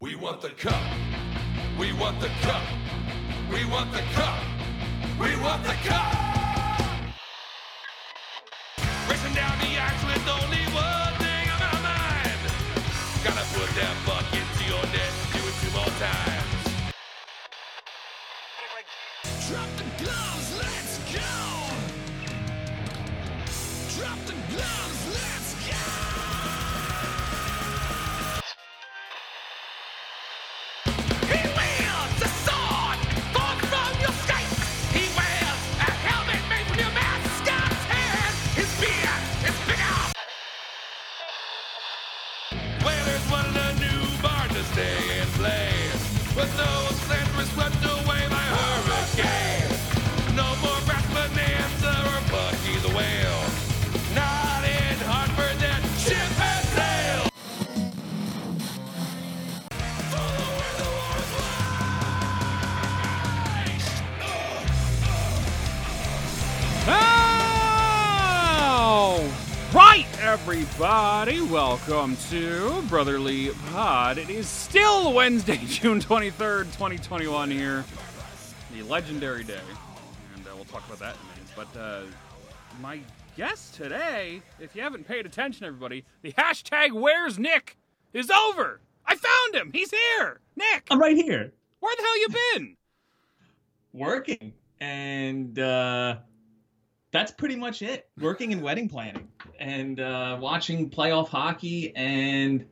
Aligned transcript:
We 0.00 0.14
want 0.16 0.40
the 0.40 0.50
cup. 0.50 0.82
We 1.78 1.92
want 1.92 2.20
the 2.20 2.30
cup. 2.42 2.62
We 3.52 3.64
want 3.64 3.92
the 3.92 4.02
cup. 4.14 4.38
We 5.20 5.36
want 5.36 5.62
the 5.64 5.76
cup. 5.88 6.14
Racing 9.08 9.34
down 9.34 9.58
the 9.58 9.72
ice 9.78 10.04
with 10.04 10.28
only 10.28 10.64
one 10.74 11.14
thing 11.22 11.44
on 11.54 11.58
my 11.66 11.80
mind. 11.90 12.40
Gotta 13.24 13.44
put 13.54 13.70
that 13.76 13.96
bucket 14.06 14.17
welcome 71.88 72.16
to 72.28 72.82
Brotherly 72.88 73.50
Pod. 73.70 74.18
It 74.18 74.28
is 74.28 74.46
still 74.46 75.12
Wednesday, 75.12 75.56
June 75.66 76.00
23rd, 76.00 76.64
2021 76.64 77.50
here. 77.50 77.84
The 78.74 78.82
legendary 78.82 79.42
day. 79.42 79.60
And 80.34 80.46
uh, 80.46 80.50
we'll 80.54 80.64
talk 80.66 80.86
about 80.86 80.98
that 80.98 81.14
in 81.14 81.20
a 81.20 81.34
minute. 81.34 81.72
But 81.74 81.80
uh, 81.80 82.02
my 82.82 83.00
guest 83.36 83.74
today, 83.74 84.42
if 84.60 84.76
you 84.76 84.82
haven't 84.82 85.06
paid 85.06 85.24
attention, 85.24 85.64
everybody, 85.64 86.04
the 86.22 86.32
hashtag 86.32 86.92
Where's 86.92 87.38
Nick 87.38 87.78
is 88.12 88.30
over. 88.30 88.80
I 89.06 89.16
found 89.16 89.54
him. 89.54 89.70
He's 89.72 89.90
here. 89.90 90.40
Nick, 90.56 90.86
I'm 90.90 91.00
right 91.00 91.16
here 91.16 91.52
where 91.80 91.96
the 91.96 92.02
hell 92.02 92.20
you 92.20 92.28
been? 92.54 92.76
working, 93.94 94.52
and 94.80 95.58
uh, 95.58 96.16
that's 97.18 97.32
pretty 97.32 97.56
much 97.56 97.82
it. 97.82 98.08
Working 98.20 98.52
and 98.52 98.62
wedding 98.62 98.88
planning, 98.88 99.28
and 99.58 99.98
uh, 99.98 100.38
watching 100.40 100.88
playoff 100.88 101.28
hockey, 101.28 101.94
and 101.96 102.64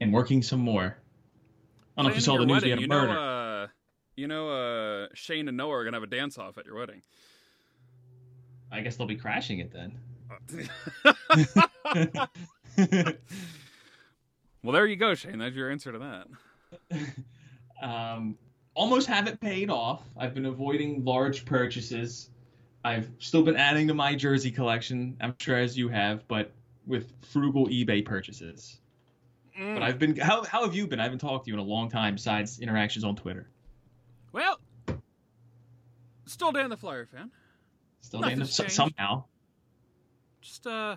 and 0.00 0.12
working 0.12 0.42
some 0.42 0.60
more. 0.60 0.96
I 1.96 2.02
don't 2.02 2.06
know 2.06 2.10
if 2.10 2.16
you 2.16 2.22
saw 2.22 2.38
the 2.38 2.46
news. 2.46 2.62
your 2.62 2.62
We 2.62 2.70
had 2.70 2.78
wedding, 2.78 2.78
a 2.78 2.80
you 2.82 2.88
murder. 2.88 3.12
Know, 3.12 3.20
uh, 3.20 3.66
you 4.16 4.28
know, 4.28 4.48
uh, 4.48 5.08
Shane 5.14 5.48
and 5.48 5.56
Noah 5.58 5.72
are 5.72 5.84
gonna 5.84 5.96
have 5.96 6.04
a 6.04 6.06
dance 6.06 6.38
off 6.38 6.56
at 6.56 6.64
your 6.64 6.76
wedding. 6.76 7.02
I 8.72 8.80
guess 8.80 8.96
they'll 8.96 9.06
be 9.06 9.16
crashing 9.16 9.58
it 9.58 9.72
then. 9.72 9.98
well, 14.62 14.72
there 14.72 14.86
you 14.86 14.96
go, 14.96 15.14
Shane. 15.14 15.38
That's 15.38 15.54
your 15.54 15.70
answer 15.70 15.92
to 15.92 16.26
that. 16.90 17.02
um, 17.82 18.36
almost 18.74 19.06
have 19.06 19.26
it 19.26 19.40
paid 19.40 19.70
off. 19.70 20.02
I've 20.16 20.34
been 20.34 20.46
avoiding 20.46 21.04
large 21.04 21.44
purchases. 21.44 22.30
I've 22.84 23.10
still 23.18 23.42
been 23.42 23.56
adding 23.56 23.88
to 23.88 23.94
my 23.94 24.14
jersey 24.14 24.50
collection. 24.50 25.16
I'm 25.20 25.34
sure 25.38 25.56
as 25.56 25.76
you 25.76 25.88
have, 25.88 26.26
but 26.28 26.52
with 26.86 27.12
frugal 27.26 27.66
eBay 27.66 28.04
purchases. 28.04 28.78
Mm. 29.58 29.74
But 29.74 29.82
I've 29.82 29.98
been. 29.98 30.16
How, 30.16 30.44
how 30.44 30.64
have 30.64 30.74
you 30.74 30.86
been? 30.86 31.00
I 31.00 31.04
haven't 31.04 31.18
talked 31.18 31.44
to 31.46 31.50
you 31.50 31.54
in 31.54 31.60
a 31.60 31.68
long 31.68 31.90
time 31.90 32.14
besides 32.14 32.60
interactions 32.60 33.04
on 33.04 33.16
Twitter. 33.16 33.48
Well, 34.32 34.60
still 36.26 36.52
Dan 36.52 36.70
the 36.70 36.76
Flyer 36.76 37.06
fan. 37.06 37.30
Still 38.00 38.22
so- 38.22 38.62
changed. 38.62 38.72
somehow. 38.72 39.24
Just 40.40 40.66
uh, 40.66 40.96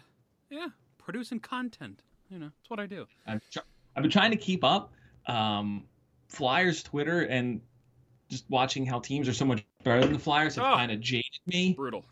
yeah, 0.50 0.68
producing 1.00 1.40
content. 1.40 2.02
You 2.30 2.40
know, 2.40 2.52
it's 2.62 2.70
what 2.70 2.80
I 2.80 2.86
do. 2.86 3.08
I've, 3.26 3.42
tr- 3.50 3.60
I've 3.96 4.04
been 4.04 4.12
trying 4.12 4.32
to 4.32 4.38
keep 4.38 4.64
up. 4.64 4.94
Um, 5.28 5.86
Flyers 6.30 6.82
Twitter 6.84 7.22
and 7.22 7.62
just 8.30 8.46
watching 8.50 8.86
how 8.86 9.00
teams 9.00 9.28
are 9.28 9.34
so 9.34 9.44
much 9.46 9.66
better 9.84 10.02
than 10.02 10.14
the 10.14 10.20
Flyers 10.20 10.56
have 10.56 10.64
Oh. 10.66 10.76
kind 10.76 10.92
of 10.92 11.00
jaded 11.00 11.26
me. 11.48 11.74
Brutal. 11.74 12.06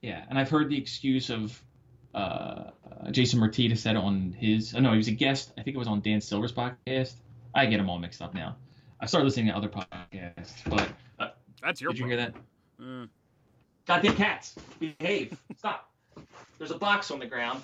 Yeah, 0.00 0.24
and 0.28 0.38
I've 0.38 0.50
heard 0.50 0.68
the 0.68 0.76
excuse 0.78 1.30
of 1.30 1.62
uh, 2.14 2.70
Jason 3.10 3.40
Martita 3.40 3.76
said 3.78 3.96
on 3.96 4.32
his. 4.38 4.74
Oh 4.74 4.80
no, 4.80 4.90
he 4.90 4.96
was 4.96 5.08
a 5.08 5.12
guest. 5.12 5.52
I 5.56 5.62
think 5.62 5.74
it 5.76 5.78
was 5.78 5.88
on 5.88 6.00
Dan 6.00 6.20
Silver's 6.20 6.52
podcast. 6.52 7.14
I 7.54 7.66
get 7.66 7.78
them 7.78 7.88
all 7.88 7.98
mixed 7.98 8.20
up 8.20 8.34
now. 8.34 8.56
I 9.00 9.06
started 9.06 9.24
listening 9.24 9.46
to 9.46 9.56
other 9.56 9.68
podcasts, 9.68 10.52
but 10.68 10.88
uh, 11.18 11.30
That's 11.62 11.80
your. 11.80 11.92
did 11.92 12.00
you 12.00 12.06
hear 12.06 12.16
that? 12.18 12.34
problem. 12.76 13.10
Goddamn 13.86 14.14
cats! 14.14 14.54
Behave! 14.78 15.36
Stop! 15.58 15.90
There's 16.58 16.70
a 16.70 16.78
box 16.78 17.10
on 17.10 17.18
the 17.18 17.26
ground, 17.26 17.60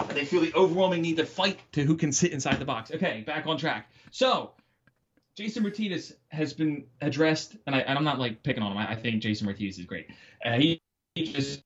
and 0.00 0.10
they 0.10 0.24
feel 0.26 0.42
the 0.42 0.52
overwhelming 0.54 1.00
need 1.00 1.16
to 1.16 1.24
fight 1.24 1.58
to 1.72 1.84
who 1.84 1.96
can 1.96 2.12
sit 2.12 2.32
inside 2.32 2.58
the 2.58 2.64
box. 2.66 2.90
Okay, 2.90 3.22
back 3.26 3.46
on 3.46 3.56
track. 3.56 3.90
So, 4.10 4.50
Jason 5.36 5.62
Martinez 5.62 6.14
has 6.28 6.52
been 6.52 6.84
addressed, 7.00 7.56
and, 7.66 7.74
I, 7.74 7.82
I'm 7.82 8.04
not 8.04 8.18
like 8.18 8.42
picking 8.42 8.62
on 8.62 8.72
him. 8.72 8.78
I, 8.78 8.92
I 8.92 8.96
think 8.96 9.22
Jason 9.22 9.46
Martinez 9.46 9.78
is 9.78 9.84
great. 9.84 10.08
Uh, 10.44 10.52
he, 10.52 10.80
he 11.14 11.24
just 11.24 11.62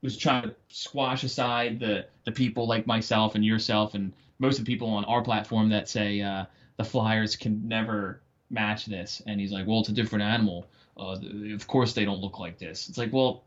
was 0.00 0.16
trying 0.16 0.42
to 0.42 0.54
squash 0.68 1.22
aside 1.22 1.78
the 1.78 2.06
the 2.24 2.32
people 2.32 2.66
like 2.66 2.86
myself 2.86 3.36
and 3.36 3.44
yourself 3.44 3.94
and 3.94 4.12
most 4.38 4.58
of 4.58 4.64
the 4.64 4.72
people 4.72 4.88
on 4.88 5.04
our 5.04 5.22
platform 5.22 5.68
that 5.68 5.88
say 5.88 6.20
uh, 6.20 6.44
the 6.76 6.84
Flyers 6.84 7.36
can 7.36 7.68
never 7.68 8.20
match 8.50 8.86
this, 8.86 9.22
and 9.26 9.40
he's 9.40 9.52
like, 9.52 9.66
well, 9.66 9.80
it's 9.80 9.88
a 9.88 9.92
different 9.92 10.24
animal. 10.24 10.66
Uh, 10.96 11.16
of 11.54 11.66
course 11.66 11.94
they 11.94 12.04
don't 12.04 12.20
look 12.20 12.38
like 12.38 12.58
this. 12.58 12.88
It's 12.88 12.98
like, 12.98 13.12
well, 13.12 13.44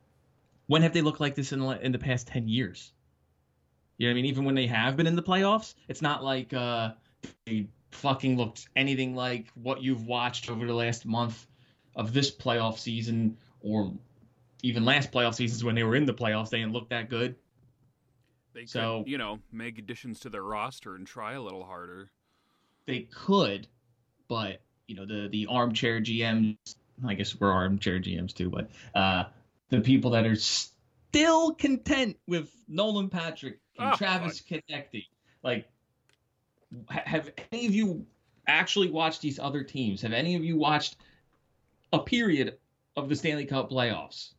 when 0.68 0.82
have 0.82 0.94
they 0.94 1.02
looked 1.02 1.20
like 1.20 1.36
this 1.36 1.52
in 1.52 1.60
the, 1.60 1.86
in 1.86 1.92
the 1.92 2.00
past 2.00 2.28
10 2.28 2.48
years? 2.48 2.92
You 3.98 4.08
know 4.08 4.14
what 4.14 4.20
I 4.20 4.22
mean? 4.22 4.26
Even 4.26 4.46
when 4.46 4.56
they 4.56 4.68
have 4.68 4.98
been 4.98 5.06
in 5.06 5.16
the 5.16 5.24
playoffs, 5.24 5.76
it's 5.88 6.02
not 6.02 6.24
like 6.24 6.54
uh, 6.54 6.92
they 7.46 7.68
fucking 7.96 8.38
looked 8.38 8.68
anything 8.76 9.16
like 9.16 9.48
what 9.56 9.82
you've 9.82 10.06
watched 10.06 10.50
over 10.50 10.66
the 10.66 10.74
last 10.74 11.06
month 11.06 11.48
of 11.96 12.14
this 12.14 12.30
playoff 12.36 12.78
season 12.78 13.38
or 13.62 13.92
even 14.64 14.86
last 14.86 15.12
playoff 15.12 15.36
seasons 15.36 15.64
when 15.64 15.76
they 15.76 15.84
were 15.84 15.96
in 15.96 16.06
the 16.06 16.14
playoffs. 16.14 16.50
They 16.50 16.60
didn't 16.60 16.74
look 16.74 16.90
that 16.90 17.10
good. 17.10 17.36
They 18.54 18.62
could, 18.62 18.70
So- 18.70 19.04
you 19.08 19.18
know, 19.18 19.40
make 19.52 19.78
additions 19.80 20.20
to 20.22 20.30
their 20.30 20.44
roster 20.44 20.96
and 20.96 21.06
try 21.08 21.34
a 21.34 21.42
little 21.42 21.64
harder. 21.66 22.12
They 22.86 23.02
could, 23.12 23.68
but, 24.28 24.62
you 24.88 24.96
know, 24.96 25.06
the, 25.06 25.28
the 25.30 25.48
armchair 25.50 26.00
GMs, 26.00 26.58
I 27.06 27.16
guess 27.16 27.40
we're 27.40 27.52
armchair 27.52 28.00
GMs 28.00 28.34
too, 28.34 28.50
but 28.50 28.70
uh, 28.94 29.26
the 29.70 29.82
people 29.82 30.12
that 30.12 30.26
are 30.26 30.36
still 30.36 31.54
content 31.56 32.18
with 32.28 32.50
Nolan 32.68 33.10
Patrick 33.10 33.60
and 33.80 33.94
Oh, 33.94 33.96
Travis 33.96 34.42
Konecny. 34.42 35.06
Like, 35.44 35.68
have 36.90 37.32
any 37.52 37.66
of 37.66 37.74
you 37.74 38.06
actually 38.48 38.90
watched 38.90 39.22
these 39.22 39.40
other 39.40 39.64
teams? 39.64 40.02
Have 40.02 40.14
any 40.14 40.36
of 40.36 40.44
you 40.44 40.58
watched 40.58 40.98
a 41.94 42.00
period 42.00 42.58
of 42.96 43.10
the 43.10 43.16
Stanley 43.16 43.46
Cup 43.46 43.70
playoffs? 43.70 44.34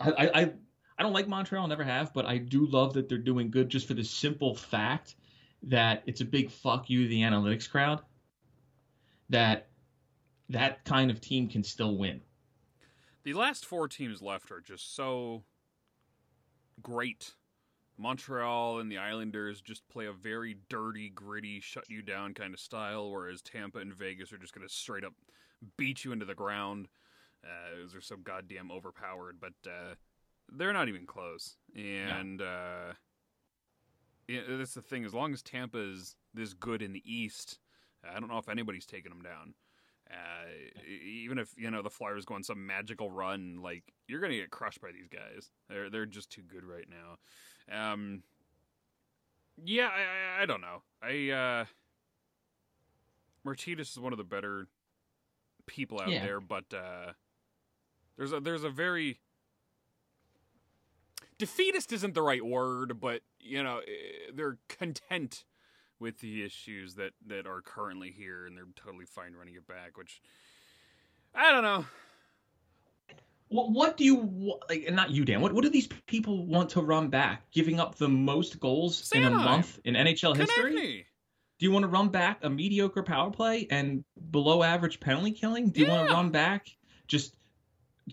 I, 0.00 0.10
I, 0.34 0.52
I, 0.98 1.02
don't 1.02 1.12
like 1.12 1.28
Montreal, 1.28 1.66
never 1.68 1.84
have, 1.84 2.12
but 2.12 2.26
I 2.26 2.38
do 2.38 2.66
love 2.66 2.92
that 2.94 3.08
they're 3.08 3.18
doing 3.18 3.50
good 3.50 3.68
just 3.68 3.88
for 3.88 3.94
the 3.94 4.04
simple 4.04 4.54
fact 4.54 5.16
that 5.62 6.02
it's 6.06 6.20
a 6.20 6.24
big 6.24 6.50
fuck 6.50 6.90
you 6.90 7.04
to 7.04 7.08
the 7.08 7.22
analytics 7.22 7.68
crowd. 7.68 8.02
That 9.30 9.68
that 10.50 10.84
kind 10.84 11.10
of 11.10 11.20
team 11.20 11.48
can 11.48 11.64
still 11.64 11.96
win. 11.96 12.20
The 13.24 13.34
last 13.34 13.66
four 13.66 13.88
teams 13.88 14.22
left 14.22 14.52
are 14.52 14.60
just 14.60 14.94
so 14.94 15.42
great. 16.80 17.34
Montreal 17.98 18.80
and 18.80 18.90
the 18.90 18.98
Islanders 18.98 19.60
just 19.60 19.88
play 19.88 20.06
a 20.06 20.12
very 20.12 20.56
dirty, 20.68 21.08
gritty, 21.08 21.60
shut 21.60 21.88
you 21.88 22.02
down 22.02 22.34
kind 22.34 22.52
of 22.52 22.60
style, 22.60 23.10
whereas 23.10 23.42
Tampa 23.42 23.78
and 23.78 23.94
Vegas 23.94 24.32
are 24.32 24.38
just 24.38 24.54
going 24.54 24.66
to 24.66 24.72
straight 24.72 25.04
up 25.04 25.14
beat 25.76 26.04
you 26.04 26.12
into 26.12 26.24
the 26.24 26.34
ground. 26.34 26.88
Uh, 27.44 27.86
they're 27.90 28.00
so 28.00 28.16
goddamn 28.16 28.70
overpowered, 28.70 29.38
but 29.40 29.54
uh, 29.66 29.94
they're 30.52 30.72
not 30.72 30.88
even 30.88 31.06
close. 31.06 31.56
And 31.74 32.42
uh, 32.42 32.92
yeah, 34.28 34.40
that's 34.48 34.74
the 34.74 34.82
thing. 34.82 35.04
As 35.04 35.14
long 35.14 35.32
as 35.32 35.42
Tampa 35.42 35.78
is 35.78 36.16
this 36.34 36.52
good 36.54 36.82
in 36.82 36.92
the 36.92 37.02
East, 37.04 37.58
I 38.04 38.18
don't 38.18 38.28
know 38.28 38.38
if 38.38 38.48
anybody's 38.48 38.86
taking 38.86 39.10
them 39.10 39.22
down. 39.22 39.54
Uh, 40.08 40.46
even 40.88 41.36
if 41.36 41.52
you 41.56 41.68
know 41.68 41.82
the 41.82 41.90
Flyers 41.90 42.24
go 42.24 42.34
on 42.34 42.42
some 42.44 42.64
magical 42.64 43.10
run, 43.10 43.60
like 43.60 43.82
you're 44.06 44.20
gonna 44.20 44.36
get 44.36 44.50
crushed 44.50 44.80
by 44.80 44.92
these 44.92 45.08
guys. 45.08 45.50
They're 45.68 45.90
they're 45.90 46.06
just 46.06 46.30
too 46.30 46.42
good 46.42 46.64
right 46.64 46.86
now. 46.88 47.16
Um, 47.70 48.22
Yeah, 49.64 49.88
I, 49.88 50.40
I, 50.40 50.42
I 50.42 50.46
don't 50.46 50.60
know. 50.60 50.82
I 51.02 51.30
uh 51.30 51.64
Martinez 53.44 53.90
is 53.90 53.98
one 53.98 54.12
of 54.12 54.18
the 54.18 54.24
better 54.24 54.66
people 55.66 56.00
out 56.00 56.10
Yeah. 56.10 56.22
there, 56.22 56.40
but 56.40 56.72
uh 56.74 57.12
there's 58.16 58.32
a 58.32 58.40
there's 58.40 58.64
a 58.64 58.70
very 58.70 59.20
defeatist 61.38 61.92
isn't 61.92 62.14
the 62.14 62.22
right 62.22 62.44
word, 62.44 63.00
but 63.00 63.22
you 63.40 63.62
know 63.62 63.78
eh, 63.78 64.30
they're 64.34 64.58
content 64.68 65.44
with 65.98 66.20
the 66.20 66.44
issues 66.44 66.94
that 66.94 67.12
that 67.26 67.46
are 67.46 67.60
currently 67.60 68.10
here, 68.10 68.46
and 68.46 68.56
they're 68.56 68.66
totally 68.74 69.06
fine 69.06 69.34
running 69.34 69.54
it 69.54 69.66
back. 69.66 69.96
Which 69.96 70.20
I 71.34 71.52
don't 71.52 71.62
know. 71.62 71.84
What, 73.48 73.70
what 73.70 73.96
do 73.96 74.04
you 74.04 74.58
like? 74.68 74.84
and 74.86 74.96
Not 74.96 75.10
you, 75.10 75.24
Dan. 75.24 75.40
What 75.40 75.52
what 75.52 75.62
do 75.62 75.70
these 75.70 75.88
people 76.06 76.46
want 76.46 76.70
to 76.70 76.80
run 76.80 77.08
back? 77.08 77.50
Giving 77.52 77.78
up 77.78 77.94
the 77.96 78.08
most 78.08 78.58
goals 78.60 79.10
in 79.12 79.24
a 79.24 79.30
month 79.30 79.78
in 79.84 79.94
NHL 79.94 80.36
history? 80.36 81.06
Do 81.58 81.64
you 81.64 81.72
want 81.72 81.84
to 81.84 81.88
run 81.88 82.08
back 82.08 82.40
a 82.42 82.50
mediocre 82.50 83.02
power 83.02 83.30
play 83.30 83.66
and 83.70 84.04
below 84.30 84.62
average 84.62 85.00
penalty 85.00 85.32
killing? 85.32 85.70
Do 85.70 85.80
you 85.80 85.88
want 85.88 86.08
to 86.08 86.14
run 86.14 86.30
back 86.30 86.66
just 87.06 87.34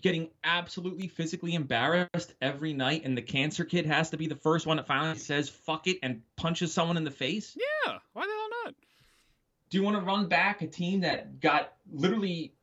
getting 0.00 0.30
absolutely 0.42 1.08
physically 1.08 1.54
embarrassed 1.54 2.34
every 2.40 2.72
night 2.72 3.02
and 3.04 3.16
the 3.16 3.22
cancer 3.22 3.64
kid 3.64 3.86
has 3.86 4.10
to 4.10 4.16
be 4.16 4.26
the 4.26 4.34
first 4.36 4.66
one 4.66 4.76
that 4.78 4.86
finally 4.86 5.18
says 5.18 5.48
fuck 5.48 5.86
it 5.86 5.98
and 6.02 6.22
punches 6.36 6.72
someone 6.72 6.96
in 6.96 7.04
the 7.04 7.10
face? 7.10 7.56
Yeah, 7.56 7.98
why 8.12 8.22
the 8.22 8.32
hell 8.32 8.64
not? 8.64 8.74
Do 9.68 9.78
you 9.78 9.84
want 9.84 9.96
to 9.96 10.02
run 10.02 10.26
back 10.26 10.62
a 10.62 10.66
team 10.66 11.00
that 11.00 11.40
got 11.40 11.74
literally 11.92 12.54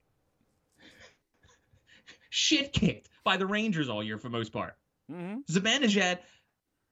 shit 2.32 2.74
kicked 2.74 3.10
by 3.24 3.38
the 3.38 3.46
Rangers 3.46 3.90
all 3.90 4.02
year 4.04 4.18
for 4.18 4.30
the 4.30 4.38
most 4.38 4.52
part? 4.52 4.76
hmm 5.08 5.36
Zibanejad 5.52 6.20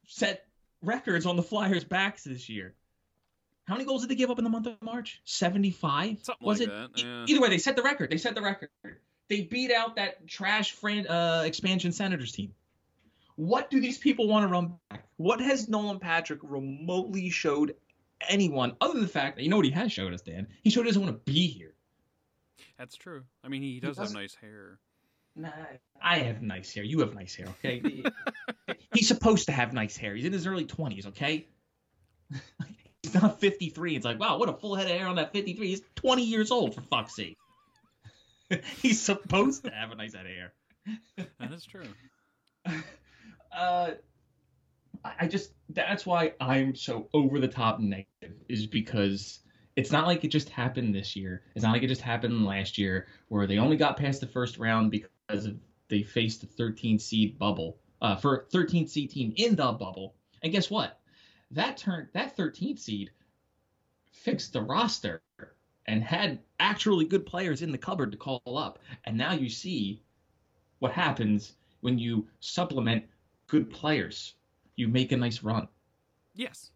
set 0.05 0.45
records 0.83 1.25
on 1.25 1.35
the 1.35 1.41
Flyers' 1.43 1.83
backs 1.83 2.23
this 2.23 2.47
year. 2.49 2.75
How 3.65 3.75
many 3.75 3.85
goals 3.85 4.01
did 4.01 4.09
they 4.09 4.15
give 4.15 4.29
up 4.31 4.37
in 4.37 4.43
the 4.43 4.49
month 4.49 4.67
of 4.67 4.81
March? 4.81 5.21
75? 5.25 6.17
Something 6.23 6.45
Was 6.47 6.59
like 6.59 6.69
it? 6.69 6.89
Yeah. 7.05 7.25
Either 7.27 7.41
way, 7.41 7.49
they 7.49 7.57
set 7.59 7.75
the 7.75 7.83
record. 7.83 8.09
They 8.09 8.17
set 8.17 8.35
the 8.35 8.41
record. 8.41 8.69
They 9.27 9.41
beat 9.41 9.71
out 9.71 9.95
that 9.97 10.27
trash 10.27 10.71
fran- 10.71 11.07
uh, 11.07 11.43
expansion 11.45 11.91
Senators 11.91 12.31
team. 12.31 12.53
What 13.35 13.69
do 13.69 13.79
these 13.79 13.97
people 13.99 14.27
want 14.27 14.43
to 14.43 14.47
run 14.51 14.73
back? 14.89 15.05
What 15.17 15.39
has 15.39 15.69
Nolan 15.69 15.99
Patrick 15.99 16.39
remotely 16.43 17.29
showed 17.29 17.75
anyone 18.27 18.75
other 18.81 18.93
than 18.93 19.03
the 19.03 19.07
fact 19.07 19.35
that 19.37 19.43
you 19.43 19.49
know 19.49 19.55
what 19.57 19.65
he 19.65 19.71
has 19.71 19.91
showed 19.91 20.13
us, 20.13 20.21
Dan? 20.21 20.47
He 20.63 20.71
showed 20.71 20.81
he 20.81 20.87
doesn't 20.89 21.01
want 21.01 21.13
to 21.25 21.31
be 21.31 21.47
here. 21.47 21.73
That's 22.77 22.95
true. 22.95 23.23
I 23.43 23.49
mean, 23.49 23.61
he 23.61 23.79
does 23.79 23.97
have 23.97 24.05
doesn't- 24.07 24.19
nice 24.19 24.33
hair. 24.35 24.79
Nah, 25.39 25.51
I 26.01 26.19
have 26.19 26.41
nice 26.41 26.73
hair. 26.73 26.83
You 26.83 26.99
have 26.99 27.15
nice 27.15 27.33
hair, 27.33 27.47
okay? 27.47 28.03
He's 28.93 29.07
supposed 29.07 29.45
to 29.45 29.53
have 29.53 29.71
nice 29.71 29.95
hair. 29.95 30.13
He's 30.13 30.25
in 30.25 30.33
his 30.33 30.45
early 30.45 30.65
20s, 30.65 31.07
okay? 31.07 31.47
He's 33.03 33.13
not 33.13 33.39
53. 33.39 33.95
It's 33.95 34.03
like, 34.03 34.19
wow, 34.19 34.37
what 34.37 34.49
a 34.49 34.53
full 34.53 34.75
head 34.75 34.87
of 34.87 34.91
hair 34.91 35.07
on 35.07 35.15
that 35.15 35.31
53. 35.31 35.65
He's 35.65 35.81
20 35.95 36.25
years 36.25 36.51
old, 36.51 36.75
for 36.75 36.81
fuck's 36.81 37.15
sake. 37.15 37.37
He's 38.81 38.99
supposed 39.01 39.63
to 39.63 39.71
have 39.71 39.91
a 39.91 39.95
nice 39.95 40.13
head 40.13 40.25
of 40.25 40.31
hair. 40.31 40.53
That 41.39 41.53
is 41.53 41.65
true. 41.65 41.87
Uh, 43.55 43.91
I 45.05 45.11
I 45.21 45.27
just, 45.27 45.53
that's 45.69 46.05
why 46.05 46.33
I'm 46.41 46.75
so 46.75 47.07
over 47.13 47.39
the 47.39 47.47
top 47.47 47.79
negative, 47.79 48.35
is 48.49 48.67
because 48.67 49.39
it's 49.77 49.91
not 49.91 50.05
like 50.05 50.25
it 50.25 50.29
just 50.29 50.49
happened 50.49 50.93
this 50.93 51.15
year. 51.15 51.43
It's 51.55 51.63
not 51.63 51.71
like 51.71 51.83
it 51.83 51.87
just 51.87 52.01
happened 52.01 52.45
last 52.45 52.77
year 52.77 53.07
where 53.29 53.47
they 53.47 53.57
only 53.57 53.77
got 53.77 53.95
past 53.95 54.19
the 54.19 54.27
first 54.27 54.57
round 54.57 54.91
because 54.91 55.09
of, 55.29 55.57
they 55.87 56.03
faced 56.03 56.41
the 56.41 56.47
13 56.47 56.99
seed 56.99 57.37
bubble, 57.37 57.77
uh, 58.01 58.15
for 58.15 58.47
13 58.51 58.87
seed 58.87 59.11
team 59.11 59.33
in 59.37 59.55
the 59.55 59.71
bubble. 59.71 60.15
And 60.41 60.51
guess 60.51 60.69
what? 60.69 60.99
That 61.51 61.77
turned 61.77 62.09
that 62.13 62.37
13th 62.37 62.79
seed 62.79 63.11
fixed 64.11 64.53
the 64.53 64.61
roster 64.61 65.21
and 65.85 66.03
had 66.03 66.39
actually 66.59 67.05
good 67.05 67.25
players 67.25 67.61
in 67.61 67.71
the 67.71 67.77
cupboard 67.77 68.11
to 68.11 68.17
call 68.17 68.41
up. 68.45 68.79
And 69.05 69.17
now 69.17 69.33
you 69.33 69.49
see 69.49 70.03
what 70.79 70.91
happens 70.91 71.53
when 71.81 71.97
you 71.97 72.27
supplement 72.39 73.05
good 73.47 73.69
players. 73.69 74.35
You 74.75 74.87
make 74.87 75.11
a 75.11 75.17
nice 75.17 75.41
run. 75.43 75.67
Yes, 76.35 76.71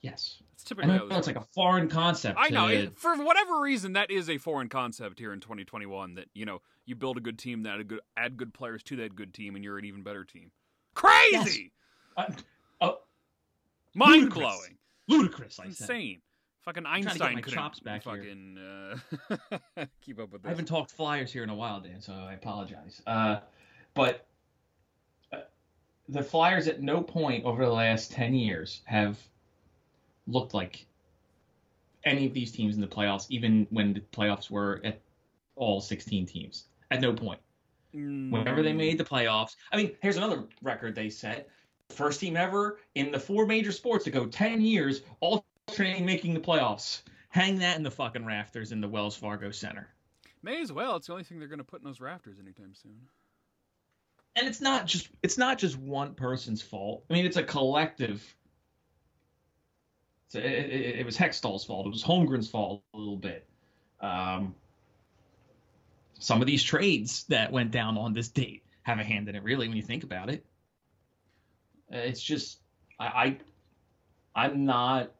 Yes. 0.00 0.42
It's 0.60 0.68
typically. 0.68 0.98
how 0.98 1.18
it's 1.18 1.26
like 1.26 1.36
a 1.36 1.46
foreign 1.54 1.88
concept. 1.88 2.38
I 2.38 2.50
know. 2.50 2.68
It, 2.68 2.98
for 2.98 3.16
whatever 3.16 3.60
reason, 3.60 3.94
that 3.94 4.10
is 4.10 4.28
a 4.28 4.38
foreign 4.38 4.68
concept 4.68 5.18
here 5.18 5.32
in 5.32 5.40
2021. 5.40 6.14
That 6.14 6.26
you 6.34 6.44
know, 6.44 6.60
you 6.84 6.94
build 6.94 7.16
a 7.16 7.20
good 7.20 7.38
team, 7.38 7.62
that 7.62 7.80
add 7.80 7.88
good, 7.88 8.00
add 8.16 8.36
good 8.36 8.52
players 8.52 8.82
to 8.84 8.96
that 8.96 9.14
good 9.14 9.32
team, 9.32 9.54
and 9.54 9.64
you're 9.64 9.78
an 9.78 9.84
even 9.84 10.02
better 10.02 10.24
team. 10.24 10.50
Crazy, 10.94 11.72
uh, 12.16 12.26
oh, 12.80 12.98
mind 13.94 14.24
ludicrous. 14.24 14.38
blowing, 14.38 14.78
ludicrous. 15.08 15.58
I 15.58 15.64
said. 15.64 15.68
insane. 15.68 16.22
Fucking 16.62 16.84
Einstein 16.84 17.36
couldn't 17.36 17.54
chops 17.54 17.80
back 17.80 18.04
here. 18.04 18.16
fucking 18.16 18.58
uh, 18.58 19.86
keep 20.02 20.20
up 20.20 20.30
with 20.30 20.42
this. 20.42 20.48
I 20.48 20.50
haven't 20.50 20.66
talked 20.66 20.90
Flyers 20.90 21.32
here 21.32 21.42
in 21.42 21.48
a 21.48 21.54
while, 21.54 21.80
Dan, 21.80 22.02
so 22.02 22.12
I 22.12 22.34
apologize. 22.34 23.00
Uh, 23.06 23.38
but 23.94 24.26
uh, 25.32 25.38
the 26.10 26.22
Flyers 26.22 26.68
at 26.68 26.82
no 26.82 27.00
point 27.00 27.46
over 27.46 27.64
the 27.64 27.72
last 27.72 28.12
10 28.12 28.34
years 28.34 28.82
have 28.84 29.18
looked 30.30 30.54
like 30.54 30.86
any 32.04 32.26
of 32.26 32.32
these 32.32 32.50
teams 32.52 32.74
in 32.74 32.80
the 32.80 32.86
playoffs, 32.86 33.26
even 33.28 33.66
when 33.70 33.92
the 33.92 34.00
playoffs 34.00 34.50
were 34.50 34.80
at 34.84 35.00
all 35.56 35.80
16 35.80 36.26
teams. 36.26 36.64
At 36.90 37.00
no 37.00 37.12
point. 37.12 37.40
Whenever 38.30 38.62
they 38.62 38.72
Mm, 38.72 38.76
made 38.76 38.98
the 38.98 39.04
playoffs, 39.04 39.56
I 39.72 39.76
mean, 39.76 39.96
here's 40.02 40.16
another 40.16 40.44
record 40.62 40.94
they 40.94 41.10
set. 41.10 41.48
First 41.90 42.20
team 42.20 42.36
ever 42.36 42.78
in 42.94 43.10
the 43.10 43.18
four 43.18 43.46
major 43.46 43.72
sports 43.72 44.04
to 44.04 44.10
go 44.10 44.26
10 44.26 44.60
years 44.60 45.02
alternating 45.20 46.06
making 46.06 46.34
the 46.34 46.40
playoffs. 46.40 47.02
Hang 47.28 47.58
that 47.58 47.76
in 47.76 47.82
the 47.82 47.90
fucking 47.90 48.24
rafters 48.24 48.72
in 48.72 48.80
the 48.80 48.88
Wells 48.88 49.16
Fargo 49.16 49.50
Center. 49.50 49.88
may 50.42 50.60
as 50.62 50.72
well. 50.72 50.96
It's 50.96 51.06
the 51.08 51.12
only 51.12 51.24
thing 51.24 51.38
they're 51.38 51.48
going 51.48 51.58
to 51.58 51.64
put 51.64 51.80
in 51.80 51.84
those 51.84 52.00
rafters 52.00 52.38
anytime 52.40 52.74
soon. 52.74 53.08
and 54.36 54.46
it's 54.46 54.60
not 54.60 54.86
just 54.86 55.08
it's 55.22 55.36
not 55.38 55.58
just 55.58 55.76
one 55.76 56.14
person's 56.14 56.62
fault. 56.62 57.04
I 57.10 57.14
mean, 57.14 57.26
it's 57.26 57.36
a 57.36 57.42
collective. 57.42 58.24
So 60.30 60.38
it, 60.38 60.44
it, 60.44 61.00
it 61.00 61.04
was 61.06 61.16
Hextall's 61.16 61.64
fault. 61.64 61.86
It 61.86 61.90
was 61.90 62.04
Holmgren's 62.04 62.48
fault 62.48 62.84
a 62.94 62.96
little 62.96 63.16
bit. 63.16 63.48
Um, 64.00 64.54
some 66.20 66.40
of 66.40 66.46
these 66.46 66.62
trades 66.62 67.24
that 67.24 67.50
went 67.50 67.72
down 67.72 67.98
on 67.98 68.14
this 68.14 68.28
date 68.28 68.62
have 68.82 69.00
a 69.00 69.04
hand 69.04 69.28
in 69.28 69.34
it, 69.34 69.42
really, 69.42 69.66
when 69.66 69.76
you 69.76 69.82
think 69.82 70.04
about 70.04 70.30
it. 70.30 70.46
Uh, 71.92 71.96
It's 71.96 72.22
just 72.22 72.60
I, 73.00 73.36
I 74.34 74.46
I'm 74.46 74.64
not 74.64 75.10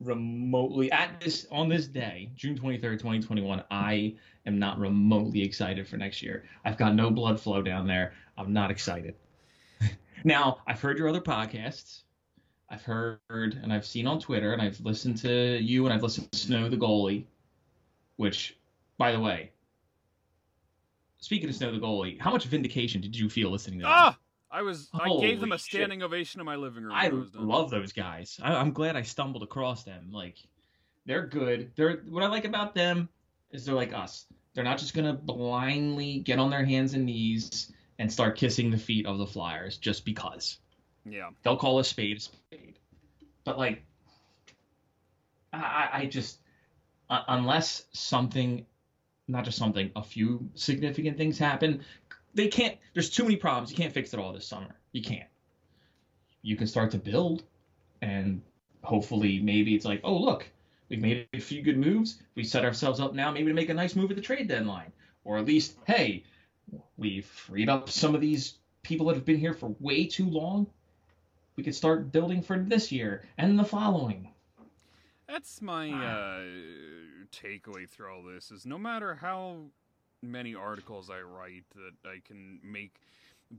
remotely 0.00 0.90
at 0.90 1.20
this 1.20 1.46
on 1.50 1.68
this 1.68 1.86
day, 1.86 2.30
June 2.34 2.58
23rd, 2.58 2.98
2021. 2.98 3.62
I 3.70 4.14
am 4.46 4.58
not 4.58 4.78
remotely 4.78 5.42
excited 5.42 5.86
for 5.86 5.98
next 5.98 6.22
year. 6.22 6.44
I've 6.64 6.78
got 6.78 6.94
no 6.94 7.10
blood 7.10 7.38
flow 7.38 7.60
down 7.60 7.86
there. 7.86 8.14
I'm 8.38 8.54
not 8.54 8.70
excited. 8.70 9.16
now, 10.24 10.62
I've 10.66 10.80
heard 10.80 10.96
your 10.96 11.10
other 11.10 11.20
podcasts. 11.20 12.04
I've 12.68 12.82
heard 12.82 13.20
and 13.30 13.72
I've 13.72 13.86
seen 13.86 14.06
on 14.06 14.20
Twitter 14.20 14.52
and 14.52 14.60
I've 14.60 14.80
listened 14.80 15.18
to 15.18 15.58
you 15.58 15.86
and 15.86 15.94
I've 15.94 16.02
listened 16.02 16.30
to 16.32 16.38
Snow 16.38 16.68
the 16.68 16.76
goalie, 16.76 17.24
which, 18.16 18.56
by 18.98 19.12
the 19.12 19.20
way, 19.20 19.52
speaking 21.18 21.48
of 21.48 21.54
Snow 21.54 21.70
the 21.72 21.78
goalie, 21.78 22.20
how 22.20 22.32
much 22.32 22.44
vindication 22.46 23.00
did 23.00 23.16
you 23.16 23.28
feel 23.28 23.50
listening 23.50 23.80
to 23.80 23.84
that? 23.84 23.90
Ah, 23.90 24.18
I 24.50 24.62
was. 24.62 24.88
Holy 24.92 25.26
I 25.26 25.30
gave 25.30 25.40
them 25.40 25.52
a 25.52 25.58
standing 25.58 26.02
ovation 26.02 26.40
in 26.40 26.46
my 26.46 26.56
living 26.56 26.82
room. 26.82 26.92
I 26.92 27.08
was 27.08 27.34
love 27.34 27.70
those 27.70 27.92
guys. 27.92 28.40
I, 28.42 28.54
I'm 28.54 28.72
glad 28.72 28.96
I 28.96 29.02
stumbled 29.02 29.44
across 29.44 29.84
them. 29.84 30.08
Like, 30.10 30.36
they're 31.04 31.26
good. 31.26 31.70
They're 31.76 32.02
what 32.08 32.24
I 32.24 32.26
like 32.26 32.44
about 32.44 32.74
them 32.74 33.08
is 33.52 33.64
they're 33.64 33.74
like 33.76 33.92
us. 33.92 34.26
They're 34.54 34.64
not 34.64 34.78
just 34.78 34.94
gonna 34.94 35.14
blindly 35.14 36.18
get 36.20 36.40
on 36.40 36.50
their 36.50 36.64
hands 36.64 36.94
and 36.94 37.06
knees 37.06 37.72
and 37.98 38.12
start 38.12 38.36
kissing 38.36 38.70
the 38.70 38.78
feet 38.78 39.06
of 39.06 39.18
the 39.18 39.26
Flyers 39.26 39.76
just 39.76 40.04
because. 40.04 40.58
Yeah. 41.08 41.30
They'll 41.42 41.56
call 41.56 41.78
a 41.78 41.84
spade 41.84 42.16
a 42.16 42.20
spade. 42.20 42.78
But 43.44 43.58
like, 43.58 43.82
I, 45.52 45.90
I- 45.92 46.06
just 46.06 46.38
uh, 47.08 47.22
unless 47.28 47.84
something, 47.92 48.66
not 49.28 49.44
just 49.44 49.58
something, 49.58 49.90
a 49.94 50.02
few 50.02 50.50
significant 50.54 51.16
things 51.16 51.38
happen, 51.38 51.82
they 52.34 52.48
can't. 52.48 52.76
There's 52.94 53.10
too 53.10 53.22
many 53.22 53.36
problems. 53.36 53.70
You 53.70 53.76
can't 53.76 53.92
fix 53.92 54.12
it 54.12 54.20
all 54.20 54.32
this 54.32 54.46
summer. 54.46 54.74
You 54.92 55.02
can't. 55.02 55.28
You 56.42 56.56
can 56.56 56.66
start 56.66 56.90
to 56.92 56.98
build, 56.98 57.44
and 58.02 58.42
hopefully, 58.82 59.40
maybe 59.40 59.74
it's 59.74 59.84
like, 59.84 60.00
oh 60.04 60.16
look, 60.16 60.46
we've 60.88 61.00
made 61.00 61.28
a 61.32 61.40
few 61.40 61.62
good 61.62 61.78
moves. 61.78 62.20
We 62.34 62.44
set 62.44 62.64
ourselves 62.64 63.00
up 63.00 63.14
now, 63.14 63.30
maybe 63.30 63.46
to 63.48 63.54
make 63.54 63.68
a 63.68 63.74
nice 63.74 63.96
move 63.96 64.10
at 64.10 64.16
the 64.16 64.22
trade 64.22 64.48
deadline, 64.48 64.92
or 65.24 65.38
at 65.38 65.44
least, 65.46 65.76
hey, 65.86 66.24
we've 66.96 67.24
freed 67.26 67.68
up 67.68 67.88
some 67.88 68.14
of 68.14 68.20
these 68.20 68.58
people 68.82 69.06
that 69.06 69.14
have 69.16 69.24
been 69.24 69.38
here 69.38 69.54
for 69.54 69.74
way 69.80 70.06
too 70.06 70.28
long. 70.28 70.66
We 71.56 71.62
could 71.62 71.74
start 71.74 72.12
building 72.12 72.42
for 72.42 72.58
this 72.58 72.92
year 72.92 73.24
and 73.38 73.58
the 73.58 73.64
following. 73.64 74.28
That's 75.26 75.60
my 75.60 75.90
Ah. 75.90 76.38
uh, 76.38 76.42
takeaway 77.32 77.88
through 77.88 78.12
all 78.12 78.22
this 78.22 78.50
is 78.50 78.64
no 78.64 78.78
matter 78.78 79.14
how 79.14 79.64
many 80.22 80.54
articles 80.54 81.10
I 81.10 81.20
write 81.20 81.64
that 81.74 82.08
I 82.08 82.20
can 82.24 82.60
make 82.62 83.00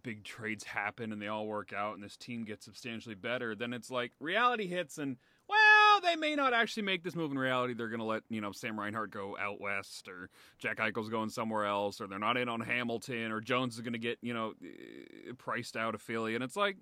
big 0.03 0.23
trades 0.23 0.63
happen 0.63 1.11
and 1.11 1.21
they 1.21 1.27
all 1.27 1.47
work 1.47 1.71
out 1.73 1.95
and 1.95 2.03
this 2.03 2.17
team 2.17 2.43
gets 2.45 2.65
substantially 2.65 3.15
better, 3.15 3.55
then 3.55 3.73
it's 3.73 3.89
like 3.91 4.11
reality 4.19 4.67
hits 4.67 4.97
and 4.97 5.17
well, 5.49 6.01
they 6.01 6.15
may 6.15 6.35
not 6.35 6.53
actually 6.53 6.83
make 6.83 7.03
this 7.03 7.15
move 7.15 7.31
in 7.31 7.39
reality. 7.39 7.73
They're 7.73 7.87
going 7.87 7.99
to 8.01 8.05
let, 8.05 8.23
you 8.29 8.41
know, 8.41 8.51
Sam 8.51 8.77
Reinhart 8.79 9.11
go 9.11 9.37
out 9.37 9.61
west 9.61 10.07
or 10.09 10.29
Jack 10.59 10.77
Eichel's 10.77 11.09
going 11.09 11.29
somewhere 11.29 11.65
else 11.65 12.01
or 12.01 12.07
they're 12.07 12.19
not 12.19 12.37
in 12.37 12.49
on 12.49 12.59
Hamilton 12.59 13.31
or 13.31 13.39
Jones 13.39 13.75
is 13.75 13.81
going 13.81 13.93
to 13.93 13.99
get, 13.99 14.17
you 14.21 14.33
know, 14.33 14.53
eh, 14.63 15.31
priced 15.37 15.77
out 15.77 15.95
of 15.95 16.01
Philly. 16.01 16.35
And 16.35 16.43
it's 16.43 16.57
like, 16.57 16.77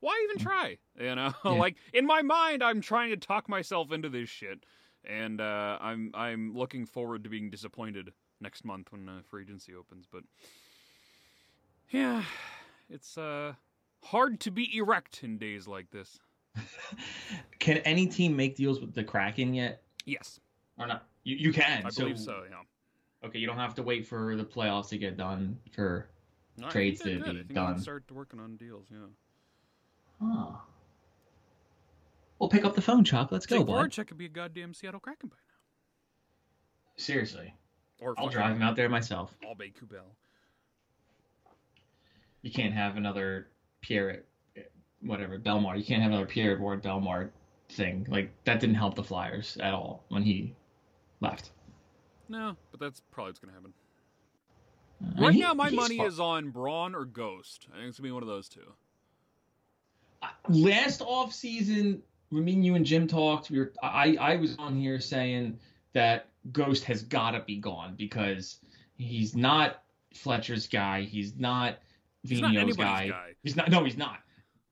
why 0.00 0.20
even 0.30 0.42
try? 0.42 0.78
You 0.98 1.14
know, 1.14 1.32
Yeah. 1.44 1.50
like 1.52 1.76
in 1.94 2.06
my 2.06 2.22
mind, 2.22 2.62
I'm 2.62 2.80
trying 2.80 3.10
to 3.10 3.16
talk 3.16 3.48
myself 3.48 3.92
into 3.92 4.08
this 4.08 4.28
shit. 4.28 4.64
And 5.04 5.40
uh, 5.40 5.78
I'm 5.80 6.10
I'm 6.14 6.54
looking 6.54 6.84
forward 6.84 7.24
to 7.24 7.30
being 7.30 7.48
disappointed 7.48 8.12
next 8.40 8.64
month 8.66 8.92
when 8.92 9.08
uh, 9.08 9.20
free 9.28 9.42
agency 9.42 9.74
opens. 9.74 10.06
But 10.10 10.24
yeah, 11.90 12.22
it's 12.90 13.16
uh, 13.16 13.54
hard 14.02 14.40
to 14.40 14.50
be 14.50 14.76
erect 14.76 15.24
in 15.24 15.38
days 15.38 15.66
like 15.66 15.90
this. 15.90 16.18
Can 17.58 17.78
any 17.78 18.06
team 18.06 18.36
make 18.36 18.56
deals 18.56 18.80
with 18.80 18.94
the 18.94 19.04
Kraken 19.04 19.54
yet? 19.54 19.82
Yes, 20.04 20.40
Or 20.78 20.86
not? 20.86 21.06
You, 21.24 21.36
you 21.36 21.52
can. 21.52 21.84
I 21.86 21.90
believe 21.90 22.18
so. 22.18 22.42
Yeah. 22.48 22.56
Okay, 23.26 23.38
you 23.38 23.46
don't 23.46 23.58
have 23.58 23.74
to 23.74 23.82
wait 23.82 24.06
for 24.06 24.34
the 24.36 24.44
playoffs 24.44 24.88
to 24.88 24.98
get 24.98 25.16
done 25.16 25.58
for. 25.74 26.08
No, 26.56 26.68
Trades 26.68 27.00
to 27.02 27.04
be 27.06 27.14
good. 27.16 27.22
I 27.22 27.32
think 27.32 27.48
we 27.50 27.54
done. 27.54 27.74
can 27.74 27.82
start 27.82 28.04
working 28.10 28.40
on 28.40 28.56
deals. 28.56 28.86
Yeah. 28.90 28.98
Huh. 30.22 30.52
We'll 32.38 32.48
pick 32.48 32.64
up 32.64 32.74
the 32.74 32.82
phone, 32.82 33.04
Chuck. 33.04 33.30
Let's 33.32 33.46
go, 33.46 33.64
bud. 33.64 33.90
Voracek 33.90 34.08
could 34.08 34.18
be 34.18 34.26
a 34.26 34.30
goddamn 34.30 34.72
Seattle 34.74 35.00
Kraken 35.00 35.28
by 35.28 35.36
now. 35.36 35.56
Seriously. 36.96 37.54
Or 38.00 38.14
I'll 38.18 38.28
drive 38.28 38.56
him 38.56 38.62
out 38.62 38.76
there 38.76 38.88
myself. 38.88 39.34
I'll 39.42 39.54
Albay 39.54 39.74
Kubel. 39.74 40.04
You 42.42 42.50
can't 42.50 42.72
have 42.72 42.96
another 42.96 43.48
Pierre, 43.82 44.22
whatever 45.02 45.38
Bellemare. 45.38 45.76
You 45.76 45.84
can't 45.84 46.02
have 46.02 46.12
another 46.12 46.26
Pierre 46.26 46.58
Ward 46.58 46.82
Bellemare 46.82 47.30
thing. 47.68 48.06
Like 48.08 48.32
that 48.44 48.60
didn't 48.60 48.76
help 48.76 48.94
the 48.94 49.04
Flyers 49.04 49.58
at 49.60 49.74
all 49.74 50.04
when 50.08 50.22
he 50.22 50.54
left. 51.20 51.50
No, 52.30 52.56
but 52.70 52.80
that's 52.80 53.02
probably 53.10 53.30
what's 53.30 53.38
gonna 53.40 53.52
happen. 53.52 53.74
I 55.02 55.04
mean, 55.14 55.22
Right 55.22 55.34
he- 55.34 55.40
now, 55.40 55.52
my 55.54 55.70
money 55.70 56.00
is 56.00 56.20
on 56.20 56.50
Braun 56.50 56.94
or 56.94 57.04
Ghost. 57.04 57.66
I 57.72 57.76
think 57.76 57.88
it's 57.88 57.98
gonna 57.98 58.08
be 58.08 58.12
one 58.12 58.22
of 58.22 58.28
those 58.28 58.48
two. 58.48 58.72
Last 60.48 61.00
off 61.02 61.32
season 61.32 62.02
when 62.30 62.44
me 62.44 62.54
and 62.54 62.64
you 62.64 62.74
and 62.74 62.86
Jim 62.86 63.06
talked, 63.06 63.50
we 63.50 63.58
were 63.58 63.72
I 63.82 64.16
I 64.20 64.36
was 64.36 64.56
on 64.58 64.76
here 64.76 65.00
saying 65.00 65.58
that 65.92 66.28
Ghost 66.52 66.84
has 66.84 67.02
got 67.02 67.32
to 67.32 67.40
be 67.40 67.56
gone 67.56 67.94
because 67.96 68.58
he's 68.96 69.34
not 69.34 69.82
Fletcher's 70.14 70.66
guy. 70.66 71.02
He's 71.02 71.36
not 71.36 71.78
not 72.40 72.76
guy. 72.76 73.08
guy. 73.08 73.30
He's 73.42 73.56
not. 73.56 73.70
No, 73.70 73.84
he's 73.84 73.96
not. 73.96 74.18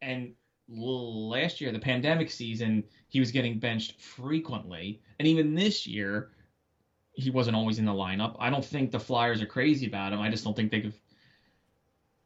And 0.02 0.34
last 0.68 1.60
year, 1.60 1.72
the 1.72 1.78
pandemic 1.78 2.30
season, 2.30 2.84
he 3.08 3.20
was 3.20 3.30
getting 3.30 3.58
benched 3.58 4.00
frequently, 4.00 5.00
and 5.18 5.26
even 5.26 5.54
this 5.54 5.86
year, 5.86 6.30
he 7.12 7.30
wasn't 7.30 7.56
always 7.56 7.78
in 7.78 7.84
the 7.84 7.92
lineup. 7.92 8.36
I 8.38 8.50
don't 8.50 8.64
think 8.64 8.90
the 8.90 9.00
Flyers 9.00 9.42
are 9.42 9.46
crazy 9.46 9.86
about 9.86 10.12
him. 10.12 10.20
I 10.20 10.30
just 10.30 10.44
don't 10.44 10.54
think 10.54 10.70
they 10.70 10.80
could. 10.80 10.94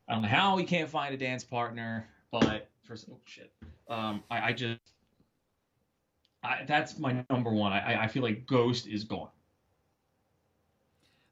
I 0.09 0.14
don't 0.14 0.23
know 0.23 0.29
how 0.29 0.57
he 0.57 0.64
can't 0.64 0.91
find 0.91 1.14
a 1.14 1.17
dance 1.17 1.45
partner, 1.45 2.09
but 2.31 2.69
for 2.85 2.97
oh 3.11 3.19
shit, 3.25 3.53
um, 3.89 4.23
I, 4.31 4.49
I 4.49 4.53
just. 4.53 4.81
I, 6.45 6.65
that's 6.67 6.99
my 6.99 7.25
number 7.31 7.53
one. 7.53 7.73
I, 7.73 8.03
I- 8.03 8.07
feel 8.09 8.23
like 8.23 8.47
Ghost 8.47 8.89
is 8.89 9.05
gone. 9.05 9.29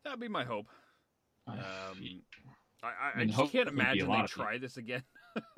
That'd 0.04 0.20
be 0.20 0.28
my 0.28 0.44
hope. 0.44 0.66
I- 1.48 1.52
Um, 1.52 2.22
I, 2.82 2.86
I, 2.86 3.20
I 3.20 3.24
just 3.26 3.36
can't 3.52 3.66
would 3.66 3.74
be 3.76 3.80
a 3.80 3.84
imagine 3.84 4.08
they 4.10 4.26
try 4.26 4.58
this 4.58 4.76
again. 4.76 5.02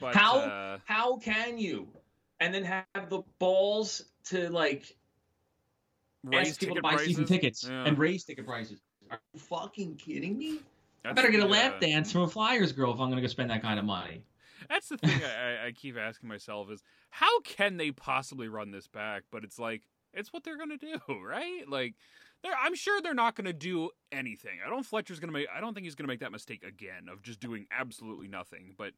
but 0.00 0.14
How- 0.14 0.38
uh, 0.38 0.78
How 0.84 1.16
can 1.18 1.58
you? 1.58 1.88
And 2.38 2.54
then 2.54 2.64
have 2.64 3.10
the 3.10 3.22
balls 3.38 4.02
to 4.26 4.48
like 4.48 4.96
raise 6.24 6.50
ask 6.50 6.60
people 6.60 6.76
to 6.76 6.82
buy 6.82 6.90
prices? 6.94 7.06
season 7.08 7.24
tickets 7.26 7.66
Yeah. 7.68 7.84
and 7.84 7.98
raise 7.98 8.24
ticket 8.24 8.46
prices. 8.46 8.80
Are 9.10 9.20
you 9.34 9.40
fucking 9.40 9.96
kidding 9.96 10.38
me? 10.38 10.60
I 11.04 11.12
better 11.12 11.30
get 11.30 11.40
a 11.40 11.46
lap 11.46 11.74
uh, 11.76 11.80
dance 11.80 12.12
from 12.12 12.22
a 12.22 12.28
Flyers 12.28 12.72
girl 12.72 12.94
if 12.94 13.00
I'm 13.00 13.08
gonna 13.10 13.20
go 13.20 13.26
spend 13.26 13.50
that 13.50 13.60
kind 13.62 13.78
of 13.78 13.84
money. 13.84 14.22
That's 14.68 14.88
the 14.88 14.98
thing 14.98 15.20
I, 15.24 15.66
I- 15.68 15.72
keep 15.72 15.96
asking 15.96 16.28
myself 16.28 16.70
is 16.70 16.82
how 17.10 17.40
can 17.40 17.76
they 17.76 17.90
possibly 17.90 18.48
run 18.48 18.70
this 18.70 18.86
back? 18.86 19.22
But 19.30 19.44
it's 19.44 19.58
like 19.58 19.82
it's 20.12 20.32
what 20.32 20.44
they're 20.44 20.58
gonna 20.58 20.76
do, 20.76 20.98
right? 21.24 21.68
Like 21.68 21.94
they're 22.42 22.52
I'm 22.60 22.74
sure 22.74 23.00
they're 23.00 23.14
not 23.14 23.34
gonna 23.36 23.52
do 23.52 23.90
anything. 24.12 24.58
I 24.66 24.70
don't 24.70 24.84
Fletcher's 24.84 25.20
gonna 25.20 25.32
make 25.32 25.46
I 25.54 25.60
don't 25.60 25.74
think 25.74 25.84
he's 25.84 25.94
gonna 25.94 26.08
make 26.08 26.20
that 26.20 26.32
mistake 26.32 26.62
again 26.64 27.08
of 27.10 27.22
just 27.22 27.40
doing 27.40 27.66
absolutely 27.70 28.28
nothing. 28.28 28.74
But 28.76 28.92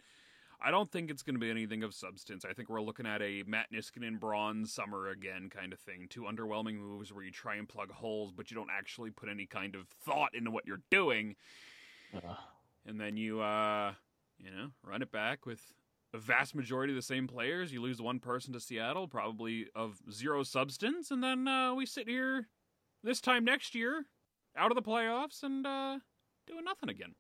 I 0.64 0.70
don't 0.70 0.90
think 0.92 1.10
it's 1.10 1.22
gonna 1.24 1.40
be 1.40 1.50
anything 1.50 1.82
of 1.82 1.92
substance. 1.92 2.44
I 2.48 2.52
think 2.52 2.68
we're 2.68 2.80
looking 2.80 3.04
at 3.06 3.20
a 3.20 3.42
Matt 3.46 3.66
Niskanen 3.72 4.20
bronze 4.20 4.72
summer 4.72 5.08
again 5.08 5.50
kind 5.50 5.72
of 5.72 5.80
thing. 5.80 6.06
Two 6.08 6.22
underwhelming 6.22 6.78
moves 6.78 7.12
where 7.12 7.24
you 7.24 7.30
try 7.32 7.56
and 7.56 7.68
plug 7.68 7.90
holes, 7.90 8.30
but 8.30 8.50
you 8.50 8.54
don't 8.54 8.70
actually 8.70 9.10
put 9.10 9.28
any 9.28 9.44
kind 9.44 9.74
of 9.74 9.88
thought 10.04 10.34
into 10.34 10.50
what 10.52 10.64
you're 10.66 10.82
doing 10.90 11.34
Ugh. 12.14 12.36
and 12.86 13.00
then 13.00 13.16
you 13.16 13.40
uh 13.40 13.92
you 14.42 14.50
know 14.50 14.68
run 14.84 15.02
it 15.02 15.10
back 15.10 15.46
with 15.46 15.60
a 16.14 16.18
vast 16.18 16.54
majority 16.54 16.92
of 16.92 16.96
the 16.96 17.02
same 17.02 17.26
players 17.26 17.72
you 17.72 17.80
lose 17.80 18.00
one 18.02 18.18
person 18.18 18.52
to 18.52 18.60
seattle 18.60 19.08
probably 19.08 19.66
of 19.74 19.98
zero 20.10 20.42
substance 20.42 21.10
and 21.10 21.22
then 21.22 21.48
uh 21.48 21.74
we 21.74 21.86
sit 21.86 22.08
here 22.08 22.48
this 23.02 23.20
time 23.20 23.44
next 23.44 23.74
year 23.74 24.04
out 24.56 24.70
of 24.70 24.74
the 24.74 24.82
playoffs 24.82 25.42
and 25.42 25.66
uh 25.66 25.98
doing 26.46 26.64
nothing 26.64 26.88
again 26.88 27.14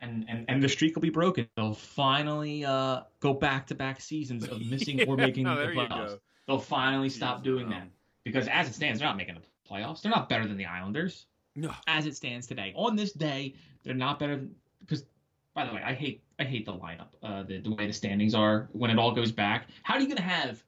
and, 0.00 0.24
and 0.28 0.44
and 0.48 0.62
the 0.62 0.68
streak 0.68 0.94
will 0.94 1.02
be 1.02 1.10
broken. 1.10 1.48
They'll 1.56 1.74
finally 1.74 2.64
uh, 2.64 3.02
go 3.20 3.32
back 3.32 3.66
to 3.68 3.74
back 3.74 4.00
seasons 4.00 4.46
of 4.46 4.60
missing 4.70 5.00
or 5.08 5.16
Yeah, 5.18 5.26
making 5.26 5.44
the 5.44 5.50
playoffs. 5.50 6.18
They'll 6.46 6.58
finally 6.58 7.08
stop 7.08 7.40
Jeez, 7.40 7.44
doing 7.44 7.64
um, 7.64 7.70
that 7.70 7.88
because 8.24 8.48
as 8.48 8.68
it 8.68 8.74
stands, 8.74 8.98
they're 8.98 9.08
not 9.08 9.16
making 9.16 9.36
the 9.36 9.42
playoffs. 9.68 10.02
They're 10.02 10.12
not 10.12 10.28
better 10.28 10.46
than 10.46 10.56
the 10.56 10.66
Islanders. 10.66 11.26
no 11.54 11.72
As 11.86 12.06
it 12.06 12.16
stands 12.16 12.46
today, 12.46 12.72
on 12.76 12.96
this 12.96 13.12
day, 13.12 13.54
they're 13.82 13.94
not 13.94 14.18
better. 14.18 14.46
By 15.56 15.64
the 15.64 15.72
way, 15.74 15.82
I 15.82 15.94
hate 15.94 16.22
I 16.38 16.44
hate 16.44 16.66
the 16.66 16.74
lineup, 16.74 17.08
uh, 17.22 17.42
the 17.42 17.58
the 17.60 17.74
way 17.74 17.86
the 17.86 17.92
standings 17.94 18.34
are 18.34 18.68
when 18.72 18.90
it 18.90 18.98
all 18.98 19.12
goes 19.12 19.32
back. 19.32 19.68
How 19.82 19.94
are 19.94 20.00
you 20.00 20.06
gonna 20.06 20.20
have 20.20 20.62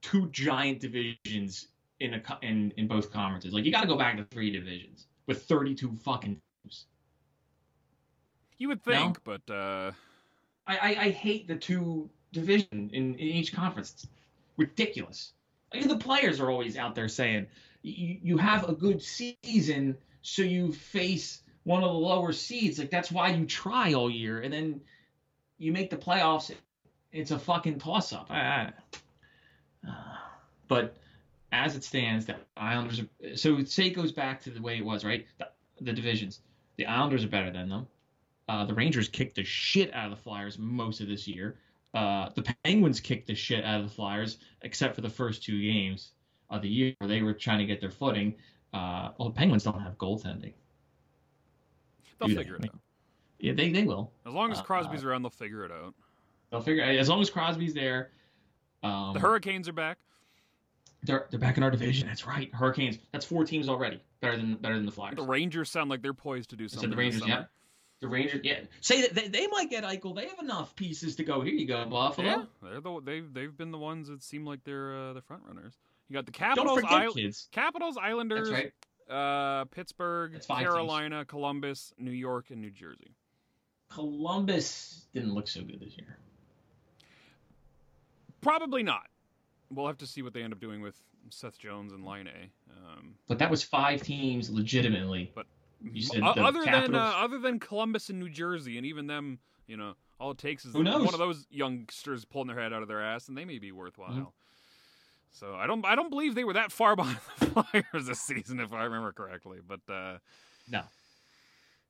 two 0.00 0.28
giant 0.30 0.78
divisions 0.80 1.66
in 1.98 2.14
a 2.14 2.22
in 2.40 2.72
in 2.76 2.86
both 2.86 3.12
conferences? 3.12 3.52
Like 3.52 3.64
you 3.64 3.72
got 3.72 3.80
to 3.80 3.88
go 3.88 3.96
back 3.98 4.16
to 4.16 4.24
three 4.24 4.52
divisions 4.52 5.08
with 5.26 5.42
32 5.46 5.92
fucking 6.04 6.40
teams. 6.62 6.86
you 8.58 8.68
would 8.68 8.80
No? 8.86 8.92
think 8.92 9.24
but 9.24 9.42
uh 9.50 9.90
I, 10.68 10.76
I, 10.76 10.88
I 11.06 11.10
hate 11.10 11.48
the 11.48 11.56
two 11.56 12.08
division 12.32 12.90
in, 12.92 13.14
in 13.14 13.20
each 13.20 13.52
conference. 13.52 13.92
It's 13.94 14.06
ridiculous. 14.56 15.32
Like, 15.74 15.88
the 15.88 15.96
players 15.98 16.40
are 16.40 16.50
always 16.50 16.76
out 16.76 16.94
there 16.94 17.08
saying 17.08 17.46
you, 17.82 18.18
you 18.22 18.36
have 18.36 18.68
a 18.68 18.72
good 18.72 19.02
season, 19.02 19.96
so 20.22 20.42
you 20.42 20.72
face 20.72 21.42
one 21.66 21.82
of 21.82 21.90
the 21.90 21.98
lower 21.98 22.32
seeds. 22.32 22.78
Like 22.78 22.90
that's 22.90 23.10
why 23.10 23.30
you 23.30 23.44
try 23.44 23.92
all 23.92 24.08
year, 24.08 24.40
and 24.40 24.52
then 24.52 24.80
you 25.58 25.72
make 25.72 25.90
the 25.90 25.96
playoffs. 25.96 26.54
It's 27.12 27.32
a 27.32 27.38
fucking 27.38 27.80
toss 27.80 28.12
up. 28.12 28.28
I, 28.30 28.38
I, 28.38 28.72
uh, 29.88 29.92
but 30.68 30.96
as 31.50 31.74
it 31.74 31.82
stands, 31.82 32.26
the 32.26 32.36
Islanders. 32.56 33.00
Are, 33.00 33.36
so 33.36 33.62
say 33.64 33.86
it 33.86 33.90
goes 33.90 34.12
back 34.12 34.42
to 34.42 34.50
the 34.50 34.62
way 34.62 34.76
it 34.76 34.84
was, 34.84 35.04
right? 35.04 35.26
The, 35.38 35.48
the 35.80 35.92
divisions. 35.92 36.40
The 36.76 36.86
Islanders 36.86 37.24
are 37.24 37.28
better 37.28 37.50
than 37.50 37.68
them. 37.68 37.88
Uh, 38.48 38.64
the 38.64 38.74
Rangers 38.74 39.08
kicked 39.08 39.34
the 39.34 39.44
shit 39.44 39.92
out 39.92 40.12
of 40.12 40.16
the 40.16 40.22
Flyers 40.22 40.58
most 40.58 41.00
of 41.00 41.08
this 41.08 41.26
year. 41.26 41.58
Uh, 41.94 42.28
the 42.36 42.54
Penguins 42.62 43.00
kicked 43.00 43.26
the 43.26 43.34
shit 43.34 43.64
out 43.64 43.80
of 43.80 43.88
the 43.88 43.94
Flyers, 43.94 44.38
except 44.62 44.94
for 44.94 45.00
the 45.00 45.10
first 45.10 45.42
two 45.42 45.60
games 45.60 46.12
of 46.48 46.62
the 46.62 46.68
year 46.68 46.94
where 46.98 47.08
they 47.08 47.22
were 47.22 47.34
trying 47.34 47.58
to 47.58 47.66
get 47.66 47.80
their 47.80 47.90
footing. 47.90 48.36
Uh, 48.72 49.10
well, 49.18 49.30
the 49.30 49.34
Penguins 49.34 49.64
don't 49.64 49.80
have 49.80 49.98
goaltending. 49.98 50.52
They'll 52.18 52.28
Do 52.28 52.34
they? 52.34 52.40
figure 52.42 52.56
it 52.56 52.64
out 52.64 52.78
Yeah, 53.38 53.52
they, 53.52 53.70
they 53.70 53.84
will. 53.84 54.12
as 54.26 54.32
long 54.32 54.52
as 54.52 54.58
Uh, 54.58 54.62
crosby's 54.62 55.04
around 55.04 55.22
they'll 55.22 55.30
figure 55.30 55.64
it 55.64 55.70
out 55.72 55.94
They'll 56.50 56.60
figure 56.60 56.84
as 56.84 57.08
long 57.08 57.20
as 57.20 57.28
Crosby's 57.28 57.74
there. 57.74 58.12
Um, 58.84 59.12
the 59.14 59.18
hurricanes 59.20 59.68
are 59.68 59.72
back 59.72 59.98
they're 61.02 61.26
they're 61.30 61.38
back 61.40 61.56
in 61.56 61.62
our 61.62 61.70
division. 61.70 62.08
That's 62.08 62.26
right. 62.26 62.52
Hurricanes. 62.54 62.98
That's 63.12 63.24
four 63.24 63.44
teams 63.44 63.68
already. 63.68 64.00
Better 64.20 64.36
than 64.36 64.54
better 64.56 64.74
than 64.76 64.86
the 64.86 64.92
Flyers. 64.92 65.16
the 65.16 65.22
rangers 65.22 65.70
sound 65.70 65.90
like 65.90 66.02
they're 66.02 66.14
poised 66.14 66.50
to 66.50 66.56
do 66.56 66.68
something 66.68 66.90
the 66.90 66.96
Rangers. 66.96 67.22
Yeah. 67.26 67.44
The 68.00 68.08
Rangers. 68.08 68.40
Yeah. 68.44 68.60
Say 68.80 69.02
that 69.02 69.14
they, 69.14 69.28
they 69.28 69.46
might 69.48 69.70
get 69.70 69.84
Eichel. 69.84 70.14
They 70.16 70.26
have 70.28 70.38
enough 70.40 70.74
pieces 70.74 71.16
to 71.16 71.24
go. 71.24 71.40
Here 71.42 71.54
you 71.54 71.66
go, 71.66 71.84
Buffalo. 71.86 72.26
Yeah, 72.26 72.42
they're 72.62 72.80
the 72.80 73.00
they've 73.04 73.32
they've 73.32 73.56
been 73.56 73.70
the 73.70 73.78
ones 73.78 74.08
that 74.08 74.22
seem 74.22 74.44
like 74.44 74.64
they're 74.64 74.96
uh, 74.96 75.12
the 75.12 75.20
front 75.22 75.42
runners. 75.46 75.74
You 76.08 76.14
got 76.14 76.26
the 76.26 76.32
Capitals, 76.32 76.66
Don't 76.66 76.82
Capitals, 76.82 76.90
forget, 76.92 77.06
Isle- 77.08 77.14
kids. 77.26 77.48
Capitals, 77.52 77.96
Islanders, 78.00 78.48
That's 78.48 78.62
right. 78.64 78.72
Uh, 79.08 79.64
Pittsburgh, 79.66 80.32
five 80.42 80.58
teams. 80.58 80.68
Carolina, 80.70 81.24
Columbus, 81.24 81.92
New 81.98 82.10
York, 82.10 82.50
and 82.50 82.60
New 82.60 82.70
Jersey. 82.70 83.14
Columbus 83.88 85.04
didn't 85.14 85.32
look 85.32 85.46
so 85.48 85.62
good 85.62 85.80
this 85.80 85.96
year. 85.96 86.18
Probably 88.40 88.82
not. 88.82 89.08
We'll 89.70 89.86
have 89.86 89.98
to 89.98 90.06
see 90.06 90.22
what 90.22 90.32
they 90.32 90.42
end 90.42 90.52
up 90.52 90.60
doing 90.60 90.80
with 90.80 90.96
Seth 91.30 91.58
Jones 91.58 91.92
and 91.92 92.04
Laine. 92.04 92.28
Um, 92.70 93.14
But 93.28 93.38
that 93.38 93.50
was 93.50 93.62
five 93.62 94.02
teams 94.02 94.50
legitimately. 94.50 95.32
But- 95.34 95.46
You 95.82 96.02
said 96.02 96.22
O- 96.22 96.32
the 96.34 96.42
other 96.42 96.64
than 96.64 96.94
uh, 96.94 96.98
other 97.16 97.38
than 97.38 97.58
Columbus 97.60 98.08
and 98.08 98.18
New 98.18 98.30
Jersey, 98.30 98.76
and 98.78 98.86
even 98.86 99.06
them, 99.08 99.38
you 99.66 99.76
know, 99.76 99.94
all 100.18 100.30
it 100.30 100.38
takes 100.38 100.64
is 100.64 100.72
one 100.74 100.86
of 100.86 101.18
those 101.18 101.46
youngsters 101.50 102.24
pulling 102.24 102.48
their 102.48 102.58
head 102.58 102.72
out 102.72 102.80
of 102.82 102.88
their 102.88 103.02
ass, 103.02 103.28
and 103.28 103.36
they 103.36 103.44
may 103.44 103.58
be 103.58 103.72
worthwhile. 103.72 104.32
So 105.38 105.54
I 105.54 105.66
don't 105.66 105.84
I 105.84 105.94
don't 105.94 106.08
believe 106.08 106.34
they 106.34 106.44
were 106.44 106.54
that 106.54 106.72
far 106.72 106.96
behind 107.02 107.18
the 107.38 107.46
Flyers 107.46 108.06
this 108.06 108.20
season, 108.20 108.58
if 108.58 108.72
I 108.72 108.84
remember 108.84 109.12
correctly. 109.12 109.58
But 109.66 109.80
uh, 109.92 110.16
no, 110.70 110.82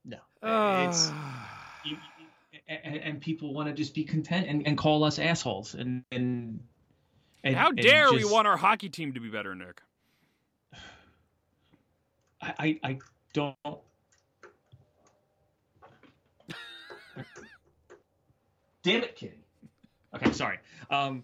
no. 0.05 0.19
uh, 0.43 0.87
it's 0.89 1.13
you, 1.85 1.97
and, 2.69 2.97
and 2.97 3.21
people 3.21 3.55
want 3.55 3.69
to 3.69 3.75
just 3.75 3.95
be 3.95 4.03
content 4.03 4.49
and, 4.49 4.67
and 4.67 4.77
call 4.77 5.05
us 5.05 5.21
assholes 5.21 5.75
and 5.75 6.03
and, 6.11 6.59
and 7.45 7.55
how 7.55 7.71
dare 7.71 8.13
we 8.13 8.25
want 8.25 8.49
our 8.49 8.57
hockey 8.57 8.89
team 8.89 9.13
to 9.13 9.21
be 9.21 9.29
better, 9.29 9.55
Nick? 9.55 9.81
I, 12.43 12.55
I 12.59 12.81
I 12.83 12.99
don't. 13.33 13.57
Damn 18.83 19.05
it, 19.05 19.15
Kitty. 19.15 19.39
Okay, 20.17 20.33
sorry. 20.33 20.59
Um, 20.91 21.23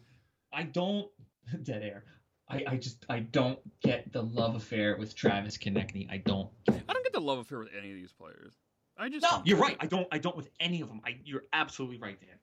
I 0.52 0.62
don't 0.62 1.09
dead 1.62 1.83
air. 1.83 2.05
I, 2.52 2.64
I 2.68 2.76
just 2.76 3.04
I 3.09 3.21
don't 3.21 3.59
get 3.82 4.12
the 4.12 4.23
love 4.23 4.54
affair 4.54 4.97
with 4.99 5.16
Travis 5.16 5.56
Konecny. 5.56 6.09
I 6.11 6.18
don't. 6.18 6.50
I 6.68 6.92
don't 6.92 7.02
get 7.02 7.12
the 7.12 7.21
love 7.21 7.38
affair 7.38 7.59
with 7.59 7.71
any 7.76 7.90
of 7.90 7.97
these 7.97 8.12
players. 8.12 8.52
I 8.99 9.09
just 9.09 9.23
No, 9.23 9.42
you're 9.44 9.59
right. 9.59 9.76
I 9.80 9.87
don't. 9.87 10.06
I 10.12 10.18
don't 10.18 10.37
with 10.37 10.50
any 10.61 10.82
of 10.82 10.88
them. 10.88 11.00
I 11.04 11.16
you're 11.25 11.44
absolutely 11.52 11.99
right, 11.99 12.21
Dan. 12.21 12.37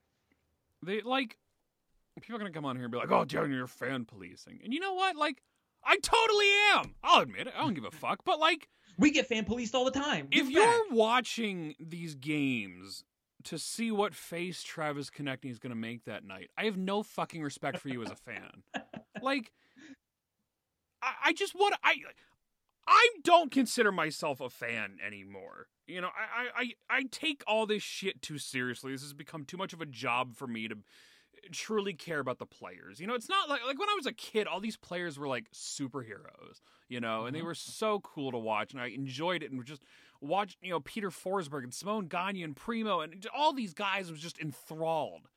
They 0.83 1.01
like 1.01 1.37
people 2.21 2.35
are 2.35 2.39
gonna 2.39 2.51
come 2.51 2.65
on 2.65 2.75
here 2.75 2.85
and 2.85 2.91
be 2.91 2.97
like, 2.97 3.11
"Oh, 3.11 3.23
Darren, 3.23 3.53
you're 3.53 3.67
fan 3.67 4.05
policing," 4.05 4.59
and 4.63 4.73
you 4.73 4.79
know 4.79 4.93
what? 4.93 5.15
Like, 5.15 5.41
I 5.85 5.97
totally 5.97 6.47
am. 6.73 6.95
I'll 7.03 7.21
admit 7.21 7.47
it. 7.47 7.53
I 7.55 7.61
don't 7.61 7.75
give 7.75 7.85
a 7.85 7.91
fuck. 7.91 8.23
But 8.25 8.39
like, 8.39 8.67
We 8.97 9.11
get 9.11 9.27
fan 9.27 9.45
policed 9.45 9.75
all 9.75 9.85
the 9.85 9.91
time. 9.91 10.27
if 10.31 10.45
Give 10.45 10.51
you're 10.51 10.65
back. 10.65 10.91
watching 10.91 11.75
these 11.79 12.15
games 12.15 13.03
to 13.45 13.57
see 13.57 13.89
what 13.91 14.13
face 14.13 14.63
Travis 14.63 15.09
Konecny 15.09 15.49
is 15.49 15.59
going 15.59 15.69
to 15.69 15.75
make 15.75 16.03
that 16.05 16.25
night, 16.25 16.49
I 16.57 16.65
have 16.65 16.75
no 16.77 17.03
fucking 17.03 17.41
respect 17.41 17.77
for 17.79 17.87
you 17.87 18.01
as 18.03 18.11
a 18.11 18.15
fan. 18.15 18.63
like, 19.21 19.53
I, 21.01 21.13
I 21.25 21.33
just 21.33 21.55
want 21.55 21.75
I. 21.83 21.95
I 22.87 23.07
don't 23.23 23.51
consider 23.51 23.91
myself 23.91 24.41
a 24.41 24.49
fan 24.49 24.97
anymore. 25.05 25.67
You 25.85 26.01
know, 26.01 26.07
I, 26.07 26.63
I, 26.89 26.97
I, 26.97 27.03
take 27.11 27.43
all 27.45 27.67
this 27.67 27.83
shit 27.83 28.19
too 28.21 28.39
seriously. 28.39 28.91
This 28.91 29.03
has 29.03 29.13
become 29.13 29.45
too 29.45 29.57
much 29.57 29.73
of 29.73 29.81
a 29.81 29.85
job 29.85 30.35
for 30.35 30.47
me 30.47 30.67
to 30.67 30.77
truly 31.51 31.93
care 31.93 32.19
about 32.19 32.39
the 32.39 32.45
players. 32.47 32.99
You 32.99 33.05
know, 33.05 33.13
it's 33.13 33.29
not 33.29 33.47
like 33.49 33.61
like 33.65 33.77
when 33.79 33.89
I 33.89 33.95
was 33.95 34.05
a 34.05 34.13
kid, 34.13 34.47
all 34.47 34.59
these 34.59 34.77
players 34.77 35.19
were 35.19 35.27
like 35.27 35.51
superheroes, 35.51 36.61
you 36.87 36.99
know, 36.99 37.25
and 37.25 37.35
they 37.35 37.41
Mhm. 37.41 37.45
were 37.45 37.55
so 37.55 37.99
cool 37.99 38.31
to 38.31 38.37
watch, 38.37 38.73
and 38.73 38.81
I 38.81 38.87
enjoyed 38.87 39.43
it, 39.43 39.51
and 39.51 39.63
just 39.65 39.83
watched, 40.21 40.57
you 40.61 40.71
know, 40.71 40.79
Peter 40.79 41.09
Forsberg 41.09 41.63
and 41.63 41.73
Simon 41.73 42.07
Gagne 42.07 42.43
and 42.43 42.55
Primeau 42.55 42.99
and 43.01 43.25
all 43.33 43.53
these 43.53 43.73
guys 43.73 44.11
was 44.11 44.19
just 44.19 44.39
enthralled. 44.39 45.29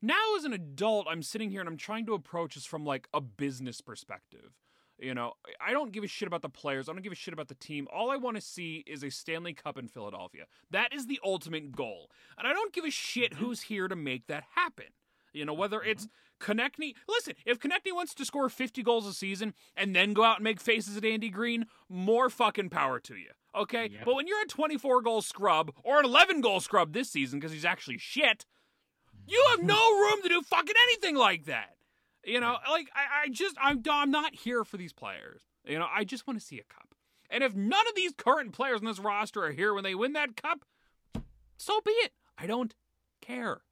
Now, 0.00 0.36
as 0.36 0.44
an 0.44 0.52
adult, 0.52 1.06
I'm 1.08 1.22
sitting 1.22 1.50
here 1.50 1.60
and 1.60 1.68
I'm 1.68 1.76
trying 1.76 2.06
to 2.06 2.14
approach 2.14 2.54
this 2.54 2.66
from 2.66 2.84
like 2.84 3.08
a 3.12 3.20
business 3.20 3.80
perspective. 3.80 4.52
You 4.98 5.14
know, 5.14 5.34
I 5.64 5.72
don't 5.72 5.92
give 5.92 6.02
a 6.02 6.08
shit 6.08 6.26
about 6.26 6.42
the 6.42 6.48
players. 6.48 6.88
I 6.88 6.92
don't 6.92 7.02
give 7.02 7.12
a 7.12 7.16
shit 7.16 7.32
about 7.32 7.48
the 7.48 7.54
team. 7.54 7.86
All 7.92 8.10
I 8.10 8.16
want 8.16 8.36
to 8.36 8.40
see 8.40 8.82
is 8.86 9.04
a 9.04 9.10
Stanley 9.10 9.54
Cup 9.54 9.78
in 9.78 9.86
Philadelphia. 9.86 10.44
That 10.70 10.92
is 10.92 11.06
the 11.06 11.20
ultimate 11.24 11.72
goal. 11.72 12.10
And 12.36 12.48
I 12.48 12.52
don't 12.52 12.72
give 12.72 12.84
a 12.84 12.90
shit 12.90 13.32
mm-hmm. 13.32 13.44
who's 13.44 13.62
here 13.62 13.86
to 13.86 13.94
make 13.94 14.26
that 14.26 14.44
happen. 14.56 14.86
You 15.32 15.44
know, 15.44 15.54
whether 15.54 15.80
it's 15.82 16.06
mm-hmm. 16.06 16.52
Konecny. 16.52 16.94
Listen, 17.08 17.34
if 17.44 17.58
Konecny 17.58 17.92
wants 17.92 18.14
to 18.14 18.24
score 18.24 18.48
50 18.48 18.82
goals 18.82 19.06
a 19.06 19.12
season 19.12 19.54
and 19.76 19.94
then 19.94 20.12
go 20.12 20.24
out 20.24 20.38
and 20.38 20.44
make 20.44 20.60
faces 20.60 20.96
at 20.96 21.04
Andy 21.04 21.30
Greene, 21.30 21.66
more 21.88 22.30
fucking 22.30 22.70
power 22.70 22.98
to 23.00 23.14
you. 23.14 23.30
Okay? 23.54 23.90
Yep. 23.92 24.04
But 24.04 24.14
when 24.14 24.26
you're 24.26 24.42
a 24.42 24.46
24 24.46 25.02
goal 25.02 25.22
scrub 25.22 25.72
or 25.82 25.98
an 25.98 26.04
11 26.04 26.40
goal 26.40 26.60
scrub 26.60 26.92
this 26.92 27.10
season 27.10 27.38
because 27.38 27.52
he's 27.52 27.64
actually 27.64 27.98
shit, 27.98 28.46
you 29.26 29.44
have 29.50 29.62
no 29.62 29.98
room 29.98 30.22
to 30.22 30.28
do 30.28 30.42
fucking 30.42 30.74
anything 30.88 31.16
like 31.16 31.46
that. 31.46 31.77
You 32.24 32.40
know, 32.40 32.58
like 32.68 32.88
I, 32.94 33.24
I 33.24 33.28
just 33.28 33.56
I'm 33.60 33.82
I'm 33.90 34.10
not 34.10 34.34
here 34.34 34.64
for 34.64 34.76
these 34.76 34.92
players. 34.92 35.42
You 35.64 35.78
know, 35.78 35.86
I 35.92 36.04
just 36.04 36.26
want 36.26 36.38
to 36.38 36.44
see 36.44 36.58
a 36.58 36.64
cup. 36.64 36.94
And 37.30 37.44
if 37.44 37.54
none 37.54 37.86
of 37.86 37.94
these 37.94 38.12
current 38.16 38.52
players 38.52 38.80
on 38.80 38.86
this 38.86 38.98
roster 38.98 39.44
are 39.44 39.52
here 39.52 39.74
when 39.74 39.84
they 39.84 39.94
win 39.94 40.14
that 40.14 40.36
cup, 40.36 40.64
so 41.56 41.80
be 41.84 41.90
it. 41.90 42.12
I 42.38 42.46
don't 42.46 42.74
care. 43.20 43.62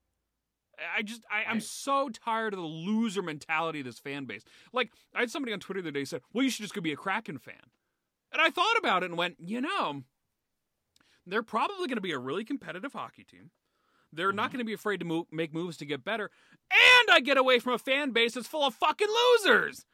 I 0.95 1.03
just 1.03 1.25
I, 1.31 1.49
I'm 1.49 1.61
so 1.61 2.11
tired 2.11 2.53
of 2.53 2.59
the 2.59 2.67
loser 2.67 3.23
mentality 3.23 3.81
of 3.81 3.87
this 3.87 3.99
fan 3.99 4.27
base. 4.27 4.45
Like 4.73 4.91
I 5.15 5.21
had 5.21 5.31
somebody 5.31 5.53
on 5.53 5.61
Twitter 5.61 5.81
the 5.81 5.89
other 5.89 5.99
day 5.99 6.05
said, 6.05 6.21
"Well, 6.33 6.45
you 6.45 6.51
should 6.51 6.63
just 6.63 6.75
go 6.75 6.81
be 6.81 6.93
a 6.93 6.97
Kraken 6.97 7.39
fan," 7.39 7.71
and 8.33 8.43
I 8.43 8.51
thought 8.51 8.77
about 8.79 9.03
it 9.03 9.07
and 9.07 9.19
went, 9.19 9.37
you 9.41 9.61
know, 9.61 10.03
they're 11.27 11.43
probably 11.43 11.87
going 11.87 11.97
to 11.97 12.03
be 12.03 12.13
a 12.13 12.19
really 12.19 12.45
competitive 12.45 12.93
hockey 12.93 13.25
team. 13.25 13.51
They're 14.13 14.33
not 14.33 14.49
Mhm. 14.49 14.53
going 14.53 14.59
to 14.61 14.65
be 14.65 14.73
afraid 14.73 14.99
to 15.01 15.07
move, 15.07 15.27
make 15.31 15.53
moves 15.53 15.77
to 15.79 15.85
get 15.87 16.05
better, 16.05 16.31
and 16.71 17.11
I 17.11 17.21
get 17.21 17.37
away 17.37 17.59
from 17.59 17.73
a 17.75 17.79
fan 17.79 18.13
base 18.13 18.35
that's 18.35 18.47
full 18.47 18.65
of 18.67 18.75
fucking 18.75 19.09
losers. 19.09 19.85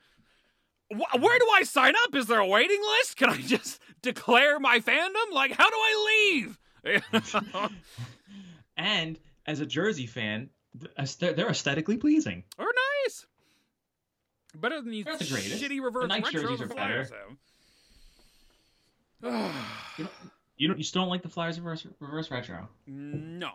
Wh- 0.90 1.14
Where 1.20 1.38
do 1.38 1.48
I 1.54 1.62
sign 1.64 1.94
up? 2.04 2.14
Is 2.14 2.26
there 2.26 2.38
a 2.40 2.46
waiting 2.46 2.80
list? 2.98 3.16
Can 3.16 3.30
I 3.30 3.38
just 3.38 3.80
declare 4.02 4.58
my 4.60 4.78
fandom? 4.80 5.32
Like, 5.32 5.52
how 5.52 5.68
do 5.70 5.76
I 5.76 6.32
leave? 6.34 6.58
and 8.76 9.18
as 9.46 9.60
a 9.60 9.66
Jersey 9.66 10.06
fan, 10.06 10.50
they're 11.18 11.48
aesthetically 11.50 11.96
pleasing. 11.96 12.44
or 12.58 12.66
nice. 13.04 13.26
Better 14.54 14.80
than 14.82 14.90
these 14.90 15.04
the 15.06 15.12
shitty 15.12 15.82
reverse 15.82 16.08
The 16.08 16.14
retro 16.14 16.30
jerseys 16.42 16.58
the 16.58 16.64
are 16.66 16.68
Flyers 16.68 17.10
have. 19.22 19.52
You 20.58 20.68
don't. 20.68 20.76
You 20.78 20.84
still 20.84 21.02
don't 21.02 21.08
like 21.08 21.22
the 21.22 21.28
Flyers 21.28 21.58
reverse, 21.58 21.86
reverse 21.98 22.30
retro? 22.30 22.68
no. 22.86 23.52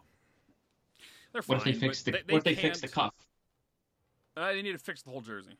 They're 1.38 1.56
What 1.56 1.60
if 1.60 1.64
they 1.66 1.74
fix 1.74 2.02
the? 2.02 2.12
but 2.14 2.22
they, 2.26 2.34
what 2.34 2.38
if 2.40 2.44
they 2.44 2.56
fix 2.56 2.82
the 2.82 2.88
cuff? 2.88 3.14
Uh, 4.36 4.54
they 4.54 4.62
need 4.64 4.72
to 4.72 4.80
fix 4.80 5.04
the 5.04 5.12
whole 5.12 5.22
jersey. 5.22 5.58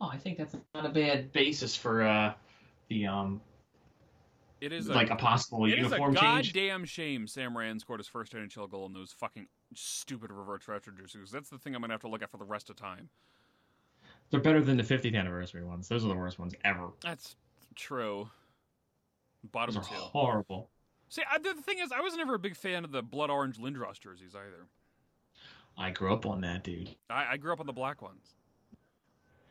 Oh, 0.00 0.08
I 0.10 0.16
think 0.16 0.38
that's 0.38 0.56
not 0.74 0.86
a 0.86 0.88
bad 0.88 1.30
basis 1.32 1.76
for 1.76 2.02
uh, 2.02 2.32
the 2.88 3.06
um, 3.06 3.40
It 4.62 4.72
is 4.72 4.88
like 4.88 5.10
a, 5.10 5.14
a 5.14 5.16
possible 5.16 5.66
it 5.66 5.72
is 5.72 5.74
a 5.74 5.78
uniform 5.96 6.14
change. 6.14 6.54
goddamn 6.54 6.84
shame 6.86 7.26
Sam 7.26 7.56
Rand 7.56 7.80
scored 7.82 8.00
his 8.00 8.08
first 8.08 8.32
NHL 8.32 8.70
goal 8.70 8.86
in 8.86 8.94
those 8.94 9.12
fucking 9.12 9.46
stupid 9.74 10.32
reverse 10.32 10.66
retro 10.66 10.92
jerseys. 10.94 11.30
That's 11.30 11.50
the 11.50 11.58
thing 11.58 11.74
I'm 11.74 11.82
gonna 11.82 11.92
have 11.92 12.00
to 12.00 12.08
look 12.08 12.22
at 12.22 12.30
for 12.30 12.38
the 12.38 12.44
rest 12.44 12.70
of 12.70 12.76
time. 12.76 13.10
They're 14.30 14.40
better 14.40 14.62
than 14.62 14.78
the 14.78 14.82
50th 14.82 15.14
anniversary 15.14 15.64
ones. 15.64 15.86
Those 15.88 16.04
are 16.04 16.08
the 16.08 16.16
worst 16.16 16.38
ones 16.38 16.54
ever. 16.64 16.88
That's 17.02 17.36
true. 17.74 18.30
Bottom 19.52 19.74
Those 19.74 19.84
are 19.86 19.90
two. 19.90 19.94
horrible. 19.96 20.70
See, 21.12 21.20
I, 21.30 21.36
the 21.36 21.52
thing 21.60 21.76
is, 21.78 21.92
I 21.92 22.00
was 22.00 22.16
never 22.16 22.34
a 22.34 22.38
big 22.38 22.56
fan 22.56 22.84
of 22.86 22.90
the 22.90 23.02
blood 23.02 23.28
orange 23.28 23.58
Lindros 23.58 24.00
jerseys 24.00 24.34
either. 24.34 24.66
I 25.76 25.90
grew 25.90 26.10
up 26.14 26.24
on 26.24 26.40
that, 26.40 26.64
dude. 26.64 26.88
I, 27.10 27.32
I 27.32 27.36
grew 27.36 27.52
up 27.52 27.60
on 27.60 27.66
the 27.66 27.72
black 27.74 28.00
ones. 28.00 28.32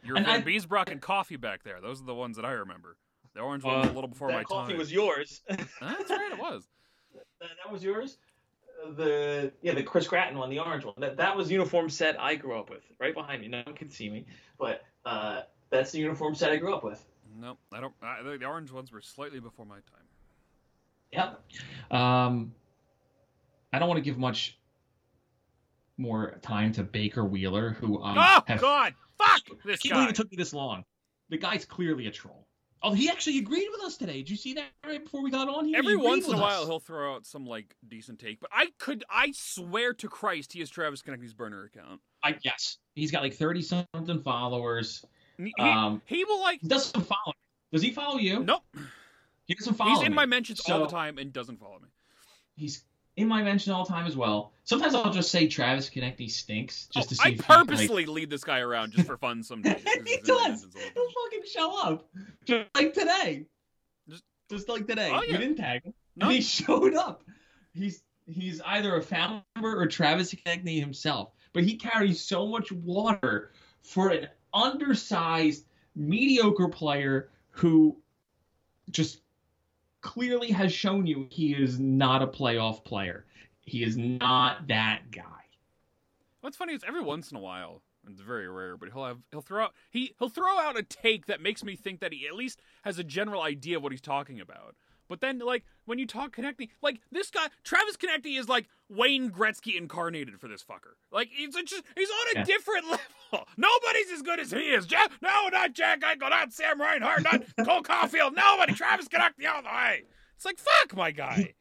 Your 0.04 0.18
And 0.18 0.26
Van 0.26 0.42
I- 0.42 0.44
Beesbrock 0.44 0.92
and 0.92 1.00
Coffey 1.00 1.36
back 1.36 1.62
there. 1.62 1.80
Those 1.80 2.02
are 2.02 2.06
the 2.06 2.16
ones 2.16 2.36
that 2.38 2.46
I 2.46 2.54
remember. 2.54 2.98
The 3.36 3.42
orange 3.42 3.64
one 3.64 3.76
Uh, 3.76 3.80
was 3.82 3.90
a 3.90 3.94
little 3.94 4.08
before 4.08 4.30
that 4.30 4.38
my 4.38 4.44
coffee 4.44 4.72
time. 4.72 4.80
was 4.80 4.92
yours. 4.92 5.42
That's 5.48 6.10
right, 6.10 6.32
it 6.32 6.40
was. 6.40 6.68
That, 7.40 7.50
that 7.64 7.72
was 7.72 7.84
yours. 7.84 8.18
Uh, 8.84 8.92
The 8.94 9.52
yeah, 9.62 9.74
the 9.76 9.84
Chris 9.84 10.08
Gratton 10.08 10.38
one, 10.40 10.50
the 10.50 10.58
orange 10.60 10.84
one. 10.86 10.96
That 10.98 11.18
that 11.18 11.38
was 11.38 11.48
the 11.50 11.54
uniform 11.54 11.90
set 11.90 12.20
I 12.20 12.34
grew 12.36 12.58
up 12.58 12.70
with. 12.72 12.84
Right 13.00 13.14
behind 13.14 13.42
me. 13.42 13.48
No 13.50 13.62
one 13.66 13.76
can 13.76 13.90
see 13.90 14.10
me, 14.10 14.26
but 14.58 14.82
uh, 15.06 15.42
that's 15.70 15.92
the 15.92 16.00
uniform 16.00 16.34
set 16.34 16.52
I 16.52 16.56
grew 16.58 16.74
up 16.74 16.84
with. 16.84 17.04
No, 17.40 17.58
I 17.72 17.82
don't. 17.82 17.94
I, 18.02 18.24
the, 18.24 18.38
the 18.38 18.46
orange 18.46 18.72
ones 18.72 18.92
were 18.92 19.02
slightly 19.02 19.40
before 19.40 19.66
my 19.66 19.76
time. 19.76 20.06
Yep. 21.14 21.42
Um, 21.92 22.54
I 23.74 23.80
don't 23.80 23.88
want 23.88 23.98
to 23.98 24.04
give 24.04 24.18
much 24.18 24.58
more 25.98 26.38
time 26.42 26.72
to 26.74 26.84
Baker 26.84 27.24
Wheeler, 27.26 27.72
who 27.72 28.02
um, 28.02 28.18
oh 28.18 28.42
have, 28.48 28.62
God! 28.62 28.94
Fuck 29.18 29.42
I 29.52 29.56
this 29.66 29.80
can't 29.82 29.92
guy. 29.94 29.98
believe 29.98 30.10
it 30.10 30.16
took 30.16 30.32
me 30.32 30.38
this 30.38 30.54
long. 30.54 30.84
The 31.30 31.38
guy's 31.38 31.66
clearly 31.66 32.08
a 32.08 32.12
troll. 32.12 32.48
Oh, 32.84 32.94
he 32.94 33.10
actually 33.10 33.38
agreed 33.38 33.68
with 33.72 33.82
us 33.84 33.96
today. 33.96 34.18
Did 34.24 34.32
you 34.32 34.36
see 34.38 34.54
that 34.56 34.66
right 34.86 35.04
before 35.04 35.22
we 35.22 35.30
got 35.30 35.48
on 35.48 35.66
here? 35.66 35.78
Every 35.78 35.94
agreed 35.94 36.06
once 36.08 36.28
in 36.28 36.34
a 36.34 36.38
while, 36.38 36.62
us. 36.64 36.68
he'll 36.68 36.80
throw 36.80 37.14
out 37.16 37.26
some 37.28 37.46
like 37.46 37.76
decent 37.88 38.18
take, 38.20 38.40
but 38.40 38.50
I 38.52 38.70
could, 38.80 39.04
I 39.10 39.32
swear 39.36 39.94
to 39.96 40.08
Christ, 40.08 40.54
he 40.54 40.62
is 40.62 40.70
Travis 40.72 41.04
Konecny's 41.04 41.34
burner 41.36 41.66
account. 41.66 42.02
I 42.24 42.38
yes, 42.44 42.78
he's 42.96 43.12
got 43.12 43.22
like 43.22 43.36
thirty 43.36 43.62
something 43.62 44.22
followers. 44.24 45.06
He, 45.38 45.54
he- 45.56 45.64
Um, 45.64 46.02
he 46.06 46.24
will 46.26 46.40
like. 46.42 46.62
doesn't 46.62 47.02
follow. 47.02 47.34
Does 47.72 47.82
he 47.84 47.92
follow 47.92 48.18
you? 48.18 48.44
Nope, 48.44 48.64
He 49.48 49.56
doesn't 49.56 49.74
follow. 49.76 49.92
he's 49.92 50.02
in 50.04 50.12
me. 50.12 50.16
my 50.16 50.26
mentions 50.26 50.62
all 50.70 50.80
the 50.80 50.88
time 50.88 51.18
and 51.18 51.34
doesn't 51.34 51.60
follow 51.60 51.80
me. 51.80 51.90
He's 52.56 52.84
in 53.18 53.28
my 53.28 53.44
mention 53.44 53.74
all 53.74 53.84
the 53.84 53.92
time 53.92 54.06
as 54.08 54.16
well. 54.16 54.54
Sometimes 54.64 54.96
I'll 54.96 55.12
just 55.12 55.32
say 55.32 55.48
Travis 55.48 55.90
Konecny 55.90 56.30
stinks 56.32 56.88
just 56.94 57.10
to 57.10 57.16
Oh, 57.16 57.24
see. 57.24 57.30
I 57.30 57.34
if 57.34 57.34
he, 57.34 57.40
like- 57.42 57.48
purposely 57.68 58.06
lead 58.06 58.30
this 58.30 58.44
guy 58.44 58.60
around 58.60 58.94
just 58.94 59.08
for 59.08 59.18
fun 59.18 59.44
sometimes. 59.44 59.82
he 60.06 60.16
he's 60.16 60.30
in 60.30 60.36
my 60.36 60.48
does. 60.50 60.66
He'll 60.74 61.12
fucking 61.24 61.42
show 61.54 61.82
up, 61.84 62.08
just 62.46 62.70
like 62.76 62.94
today. 62.94 63.46
Just- 64.10 64.24
Just, 64.50 64.70
like 64.70 64.88
today. 64.88 65.10
Oh, 65.14 65.22
yeah. 65.24 65.34
We 65.34 65.38
didn't 65.40 65.58
tag 65.58 65.84
him, 65.84 65.94
No. 66.16 66.30
he 66.30 66.42
showed 66.42 66.94
up. 66.96 67.24
He's 67.74 68.04
he's 68.26 68.62
either 68.62 68.96
a 68.96 69.02
family 69.02 69.42
member 69.56 69.82
or 69.82 69.88
Travis 69.88 70.34
Konecny 70.34 70.80
himself, 70.80 71.32
but 71.54 71.64
he 71.64 71.76
carries 71.76 72.22
so 72.22 72.48
much 72.48 72.72
water 72.72 73.52
for 73.84 74.10
an 74.10 74.28
undersized, 74.54 75.66
mediocre 75.96 76.68
player 76.70 77.30
who 77.52 77.98
just 78.90 79.22
clearly 80.02 80.52
has 80.52 80.74
shown 80.74 81.08
you 81.08 81.28
he 81.30 81.54
is 81.54 81.80
not 81.80 82.22
a 82.22 82.28
playoff 82.28 82.84
player. 82.84 83.26
He 83.62 83.84
is 83.84 83.98
not 83.98 84.68
that 84.68 85.12
guy. 85.12 85.24
What's 86.42 86.58
funny 86.58 86.74
is 86.74 86.84
every 86.88 87.02
once 87.02 87.32
in 87.32 87.38
a 87.38 87.42
while, 87.42 87.84
it's 88.10 88.22
very 88.22 88.50
rare, 88.50 88.78
but 88.78 88.90
he'll 88.92 89.06
have 89.06 89.20
he'll 89.30 89.42
throw 89.42 89.66
out 89.66 89.74
he 89.92 90.16
he'll 90.18 90.30
throw 90.30 90.58
out 90.58 90.78
a 90.78 90.84
take 90.84 91.28
that 91.28 91.42
makes 91.42 91.64
me 91.64 91.76
think 91.76 92.00
that 92.00 92.14
he 92.14 92.28
at 92.28 92.34
least 92.34 92.62
has 92.82 92.98
a 92.98 93.04
general 93.04 93.42
idea 93.44 93.78
of 93.78 93.84
what 93.84 93.92
he's 93.92 94.02
talking 94.02 94.40
about. 94.40 94.76
But 95.12 95.20
then, 95.22 95.40
like 95.40 95.66
when 95.86 96.00
you 96.00 96.08
talk 96.08 96.36
Konecny, 96.36 96.70
like 96.82 97.02
this 97.12 97.30
guy 97.30 97.48
Travis 97.64 97.98
Konecny 97.98 98.40
is 98.40 98.48
like 98.50 98.68
Wayne 98.90 99.30
Gretzky 99.30 99.76
incarnated 99.78 100.40
for 100.40 100.48
this 100.48 100.64
fucker. 100.64 100.96
Like 101.12 101.30
he's 101.32 101.54
a, 101.56 101.64
just 101.64 101.84
he's 101.96 102.10
on 102.10 102.36
a 102.36 102.40
Yeah. 102.40 102.44
different 102.46 102.86
level. 102.86 103.48
Nobody's 103.58 104.10
as 104.14 104.22
good 104.22 104.40
as 104.40 104.52
he 104.52 104.60
is. 104.60 104.86
Jack, 104.86 105.12
no, 105.22 105.50
not 105.52 105.74
Jack 105.74 106.00
Eichel, 106.02 106.30
not 106.30 106.54
Sam 106.54 106.80
Reinhart, 106.80 107.24
not 107.24 107.44
Cole 107.66 107.84
Caufield. 107.84 108.34
Nobody. 108.36 108.74
Travis 108.74 109.08
Konecny 109.10 109.48
all 109.54 109.62
the 109.62 109.68
way. 109.68 110.04
It's 110.38 110.46
like 110.46 110.58
fuck 110.58 110.96
my 110.96 111.12
guy. 111.12 111.54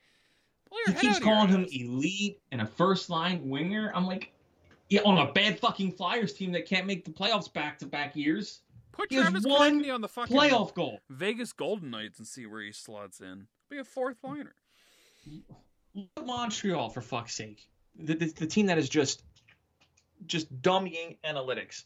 He 0.86 0.92
keeps 0.92 1.04
out 1.04 1.10
of 1.16 1.18
your 1.18 1.20
calling 1.20 1.48
him 1.48 1.66
elite 1.72 2.38
and 2.52 2.60
a 2.60 2.66
first 2.66 3.10
line 3.10 3.48
winger. 3.48 3.90
I'm 3.94 4.06
like, 4.06 4.32
yeah, 4.88 5.00
on 5.04 5.18
a 5.18 5.32
bad 5.32 5.58
fucking 5.58 5.92
Flyers 5.92 6.32
team 6.32 6.52
that 6.52 6.66
can't 6.66 6.86
make 6.86 7.04
the 7.04 7.10
playoffs 7.10 7.52
back 7.52 7.78
to 7.80 7.86
back 7.86 8.14
years. 8.14 8.60
Put 9.00 9.10
Travis 9.10 9.44
one 9.44 9.82
Konecny 9.82 9.94
on 9.94 10.00
the 10.00 10.08
fucking 10.08 10.36
Playoff 10.36 10.74
goal. 10.74 11.00
Vegas 11.08 11.52
Golden 11.52 11.90
Knights 11.90 12.18
and 12.18 12.26
see 12.26 12.46
where 12.46 12.60
he 12.62 12.72
slots 12.72 13.20
in. 13.20 13.46
Be 13.68 13.78
a 13.78 13.84
fourth 13.84 14.18
liner. 14.22 14.54
Look 15.94 16.08
at 16.16 16.26
Montreal 16.26 16.88
for 16.90 17.00
fuck's 17.00 17.34
sake. 17.34 17.66
The, 17.98 18.14
the, 18.14 18.26
the 18.26 18.46
team 18.46 18.66
that 18.66 18.78
is 18.78 18.88
just 18.88 19.22
just 20.26 20.54
Dummying 20.62 21.16
analytics. 21.24 21.84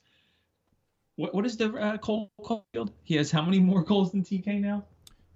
what 1.17 1.35
what 1.35 1.47
is 1.47 1.57
the 1.57 1.73
uh, 1.73 1.97
Cole 1.99 2.31
Caufield? 2.41 2.91
He 3.05 3.15
has 3.17 3.31
how 3.31 3.43
many 3.43 3.61
more 3.61 3.83
goals 3.83 4.13
than 4.13 4.23
TK 4.23 4.61
now? 4.61 4.85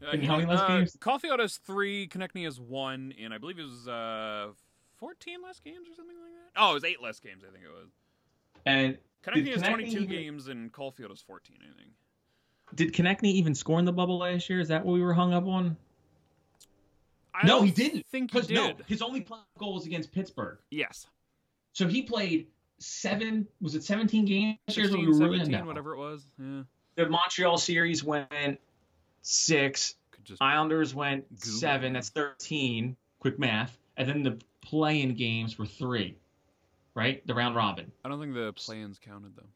Uh, 0.06 0.16
he- 0.16 0.26
how 0.26 0.36
many 0.36 0.48
less 0.48 0.60
uh, 0.60 0.68
games? 0.68 0.96
Caufield 1.00 1.38
has 1.40 1.56
three. 1.58 2.08
Konecny 2.08 2.44
has 2.44 2.60
one, 2.60 3.12
and 3.20 3.32
I 3.32 3.38
believe 3.38 3.58
it 3.58 3.64
was 3.64 3.88
uh, 3.88 4.48
fourteen 4.98 5.42
less 5.42 5.60
games 5.60 5.88
or 5.88 5.94
something 5.94 6.16
like 6.16 6.32
that. 6.32 6.60
Oh, 6.60 6.72
it 6.72 6.74
was 6.74 6.84
eight 6.84 7.02
less 7.02 7.20
games. 7.20 7.42
I 7.48 7.52
think 7.52 7.64
it 7.64 7.70
was. 7.70 7.90
And 8.66 8.98
Konecny 9.24 9.52
has 9.52 9.62
twenty-two 9.62 10.02
even- 10.02 10.08
games, 10.08 10.48
and 10.48 10.72
Caufield 10.72 11.10
has 11.10 11.20
fourteen. 11.20 11.58
I 11.62 11.76
think. 11.76 11.90
did 12.74 12.92
Konecny 12.94 13.32
even 13.32 13.54
score 13.54 13.78
in 13.78 13.84
the 13.84 13.92
bubble 13.92 14.18
last 14.18 14.48
year? 14.48 14.60
Is 14.60 14.68
that 14.68 14.84
what 14.84 14.92
we 14.92 15.02
were 15.02 15.14
hung 15.14 15.32
up 15.34 15.46
on? 15.46 15.76
I 17.34 17.46
no, 17.46 17.62
he 17.62 17.70
didn't. 17.70 18.06
Think 18.06 18.30
he 18.32 18.38
Because 18.38 18.50
no, 18.50 18.72
his 18.86 19.02
only 19.02 19.26
goal 19.58 19.74
was 19.74 19.86
against 19.86 20.12
Pittsburgh. 20.12 20.58
Yes. 20.70 21.06
So 21.72 21.86
he 21.86 22.02
played 22.02 22.48
seven. 22.78 23.46
Was 23.60 23.74
it 23.74 23.84
seventeen 23.84 24.24
games? 24.24 24.58
last 24.66 24.76
year? 24.76 24.86
Is 24.86 24.92
what 24.92 25.00
we 25.00 25.06
were 25.06 25.12
really 25.18 25.38
17, 25.38 25.54
in 25.60 25.66
whatever 25.66 25.94
it 25.94 25.98
was. 25.98 26.24
Yeah. 26.38 26.62
The 26.96 27.08
Montreal 27.08 27.58
series 27.58 28.02
went 28.02 28.60
six. 29.22 29.94
Islanders 30.40 30.94
went 30.94 31.28
Google. 31.40 31.58
seven. 31.60 31.92
That's 31.92 32.10
thirteen. 32.10 32.96
Quick 33.20 33.38
math. 33.38 33.76
And 33.96 34.08
then 34.08 34.22
the 34.22 34.38
play-in 34.62 35.14
games 35.14 35.58
were 35.58 35.66
three. 35.66 36.16
Right, 36.94 37.24
the 37.26 37.34
round 37.34 37.54
robin. 37.54 37.92
I 38.04 38.08
don't 38.08 38.20
think 38.20 38.34
the 38.34 38.52
play-ins 38.54 38.98
counted 38.98 39.36
though. 39.36 39.48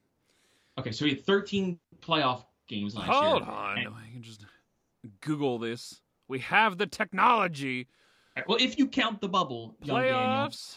Okay, 0.78 0.92
so 0.92 1.04
we 1.04 1.10
had 1.10 1.24
thirteen 1.24 1.78
playoff 2.00 2.44
games 2.68 2.94
last 2.94 3.08
Hold 3.08 3.42
year. 3.42 3.44
Hold 3.50 3.58
on. 3.58 3.78
And- 3.78 3.88
I 3.94 4.10
can 4.12 4.22
just 4.22 4.46
Google 5.20 5.58
this. 5.58 6.00
We 6.28 6.38
have 6.40 6.78
the 6.78 6.86
technology. 6.86 7.88
well, 8.46 8.58
if 8.60 8.78
you 8.78 8.86
count 8.88 9.20
the 9.20 9.28
bubble, 9.28 9.76
young 9.82 10.00
Daniel, 10.00 10.16
Playoffs. 10.18 10.76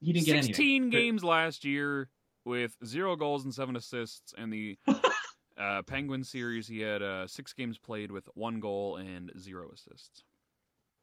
he 0.00 0.12
didn't 0.12 0.26
get 0.26 0.32
anything. 0.36 0.54
16 0.54 0.90
But- 0.90 0.96
games 0.96 1.22
last 1.24 1.64
year 1.64 2.08
with 2.44 2.76
zero 2.84 3.14
goals 3.14 3.44
and 3.44 3.54
seven 3.54 3.76
assists. 3.76 4.34
And 4.36 4.52
the 4.52 4.76
uh, 5.58 5.82
Penguin 5.82 6.24
series, 6.24 6.66
he 6.66 6.80
had 6.80 7.02
uh, 7.02 7.26
six 7.28 7.52
games 7.52 7.78
played 7.78 8.10
with 8.10 8.28
one 8.34 8.58
goal 8.58 8.96
and 8.96 9.30
zero 9.38 9.70
assists. 9.72 10.24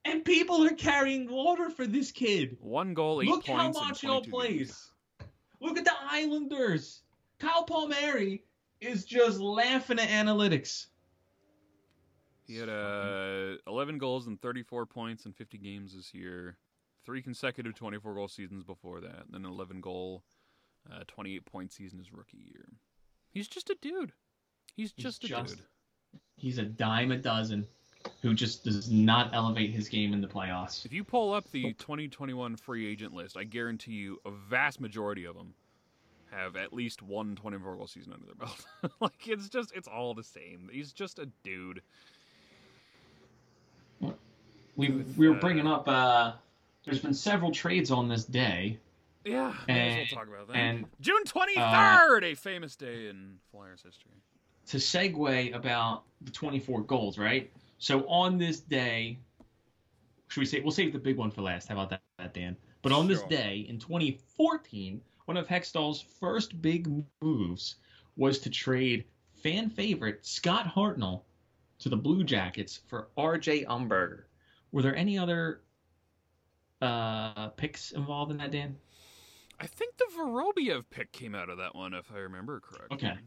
And 0.05 0.23
people 0.23 0.63
are 0.65 0.69
carrying 0.75 1.29
water 1.29 1.69
for 1.69 1.85
this 1.85 2.12
kid. 2.12 2.57
One 2.62 2.93
goal, 2.93 3.21
eight 3.21 3.27
Look 3.29 3.45
how 3.47 3.63
points. 3.71 3.77
in 3.77 3.83
Montreal 3.83 4.21
22 4.21 4.31
plays. 4.31 4.57
games. 4.57 4.91
Look 5.62 5.77
at 5.77 5.83
the 5.85 5.91
Islanders. 6.09 7.01
Kyle 7.39 7.63
Palmieri 7.63 8.43
is 8.81 9.03
just 9.05 9.39
laughing 9.39 9.99
at 9.99 10.07
analytics. 10.09 10.88
He 12.47 12.57
had 12.57 12.69
uh, 12.69 13.57
11 13.67 13.97
goals 13.99 14.27
and 14.27 14.41
34 14.41 14.85
points 14.85 15.25
in 15.25 15.33
50 15.33 15.57
games 15.57 15.95
this 15.95 16.13
year. 16.13 16.57
Three 17.05 17.21
consecutive 17.21 17.75
24 17.75 18.13
goal 18.15 18.27
seasons 18.27 18.63
before 18.63 19.01
that. 19.01 19.23
Then 19.29 19.45
an 19.45 19.51
11 19.51 19.81
goal, 19.81 20.23
uh, 20.91 21.03
28 21.07 21.45
point 21.45 21.71
season 21.71 21.99
his 21.99 22.12
rookie 22.12 22.38
year. 22.51 22.65
He's 23.31 23.47
just 23.47 23.69
a 23.69 23.77
dude. 23.81 24.13
He's 24.75 24.93
He's 24.95 25.03
just 25.03 25.23
a 25.25 25.27
just- 25.27 25.57
dude. 25.57 25.65
He's 26.38 26.57
a 26.57 26.63
dime 26.63 27.12
a 27.12 27.17
dozen 27.17 27.67
who 28.21 28.34
just 28.34 28.63
does 28.65 28.91
not 28.91 29.34
elevate 29.34 29.71
his 29.71 29.88
game 29.88 30.13
in 30.13 30.19
the 30.21 30.27
playoffs. 30.27 30.86
If 30.86 30.91
you 30.93 31.03
pull 31.03 31.34
up 31.34 31.49
the 31.51 31.73
2021 31.73 32.58
free 32.58 32.86
agent 32.91 33.13
list, 33.13 33.38
I 33.38 33.43
guarantee 33.45 33.93
you 33.93 34.19
a 34.25 34.32
vast 34.32 34.82
majority 34.82 35.25
of 35.25 35.36
them 35.36 35.53
have 36.32 36.55
at 36.55 36.73
least 36.73 37.01
one 37.01 37.36
24 37.36 37.75
goal 37.77 37.88
season 37.88 38.13
under 38.13 38.25
their 38.25 38.36
belt. 38.36 38.65
like 38.99 39.27
it's 39.27 39.49
just 39.49 39.71
it's 39.75 39.88
all 39.88 40.13
the 40.13 40.23
same. 40.23 40.69
He's 40.71 40.91
just 40.91 41.17
a 41.19 41.27
dude. 41.43 41.82
We 44.75 44.89
we 45.17 45.27
were 45.29 45.36
uh, 45.36 45.39
bringing 45.39 45.67
up. 45.67 45.88
Uh, 45.88 46.34
there's 46.86 46.99
been 46.99 47.13
several 47.13 47.51
trades 47.51 47.91
on 47.91 48.08
this 48.08 48.23
day, 48.25 48.77
Yeah, 49.25 49.53
And- 49.67 50.08
well 50.12 50.23
talk 50.25 50.27
about 50.27 50.47
that. 50.47 50.55
and 50.55 50.86
June 51.01 51.23
23rd, 51.25 52.23
a 52.23 52.36
famous 52.36 52.75
day 52.75 53.10
in 53.10 53.36
Flyers 53.51 53.82
history. 53.84 54.12
to 54.67 54.77
segue 54.77 55.53
about 55.53 56.03
the 56.21 56.32
24 56.32 56.82
goals, 56.84 57.17
right? 57.17 57.51
So 57.79 58.07
on 58.07 58.37
this 58.37 58.59
day, 58.59 59.17
should 60.27 60.41
we 60.41 60.45
say 60.45 60.59
we'll 60.59 60.71
save 60.71 60.93
the 60.93 60.99
big 60.99 61.17
one 61.17 61.31
for 61.31 61.41
last? 61.41 61.69
How 61.69 61.75
about 61.75 61.89
that, 61.89 62.01
that 62.17 62.33
Dan? 62.33 62.55
But 62.81 62.91
on 62.91 63.07
this 63.07 63.23
day 63.23 63.65
in 63.67 63.79
2014, 63.79 65.01
one 65.25 65.37
of 65.37 65.47
Hextall's 65.47 66.01
first 66.01 66.61
big 66.61 66.89
moves 67.21 67.75
was 68.15 68.39
to 68.39 68.49
trade 68.49 69.05
fan 69.41 69.69
favorite 69.69 70.25
Scott 70.25 70.65
Hartnell 70.65 71.23
to 71.79 71.89
the 71.89 71.97
Blue 71.97 72.23
Jackets 72.23 72.81
for 72.87 73.09
R.J. 73.17 73.65
Umberger. 73.65 74.23
Were 74.71 74.81
there 74.81 74.95
any 74.95 75.17
other 75.17 75.61
uh, 76.81 77.49
picks 77.49 77.91
involved 77.91 78.31
in 78.31 78.37
that, 78.37 78.51
Dan? 78.51 78.75
I 79.59 79.67
think 79.67 79.97
the 79.97 80.07
Vorobiev 80.17 80.83
pick 80.89 81.11
came 81.11 81.35
out 81.35 81.49
of 81.49 81.57
that 81.57 81.75
one, 81.75 81.93
if 81.93 82.11
I 82.13 82.19
remember 82.19 82.59
correctly. 82.59 82.97
Okay. 82.97 83.17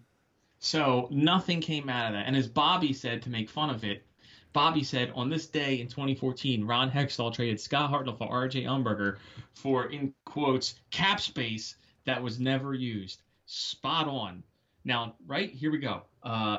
So 0.59 1.09
nothing 1.11 1.61
came 1.61 1.89
out 1.89 2.09
of 2.09 2.13
that. 2.15 2.27
And 2.27 2.37
as 2.37 2.49
Bobby 2.49 2.93
said 2.93 3.23
to 3.23 3.31
make 3.31 3.51
fun 3.51 3.71
of 3.71 3.85
it, 3.85 4.07
Bobby 4.53 4.85
said 4.85 5.13
on 5.15 5.31
this 5.31 5.47
day 5.47 5.81
in 5.81 5.89
2014, 5.89 6.65
Ron 6.65 6.91
Hextall 6.91 7.33
traded 7.33 7.61
Scott 7.61 7.91
Hartnell 7.91 8.19
for 8.19 8.29
R.J. 8.31 8.65
Umberger 8.65 9.17
for, 9.55 9.87
in 9.87 10.13
quotes, 10.25 10.75
cap 10.91 11.21
space 11.21 11.77
that 12.05 12.23
was 12.23 12.39
never 12.39 12.75
used. 12.75 13.23
Spot 13.47 14.07
on. 14.09 14.43
Now, 14.85 15.15
right 15.27 15.51
here 15.51 15.71
we 15.71 15.79
go. 15.79 16.03
Uh, 16.23 16.59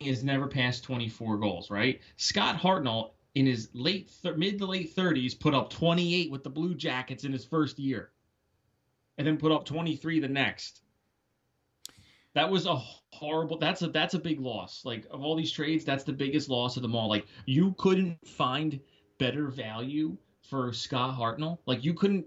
has 0.00 0.22
never 0.22 0.46
passed 0.46 0.84
24 0.84 1.38
goals, 1.38 1.70
right? 1.70 2.00
Scott 2.16 2.56
Hartnell 2.56 3.10
in 3.34 3.46
his 3.46 3.68
late 3.74 4.10
th- 4.22 4.36
mid 4.36 4.58
to 4.58 4.66
late 4.66 4.94
30s 4.94 5.38
put 5.38 5.54
up 5.54 5.70
28 5.70 6.30
with 6.30 6.44
the 6.44 6.50
Blue 6.50 6.74
Jackets 6.74 7.24
in 7.24 7.32
his 7.32 7.44
first 7.44 7.78
year, 7.78 8.10
and 9.18 9.26
then 9.26 9.36
put 9.36 9.52
up 9.52 9.64
23 9.64 10.20
the 10.20 10.28
next. 10.28 10.82
That 12.36 12.50
was 12.50 12.66
a 12.66 12.76
horrible. 13.12 13.56
That's 13.56 13.80
a 13.80 13.88
that's 13.88 14.12
a 14.12 14.18
big 14.18 14.40
loss. 14.40 14.84
Like 14.84 15.06
of 15.10 15.24
all 15.24 15.34
these 15.34 15.50
trades, 15.50 15.86
that's 15.86 16.04
the 16.04 16.12
biggest 16.12 16.50
loss 16.50 16.76
of 16.76 16.82
them 16.82 16.94
all. 16.94 17.08
Like 17.08 17.26
you 17.46 17.74
couldn't 17.78 18.18
find 18.28 18.78
better 19.16 19.48
value 19.48 20.18
for 20.42 20.70
Scott 20.74 21.18
Hartnell. 21.18 21.56
Like 21.64 21.82
you 21.82 21.94
couldn't 21.94 22.26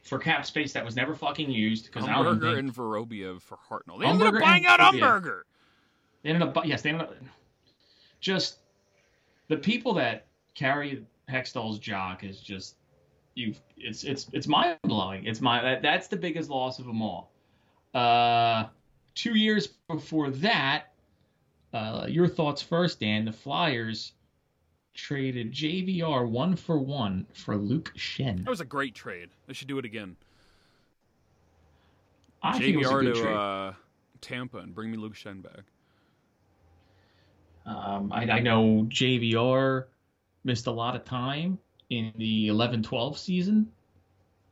for 0.02 0.18
cap 0.18 0.46
space 0.46 0.72
that 0.72 0.84
was 0.84 0.96
never 0.96 1.14
fucking 1.14 1.50
used 1.50 1.86
because 1.86 2.04
Umberger 2.04 2.40
think 2.40 2.58
and 2.58 2.74
Vorobiev 2.74 3.42
for 3.42 3.58
Hartnell. 3.68 3.98
They 4.00 4.06
ended 4.06 4.28
up 4.34 4.40
buying 4.40 4.66
out. 4.66 4.80
Umberger. 4.80 5.40
they 6.22 6.30
ended 6.30 6.42
up. 6.48 6.54
bu- 6.54 6.68
Yes, 6.68 6.82
they 6.82 6.90
ended 6.90 7.08
up. 7.08 7.14
Just 8.20 8.58
the 9.48 9.56
people 9.56 9.92
that 9.94 10.26
carry 10.54 11.04
Hextall's 11.30 11.78
jock 11.78 12.24
is 12.24 12.40
just 12.40 12.76
you. 13.34 13.54
It's 13.76 14.04
it's 14.04 14.28
it's 14.32 14.46
mind 14.46 14.78
blowing. 14.84 15.26
It's 15.26 15.40
my 15.40 15.60
that, 15.62 15.82
that's 15.82 16.08
the 16.08 16.16
biggest 16.16 16.48
loss 16.48 16.78
of 16.78 16.86
them 16.86 17.02
all. 17.02 17.30
Uh, 17.94 18.66
two 19.16 19.34
years 19.34 19.66
before 19.88 20.30
that, 20.30 20.92
uh, 21.72 22.06
your 22.08 22.28
thoughts 22.28 22.62
first, 22.62 23.00
Dan. 23.00 23.24
The 23.24 23.32
Flyers 23.32 24.12
traded 24.94 25.52
JVR 25.52 26.28
one 26.28 26.54
for 26.54 26.78
one 26.78 27.26
for 27.32 27.56
Luke 27.56 27.92
Schenn. 27.96 28.44
That 28.44 28.50
was 28.50 28.60
a 28.60 28.64
great 28.64 28.94
trade. 28.94 29.30
They 29.46 29.54
should 29.54 29.68
do 29.68 29.78
it 29.78 29.84
again. 29.84 30.16
I 32.42 32.58
think 32.58 32.76
it 32.76 32.78
was 32.78 32.86
a 32.86 32.90
JVR 32.92 33.14
to 33.14 33.34
uh, 33.34 33.74
Tampa 34.20 34.58
and 34.58 34.74
bring 34.74 34.90
me 34.90 34.96
Luke 34.96 35.14
Schenn 35.14 35.42
back. 35.42 35.64
Um, 37.66 38.12
I, 38.12 38.30
I 38.30 38.40
know 38.40 38.86
JVR 38.88 39.86
missed 40.44 40.68
a 40.68 40.70
lot 40.70 40.94
of 40.94 41.04
time 41.04 41.58
in 41.90 42.12
the 42.16 42.48
11-12 42.48 43.18
season. 43.18 43.72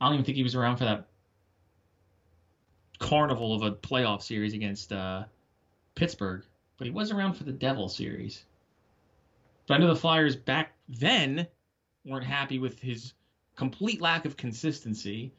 I 0.01 0.05
don't 0.05 0.15
even 0.15 0.25
think 0.25 0.35
he 0.35 0.43
was 0.43 0.55
around 0.55 0.77
for 0.77 0.83
that 0.83 1.07
carnival 3.05 3.53
of 3.53 3.61
a 3.61 3.71
playoff 3.71 4.21
series 4.21 4.53
against 4.53 4.91
uh, 4.91 5.23
Pittsburgh, 5.93 6.43
but 6.77 6.85
he 6.85 6.91
was 6.91 7.11
around 7.11 7.33
for 7.33 7.43
the 7.43 7.51
Devil 7.51 7.87
series. 7.87 8.43
But 9.67 9.75
I 9.75 9.77
know 9.77 9.87
the 9.87 9.95
Flyers 9.95 10.35
back 10.35 10.73
then 10.89 11.47
weren't 12.03 12.25
happy 12.25 12.59
with 12.59 12.79
his 12.79 13.13
complete 13.55 14.01
lack 14.01 14.25
of 14.25 14.37
consistency 14.37 15.33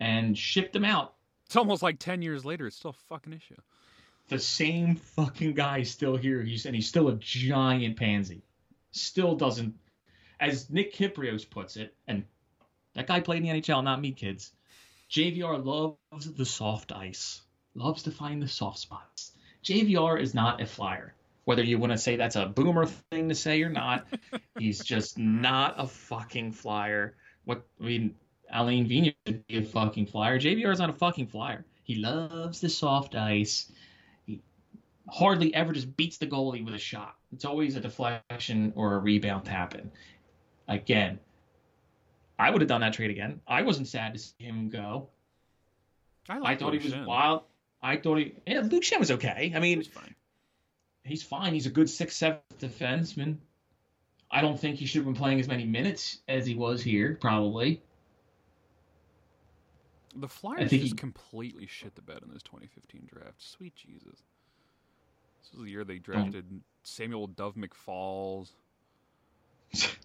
and 0.00 0.36
shipped 0.36 0.74
him 0.74 0.84
out. 0.84 1.14
It's 1.46 1.56
almost 1.56 1.82
like 1.82 1.98
ten 1.98 2.22
years 2.22 2.44
later. 2.44 2.66
It's 2.66 2.76
still 2.76 2.90
a 2.90 3.14
fucking 3.14 3.32
issue. 3.32 3.56
The 4.28 4.38
same 4.38 4.96
fucking 4.96 5.54
guy 5.54 5.78
is 5.78 5.90
still 5.90 6.16
here. 6.16 6.42
He's 6.42 6.66
and 6.66 6.74
he's 6.74 6.88
still 6.88 7.08
a 7.08 7.16
giant 7.16 7.96
pansy. 7.96 8.42
Still 8.92 9.34
doesn't, 9.34 9.74
as 10.40 10.70
Nick 10.70 10.94
Kypreos 10.94 11.48
puts 11.48 11.76
it, 11.76 11.94
and 12.06 12.24
that 12.94 13.06
guy 13.06 13.20
played 13.20 13.44
in 13.44 13.48
the 13.48 13.60
NHL, 13.60 13.84
not 13.84 14.00
me, 14.00 14.12
kids. 14.12 14.52
JVR 15.10 15.64
loves 15.64 16.32
the 16.32 16.44
soft 16.44 16.92
ice, 16.92 17.42
loves 17.74 18.04
to 18.04 18.12
find 18.12 18.40
the 18.40 18.48
soft 18.48 18.78
spots. 18.78 19.32
JVR 19.64 20.20
is 20.20 20.34
not 20.34 20.60
a 20.60 20.66
flyer. 20.66 21.14
Whether 21.44 21.64
you 21.64 21.78
want 21.78 21.90
to 21.92 21.98
say 21.98 22.14
that's 22.14 22.36
a 22.36 22.46
boomer 22.46 22.86
thing 22.86 23.28
to 23.28 23.34
say 23.34 23.62
or 23.62 23.70
not, 23.70 24.06
he's 24.58 24.78
just 24.78 25.18
not 25.18 25.74
a 25.78 25.88
fucking 25.88 26.52
flyer. 26.52 27.16
What 27.44 27.66
I 27.80 27.84
mean, 27.84 28.14
Alain 28.52 28.88
Vigneault 28.88 29.14
would 29.26 29.46
be 29.48 29.58
a 29.58 29.64
fucking 29.64 30.06
flyer. 30.06 30.38
JVR 30.38 30.72
is 30.72 30.78
not 30.78 30.90
a 30.90 30.94
fucking 30.94 31.26
flyer. 31.26 31.64
He 31.82 31.96
loves 31.96 32.60
the 32.60 32.68
soft 32.68 33.16
ice. 33.16 33.72
He 34.26 34.40
hardly 35.08 35.52
ever 35.52 35.72
just 35.72 35.96
beats 35.96 36.18
the 36.18 36.26
goalie 36.28 36.64
with 36.64 36.74
a 36.74 36.78
shot. 36.78 37.16
It's 37.32 37.44
always 37.44 37.74
a 37.74 37.80
deflection 37.80 38.72
or 38.76 38.94
a 38.94 38.98
rebound 38.98 39.46
to 39.46 39.50
happen. 39.50 39.90
Again, 40.68 41.18
I 42.40 42.50
would 42.50 42.60
have 42.62 42.68
done 42.68 42.80
that 42.80 42.92
trade 42.94 43.10
again. 43.10 43.40
I 43.46 43.62
wasn't 43.62 43.88
sad 43.88 44.14
to 44.14 44.18
see 44.18 44.34
him 44.38 44.70
go. 44.70 45.08
I, 46.28 46.52
I 46.52 46.56
thought 46.56 46.72
Luke 46.72 46.82
he 46.82 46.88
was 46.88 46.94
Schenn. 46.94 47.06
wild. 47.06 47.42
I 47.82 47.96
thought 47.96 48.16
he. 48.18 48.34
Yeah, 48.46 48.60
Luke 48.60 48.82
Schenn 48.82 48.98
was 48.98 49.10
okay. 49.10 49.52
I 49.54 49.58
mean, 49.58 49.78
was 49.78 49.86
fine. 49.88 50.14
he's 51.04 51.22
fine. 51.22 51.52
He's 51.54 51.66
a 51.66 51.70
good 51.70 51.88
six 51.90 52.16
seven 52.16 52.38
defenseman. 52.58 53.36
I 54.30 54.40
don't 54.42 54.58
think 54.60 54.76
he 54.76 54.86
should 54.86 54.98
have 54.98 55.06
been 55.06 55.14
playing 55.14 55.40
as 55.40 55.48
many 55.48 55.64
minutes 55.64 56.18
as 56.28 56.46
he 56.46 56.54
was 56.54 56.82
here. 56.82 57.18
Probably. 57.20 57.82
The 60.16 60.28
Flyers 60.28 60.70
just 60.70 60.82
he- 60.84 60.90
completely 60.92 61.66
shit 61.66 61.94
the 61.94 62.02
bed 62.02 62.20
in 62.22 62.32
this 62.32 62.42
2015 62.42 63.08
draft. 63.12 63.34
Sweet 63.42 63.74
Jesus. 63.76 64.22
This 65.42 65.52
was 65.52 65.64
the 65.64 65.70
year 65.70 65.84
they 65.84 65.94
Um, 65.96 66.00
drafted 66.00 66.60
Samuel 66.84 67.26
Dove 67.28 67.54
McFalls. 67.56 68.50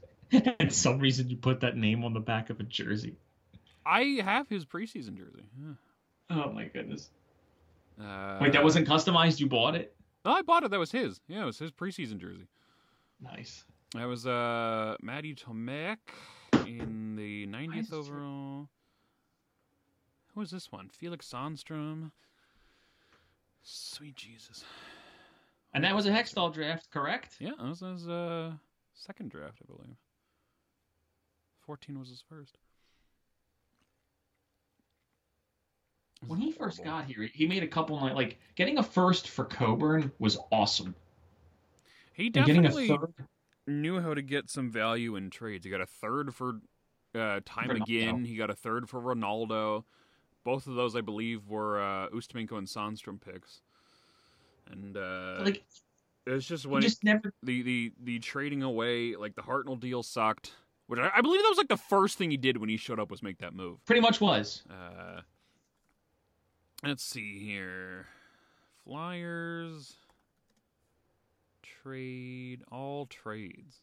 and 0.59 0.71
some 0.73 0.99
reason 0.99 1.29
you 1.29 1.37
put 1.37 1.61
that 1.61 1.77
name 1.77 2.03
on 2.03 2.13
the 2.13 2.19
back 2.19 2.49
of 2.49 2.59
a 2.59 2.63
jersey. 2.63 3.15
I 3.85 4.19
have 4.23 4.47
his 4.49 4.65
preseason 4.65 5.17
jersey. 5.17 5.43
Yeah. 5.59 5.73
Oh 6.31 6.51
my 6.51 6.65
goodness. 6.65 7.09
Uh, 8.01 8.39
Wait, 8.41 8.53
that 8.53 8.63
wasn't 8.63 8.87
customized. 8.87 9.39
You 9.39 9.47
bought 9.47 9.75
it. 9.75 9.95
No, 10.25 10.31
I 10.31 10.41
bought 10.41 10.63
it. 10.63 10.71
That 10.71 10.79
was 10.79 10.91
his. 10.91 11.19
Yeah, 11.27 11.43
it 11.43 11.45
was 11.45 11.59
his 11.59 11.71
preseason 11.71 12.17
jersey. 12.19 12.47
Nice. 13.21 13.63
That 13.93 14.05
was 14.05 14.25
uh 14.27 14.95
Matty 15.01 15.35
Tomek 15.35 15.97
in 16.65 17.15
the 17.15 17.47
90th 17.47 17.69
Nice. 17.75 17.93
overall. 17.93 18.67
Who 20.33 20.39
was 20.41 20.51
this 20.51 20.71
one? 20.71 20.89
Felix 20.89 21.29
Sandstrom. 21.31 22.11
Sweet 23.63 24.15
Jesus. 24.15 24.63
And 25.73 25.83
that 25.83 25.95
was 25.95 26.05
a 26.05 26.11
Hextall 26.11 26.53
draft, 26.53 26.89
correct? 26.91 27.35
Yeah, 27.39 27.51
that 27.57 27.67
was 27.67 27.79
his 27.79 28.07
uh, 28.07 28.51
second 28.93 29.29
draft, 29.31 29.59
I 29.63 29.65
believe. 29.65 29.95
14 31.65 31.99
was 31.99 32.09
his 32.09 32.23
first. 32.27 32.57
When 36.27 36.39
he 36.39 36.51
first 36.51 36.83
got 36.83 37.05
here, 37.05 37.29
he 37.33 37.45
made 37.45 37.63
a 37.63 37.67
couple 37.67 37.99
like 37.99 38.13
like 38.13 38.39
getting 38.55 38.77
a 38.77 38.83
first 38.83 39.29
for 39.29 39.45
Coburn 39.45 40.11
was 40.19 40.37
awesome. 40.51 40.95
he 42.13 42.25
And 42.27 42.33
getting 42.33 42.57
a 42.59 42.61
definitely 42.63 42.87
third 42.87 43.13
knew 43.67 43.99
how 43.99 44.13
to 44.13 44.21
get 44.21 44.49
some 44.49 44.71
value 44.71 45.15
in 45.15 45.29
trades. 45.29 45.65
He 45.65 45.71
got 45.71 45.81
a 45.81 45.85
third 45.85 46.33
for 46.33 46.59
uh, 47.13 47.41
Time 47.45 47.69
Rinaldo. 47.69 47.83
again. 47.83 48.25
He 48.25 48.35
got 48.35 48.49
a 48.49 48.55
third 48.55 48.89
for 48.89 48.99
Rinaldo. 48.99 49.85
Both 50.43 50.67
of 50.67 50.75
those, 50.75 50.95
I 50.95 51.01
believe, 51.01 51.47
were 51.47 51.81
uh, 51.81 52.09
Ustimenko 52.09 52.57
and 52.57 52.67
Sandstrom 52.67 53.19
picks. 53.19 53.61
And 54.71 54.97
uh, 54.97 55.41
like 55.43 55.63
it 56.25 56.31
was 56.31 56.47
just 56.47 56.65
when 56.65 56.81
just 56.81 57.03
never 57.03 57.33
the, 57.43 57.61
the 57.61 57.93
the 58.03 58.19
trading 58.19 58.63
away, 58.63 59.15
like 59.15 59.35
the 59.35 59.43
Hartnell 59.43 59.79
deal 59.79 60.01
sucked. 60.01 60.53
Which 60.87 60.99
I, 60.99 61.11
I 61.15 61.21
believe 61.21 61.41
that 61.41 61.49
was 61.49 61.57
like 61.57 61.67
the 61.67 61.77
first 61.77 62.17
thing 62.17 62.31
he 62.31 62.37
did 62.37 62.57
when 62.57 62.69
he 62.69 62.77
showed 62.77 62.99
up 62.99 63.09
was 63.09 63.23
make 63.23 63.39
that 63.39 63.53
move. 63.53 63.83
pretty 63.85 64.01
much 64.01 64.21
was. 64.21 64.63
Uh, 64.69 65.21
let's 66.83 67.03
see 67.03 67.39
here. 67.39 68.07
Flyers 68.83 69.95
trade 71.63 72.61
all 72.71 73.07
trades. 73.07 73.81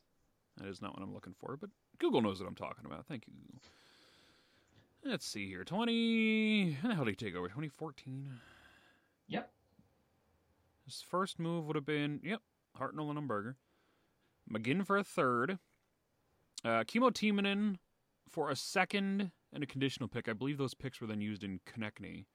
That 0.58 0.68
is 0.68 0.80
not 0.80 0.94
what 0.94 1.02
I'm 1.02 1.12
looking 1.14 1.34
for, 1.38 1.56
but 1.56 1.70
Google 1.98 2.22
knows 2.22 2.40
what 2.40 2.48
I'm 2.48 2.54
talking 2.54 2.84
about. 2.84 3.06
Thank 3.06 3.26
you, 3.26 3.32
Google. 3.34 3.60
Let's 5.04 5.26
see 5.26 5.48
here. 5.48 5.64
20. 5.64 6.72
How 6.82 6.88
the 6.88 6.94
hell 6.94 7.04
did 7.04 7.20
he 7.20 7.26
take 7.26 7.34
over? 7.34 7.48
2014. 7.48 8.28
Yep. 9.26 9.50
His 10.84 11.04
first 11.08 11.38
move 11.38 11.66
would 11.66 11.76
have 11.76 11.86
been, 11.86 12.20
yep, 12.22 12.42
Hartnell 12.78 13.10
and 13.10 13.18
Umberger. 13.18 13.54
McGinn 14.52 14.86
for 14.86 14.96
a 14.96 15.04
third. 15.04 15.58
Uh, 16.64 16.84
Kimo 16.86 17.10
Timonen 17.10 17.76
for 18.28 18.50
a 18.50 18.56
second 18.56 19.30
and 19.52 19.62
a 19.62 19.66
conditional 19.66 20.08
pick. 20.08 20.28
I 20.28 20.32
believe 20.32 20.58
those 20.58 20.74
picks 20.74 21.00
were 21.00 21.06
then 21.06 21.20
used 21.20 21.44
in 21.44 21.60
Konecny 21.66 22.26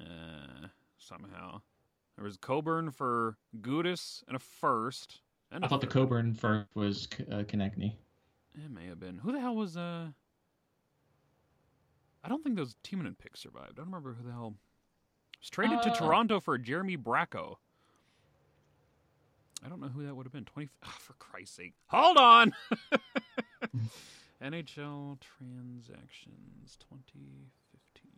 uh, 0.00 0.68
somehow. 0.98 1.60
There 2.16 2.24
was 2.24 2.36
Coburn 2.36 2.90
for 2.90 3.36
Gudas 3.60 4.22
and 4.28 4.36
a 4.36 4.40
first. 4.40 5.20
And 5.50 5.64
I 5.64 5.66
a 5.66 5.70
thought 5.70 5.80
the. 5.80 5.86
Coburn 5.86 6.34
first 6.34 6.68
was 6.74 7.08
uh, 7.30 7.42
Konecny. 7.42 7.94
It 8.54 8.70
may 8.70 8.86
have 8.86 9.00
been. 9.00 9.18
Who 9.18 9.32
the 9.32 9.40
hell 9.40 9.56
was 9.56 9.76
uh? 9.76 10.08
I 12.22 12.28
don't 12.28 12.42
think 12.42 12.56
those 12.56 12.74
Timonen 12.84 13.18
picks 13.18 13.40
survived. 13.40 13.72
I 13.72 13.76
don't 13.76 13.86
remember 13.86 14.14
who 14.14 14.24
the 14.24 14.32
hell 14.32 14.54
was 15.40 15.50
traded 15.50 15.82
to 15.82 15.90
Uh, 15.90 15.94
Toronto 15.94 16.40
for 16.40 16.56
Jeremy 16.56 16.96
Bracco. 16.96 17.56
I 19.64 19.68
don't 19.68 19.80
know 19.80 19.88
who 19.88 20.04
that 20.04 20.14
would 20.14 20.26
have 20.26 20.32
been. 20.32 20.44
Twenty. 20.44 20.68
ah, 20.84 20.94
for 21.00 21.14
Christ's 21.14 21.56
sake! 21.56 21.74
Hold 21.86 22.16
on. 22.18 22.52
NHL 24.42 25.18
transactions 25.20 26.76
2015. 26.90 28.10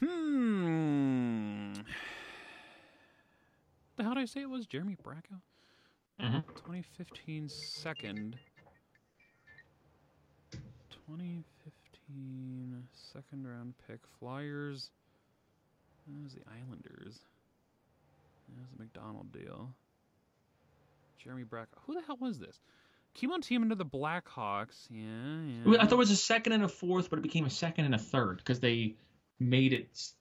Hmm. 0.00 1.72
The 3.96 4.02
hell 4.04 4.14
did 4.14 4.20
I 4.20 4.26
say 4.26 4.42
it 4.42 4.50
was 4.50 4.66
Jeremy 4.66 4.96
Bracco? 5.02 5.40
Mhm. 6.20 6.44
2015 6.54 7.48
second. 7.48 8.38
2015 10.52 11.44
2017 12.08 12.88
second 12.92 13.46
round 13.46 13.74
pick. 13.86 14.00
Flyers. 14.18 14.90
That 16.06 16.22
was 16.22 16.32
the 16.34 16.40
Islanders. 16.50 17.20
That 18.56 18.76
a 18.76 18.82
McDonald 18.82 19.32
deal. 19.32 19.74
Jeremy 21.22 21.44
Brack. 21.44 21.68
Who 21.86 21.94
the 21.94 22.02
hell 22.02 22.18
was 22.20 22.38
this? 22.38 22.60
Came 23.14 23.32
on 23.32 23.40
team 23.40 23.62
into 23.62 23.74
the 23.74 23.84
Blackhawks. 23.84 24.86
Yeah, 24.90 25.62
yeah. 25.66 25.76
I 25.80 25.84
thought 25.84 25.92
it 25.92 25.98
was 25.98 26.10
a 26.10 26.16
second 26.16 26.52
and 26.52 26.64
a 26.64 26.68
fourth, 26.68 27.10
but 27.10 27.18
it 27.18 27.22
became 27.22 27.46
a 27.46 27.50
second 27.50 27.86
and 27.86 27.94
a 27.94 27.98
third 27.98 28.38
because 28.38 28.60
they 28.60 28.94
made 29.40 29.72
it 29.72 30.12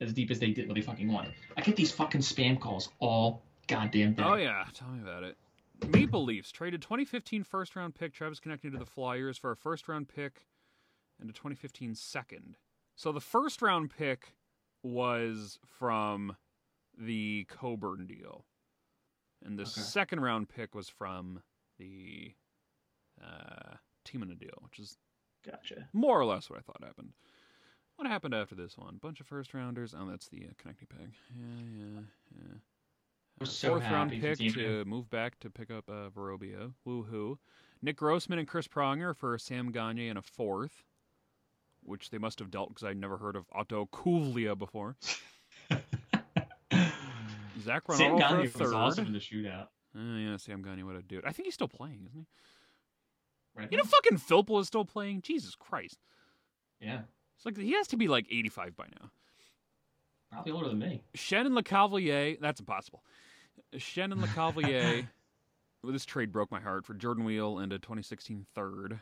as 0.00 0.12
deep 0.12 0.30
as 0.30 0.38
they 0.38 0.50
did 0.50 0.68
what 0.68 0.74
they 0.74 0.82
fucking 0.82 1.10
wanted. 1.10 1.34
I 1.56 1.62
get 1.62 1.76
these 1.76 1.90
fucking 1.90 2.20
spam 2.20 2.60
calls 2.60 2.90
all 2.98 3.42
goddamn 3.66 4.14
day. 4.14 4.22
Oh 4.24 4.34
yeah, 4.34 4.64
tell 4.74 4.88
me 4.88 5.00
about 5.00 5.22
it. 5.24 5.36
Maple 5.86 6.24
Leafs 6.24 6.50
traded 6.50 6.82
2015 6.82 7.44
first 7.44 7.76
round 7.76 7.94
pick 7.94 8.12
Travis 8.12 8.40
Konecny 8.40 8.72
to 8.72 8.78
the 8.78 8.86
Flyers 8.86 9.38
for 9.38 9.52
a 9.52 9.56
first 9.56 9.88
round 9.88 10.08
pick 10.08 10.46
and 11.20 11.30
a 11.30 11.32
2015 11.32 11.94
second. 11.94 12.56
So 12.96 13.12
the 13.12 13.20
first 13.20 13.62
round 13.62 13.90
pick 13.96 14.34
was 14.82 15.58
from 15.64 16.36
the 16.98 17.46
Coburn 17.48 18.06
deal, 18.06 18.44
and 19.44 19.58
the 19.58 19.62
Okay. 19.62 19.80
second 19.80 20.20
round 20.20 20.48
pick 20.48 20.74
was 20.74 20.88
from 20.88 21.42
the 21.78 22.32
uh, 23.22 23.76
Timonen 24.04 24.38
deal, 24.38 24.58
which 24.60 24.78
is 24.78 24.96
Gotcha. 25.44 25.88
more 25.92 26.18
or 26.20 26.24
less 26.24 26.50
what 26.50 26.58
I 26.58 26.62
thought 26.62 26.82
happened. 26.82 27.12
What 27.96 28.08
happened 28.08 28.34
after 28.34 28.54
this 28.54 28.76
one? 28.78 28.98
Bunch 29.02 29.20
of 29.20 29.26
first 29.26 29.54
rounders. 29.54 29.94
Oh, 29.98 30.06
that's 30.08 30.28
the 30.28 30.44
uh, 30.44 30.50
Konecny 30.62 30.88
peg. 30.88 31.12
Yeah, 31.34 31.44
yeah, 31.76 32.00
yeah. 32.36 32.54
Uh, 33.40 33.44
so 33.44 33.68
fourth 33.70 33.90
round 33.90 34.10
pick 34.12 34.38
to 34.38 34.84
move 34.84 35.08
back 35.10 35.38
to 35.40 35.50
pick 35.50 35.70
up 35.70 35.88
uh, 35.88 36.08
Vorobyev. 36.10 36.74
Woohoo! 36.86 37.38
Nick 37.82 37.96
Grossmann 37.96 38.38
and 38.38 38.48
Chris 38.48 38.66
Pronger 38.68 39.16
for 39.16 39.38
Sam 39.38 39.70
Gagner 39.72 40.08
and 40.10 40.18
a 40.18 40.22
fourth, 40.22 40.84
which 41.82 42.10
they 42.10 42.18
must 42.18 42.38
have 42.40 42.50
dealt 42.50 42.70
because 42.70 42.84
I'd 42.84 42.96
never 42.96 43.16
heard 43.16 43.36
of 43.36 43.46
Otto 43.52 43.86
Koivula 43.92 44.58
before. 44.58 44.96
Zach 47.60 47.82
Sam 47.92 48.12
Ronaldo 48.12 48.18
Gagne 48.18 48.50
was 48.60 48.72
awesome 48.72 49.06
in 49.06 49.12
the 49.12 49.18
shootout. 49.18 49.68
Uh, 49.96 50.16
yeah, 50.18 50.36
Sam 50.36 50.62
Gagner, 50.62 50.84
what 50.86 50.96
a 50.96 51.02
dude. 51.02 51.24
I 51.24 51.32
think 51.32 51.46
he's 51.46 51.54
still 51.54 51.68
playing, 51.68 52.00
isn't 52.08 52.20
he? 52.20 52.26
Right? 53.56 53.68
You 53.70 53.78
know, 53.78 53.84
fucking 53.84 54.18
Filppula 54.18 54.60
is 54.60 54.66
still 54.68 54.84
playing. 54.84 55.22
Jesus 55.22 55.54
Christ! 55.54 55.98
yeah, 56.80 57.00
It's 57.36 57.44
like 57.46 57.56
he 57.56 57.72
has 57.72 57.88
to 57.88 57.96
be 57.96 58.06
like 58.06 58.26
85 58.30 58.76
by 58.76 58.84
now. 59.00 59.10
probably 60.30 60.52
older 60.52 60.68
than 60.68 60.78
me. 60.78 61.02
Shannon 61.14 61.54
LeCavalier, 61.54 62.38
that's 62.40 62.60
impossible. 62.60 63.02
Shannon 63.76 64.20
LeCavalier, 64.20 65.08
well, 65.82 65.92
this 65.92 66.04
trade 66.04 66.30
broke 66.32 66.50
my 66.50 66.60
heart 66.60 66.84
for 66.86 66.94
Jordan 66.94 67.24
Weal 67.24 67.58
and 67.58 67.72
a 67.72 67.78
2016 67.78 68.46
third. 68.54 69.00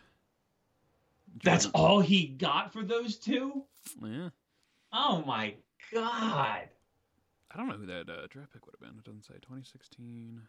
That's 1.43 1.67
all 1.75 2.01
he 2.01 2.27
got 2.29 2.73
for 2.73 2.83
those 2.83 3.17
two. 3.17 3.65
Yeah. 4.03 4.31
Oh 4.93 5.23
my 5.27 5.55
god. 5.93 6.69
I 7.51 7.57
don't 7.57 7.69
know 7.69 7.75
who 7.75 7.87
that 7.87 8.09
uh, 8.11 8.27
draft 8.29 8.53
pick 8.53 8.67
would 8.67 8.75
have 8.75 8.81
been. 8.81 8.99
It 8.99 9.05
doesn't 9.05 9.25
say 9.25 9.35
2016. 9.35 10.43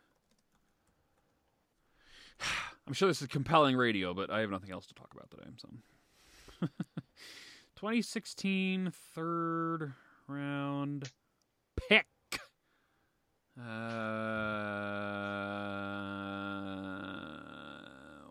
I'm 2.88 2.94
sure 2.94 3.08
this 3.08 3.22
is 3.22 3.28
compelling 3.28 3.76
radio, 3.76 4.14
but 4.14 4.30
I 4.30 4.42
have 4.42 4.50
nothing 4.50 4.72
else 4.72 4.88
to 4.88 4.94
talk 4.94 5.14
about 5.14 5.30
today. 5.30 5.50
So, 5.58 6.68
2016 7.76 8.92
third 9.14 9.94
round 10.28 11.12
pick. 11.76 12.08
Uh, 13.60 13.64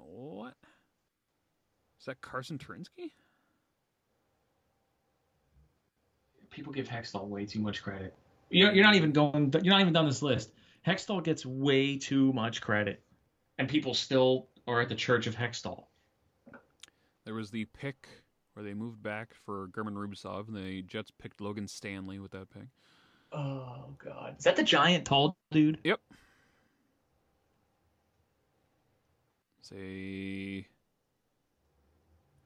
what? 0.05 0.55
Is 1.99 2.07
that 2.07 2.21
Carsen 2.21 2.59
Twarynski? 2.59 3.11
People 6.51 6.73
give 6.73 6.89
Hextall 6.89 7.27
way 7.27 7.45
too 7.45 7.59
much 7.61 7.83
credit. 7.83 8.15
You're, 8.49 8.73
you're 8.73 8.85
not 8.85 8.95
even 8.95 9.13
going. 9.13 9.53
You're 9.63 9.73
not 9.73 9.81
even 9.81 9.93
down 9.93 10.07
this 10.07 10.23
list. 10.23 10.53
Hextall 10.87 11.23
gets 11.25 11.45
way 11.45 11.99
too 11.99 12.33
much 12.33 12.61
credit, 12.61 13.03
and 13.59 13.69
people 13.69 13.95
still 13.95 14.49
are 14.69 14.81
at 14.81 14.89
the 14.89 14.95
church 14.95 15.27
of 15.27 15.35
Hextall. 15.35 15.85
There 17.25 17.35
was 17.35 17.51
the 17.51 17.65
pick 17.65 18.09
where 18.55 18.65
they 18.65 18.73
moved 18.73 19.03
back 19.03 19.35
for 19.45 19.69
German 19.75 19.95
Rubtsov, 19.95 20.49
and 20.49 20.57
the 20.57 20.83
Jets 20.83 21.11
picked 21.11 21.41
Logan 21.41 21.67
Stanley 21.67 22.19
with 22.19 22.31
that 22.33 22.49
pick. 22.51 22.69
Oh 23.33 23.95
god. 23.99 24.37
Is 24.39 24.45
that 24.45 24.57
the 24.57 24.63
giant 24.63 25.05
tall 25.05 25.37
dude? 25.51 25.79
Yep. 25.85 26.01
They 29.71 30.69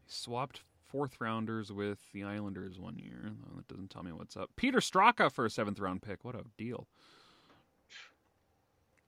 swapped 0.06 0.62
fourth 0.90 1.20
rounders 1.20 1.72
with 1.72 1.98
the 2.12 2.24
Islanders 2.24 2.78
one 2.78 2.98
year. 2.98 3.22
Though 3.24 3.56
that 3.56 3.68
doesn't 3.68 3.90
tell 3.90 4.02
me 4.02 4.12
what's 4.12 4.36
up. 4.36 4.50
Peter 4.56 4.78
Straka 4.78 5.30
for 5.30 5.44
a 5.44 5.50
seventh 5.50 5.78
round 5.78 6.02
pick. 6.02 6.24
What 6.24 6.34
a 6.34 6.44
deal. 6.56 6.86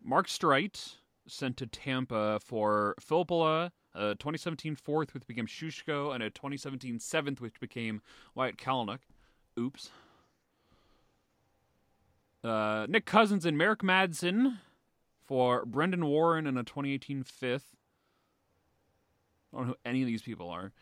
Mark 0.02 0.26
Streit 0.26 0.96
sent 1.28 1.56
to 1.58 1.66
Tampa 1.66 2.40
for 2.40 2.96
Filppula, 3.00 3.70
a 3.94 4.14
2017 4.14 4.74
fourth, 4.76 5.14
which 5.14 5.26
became 5.26 5.46
Sushko, 5.46 6.14
and 6.14 6.22
a 6.22 6.30
2017 6.30 6.98
seventh, 6.98 7.40
which 7.40 7.60
became 7.60 8.02
Wyatt 8.34 8.56
Kalynuk. 8.56 8.98
Oops. 9.58 9.90
Uh, 12.42 12.86
Nick 12.88 13.06
Cousins 13.06 13.46
and 13.46 13.56
Merrick 13.56 13.80
Madsen 13.80 14.58
for 15.24 15.64
Brendan 15.64 16.06
Warren 16.06 16.46
and 16.46 16.58
a 16.58 16.64
2018 16.64 17.22
fifth. 17.22 17.76
I 19.52 19.58
don't 19.58 19.66
know 19.66 19.72
who 19.72 19.78
any 19.88 20.02
of 20.02 20.06
these 20.06 20.22
people 20.22 20.48
are. 20.48 20.72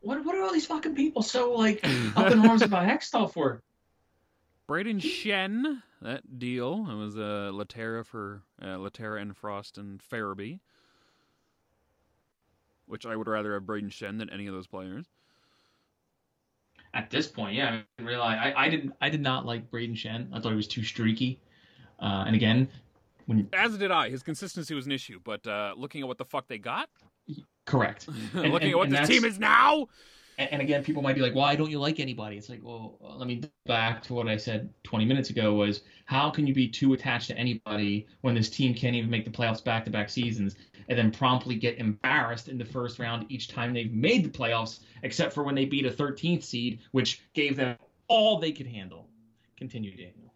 What? 0.00 0.24
What 0.24 0.34
are 0.36 0.42
all 0.42 0.52
these 0.52 0.66
fucking 0.66 0.94
people 0.94 1.22
so 1.22 1.52
like 1.52 1.80
up 2.16 2.30
in 2.30 2.38
arms 2.46 2.62
about 2.62 2.86
Hextall 2.86 3.32
for? 3.32 3.62
Brayden 4.68 5.00
Schenn, 5.00 5.82
that 6.02 6.38
deal. 6.38 6.86
It 6.90 6.94
was 6.94 7.16
uh, 7.16 7.50
Lehtera 7.52 8.04
for 8.04 8.42
uh, 8.60 8.76
Lehtera 8.76 9.20
and 9.20 9.36
Frost 9.36 9.78
and 9.78 10.00
Farabee. 10.00 10.58
Which 12.86 13.06
I 13.06 13.16
would 13.16 13.28
rather 13.28 13.54
have 13.54 13.62
Brayden 13.62 13.90
Schenn 13.90 14.18
than 14.18 14.30
any 14.30 14.46
of 14.46 14.54
those 14.54 14.66
players. 14.66 15.06
At 16.94 17.10
this 17.10 17.26
point, 17.26 17.54
yeah, 17.54 17.82
I 17.98 18.02
realize 18.02 18.38
I, 18.40 18.66
I 18.66 18.68
didn't. 18.68 18.94
I 19.00 19.10
did 19.10 19.20
not 19.20 19.44
like 19.44 19.70
Brayden 19.70 19.94
Schenn. 19.94 20.28
I 20.32 20.40
thought 20.40 20.50
he 20.50 20.56
was 20.56 20.68
too 20.68 20.84
streaky. 20.84 21.40
Uh, 22.00 22.24
and 22.26 22.34
again, 22.34 22.68
when 23.26 23.48
As 23.52 23.76
did 23.76 23.90
I. 23.90 24.08
His 24.10 24.22
consistency 24.22 24.74
was 24.74 24.86
an 24.86 24.92
issue, 24.92 25.20
but 25.22 25.46
uh, 25.46 25.74
looking 25.76 26.00
at 26.02 26.08
what 26.08 26.18
the 26.18 26.24
fuck 26.24 26.48
they 26.48 26.58
got, 26.58 26.88
correct. 27.66 28.08
And- 28.34 28.52
looking 28.52 28.68
and- 28.68 28.70
at 28.72 28.76
what 28.78 28.90
this 28.90 29.08
team 29.08 29.24
is 29.24 29.38
now, 29.38 29.88
And, 30.38 30.60
again, 30.60 30.84
people 30.84 31.02
might 31.02 31.14
be 31.14 31.22
like, 31.22 31.34
"Why 31.34 31.56
don't 31.56 31.70
you 31.70 31.78
like 31.78 31.98
anybody?" 31.98 32.36
It's 32.36 32.50
like, 32.50 32.60
well, 32.62 32.98
let 33.00 33.26
me 33.26 33.42
back 33.64 34.02
to 34.02 34.14
what 34.14 34.28
I 34.28 34.36
said 34.36 34.68
20 34.84 35.06
minutes 35.06 35.30
ago. 35.30 35.54
Was 35.54 35.82
how 36.04 36.28
can 36.30 36.46
you 36.46 36.52
be 36.54 36.68
too 36.68 36.92
attached 36.92 37.28
to 37.28 37.38
anybody 37.38 38.06
when 38.20 38.34
this 38.34 38.50
team 38.50 38.74
can't 38.74 38.94
even 38.94 39.08
make 39.10 39.24
the 39.24 39.30
playoffs 39.30 39.64
back-to-back 39.64 40.10
seasons, 40.10 40.54
and 40.88 40.98
then 40.98 41.10
promptly 41.10 41.54
get 41.56 41.78
embarrassed 41.78 42.48
in 42.48 42.58
the 42.58 42.64
first 42.66 42.98
round 42.98 43.24
each 43.30 43.48
time 43.48 43.72
they've 43.72 43.92
made 43.94 44.24
the 44.24 44.28
playoffs, 44.28 44.80
except 45.02 45.32
for 45.32 45.42
when 45.42 45.54
they 45.54 45.64
beat 45.64 45.86
a 45.86 45.90
13th 45.90 46.44
seed, 46.44 46.80
which 46.92 47.22
gave 47.32 47.56
them 47.56 47.76
all 48.08 48.38
they 48.38 48.52
could 48.52 48.66
handle. 48.66 49.08
Continue, 49.56 49.90
Daniel. 49.96 50.34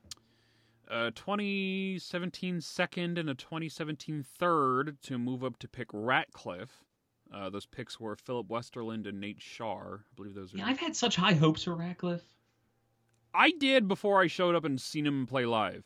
a 0.89 1.11
2017 1.11 2.61
second 2.63 3.19
and 3.19 3.29
a 3.31 3.35
2017 3.35 4.23
third 4.25 5.01
to 5.03 5.19
move 5.19 5.45
up 5.45 5.59
to 5.59 5.69
pick 5.69 5.89
Ratcliffe. 5.93 6.85
Uh, 7.33 7.49
those 7.51 7.67
picks 7.67 8.01
were 8.01 8.17
Philip 8.17 8.49
Westerlund 8.49 9.07
and 9.09 9.21
Nate 9.21 9.39
Schnarr. 9.39 10.01
I 10.01 10.15
believe 10.17 10.35
those 10.35 10.53
are. 10.55 10.59
Yeah, 10.59 10.67
I've 10.67 10.81
had 10.81 10.97
such 10.97 11.17
high 11.17 11.35
hopes 11.35 11.65
for 11.65 11.75
Ratcliffe. 11.75 12.25
I 13.33 13.53
did 13.53 13.87
before 13.87 14.21
I 14.21 14.27
showed 14.27 14.55
up 14.55 14.65
and 14.65 14.81
seen 14.81 15.07
him 15.07 15.27
play 15.27 15.47
live. 15.47 15.85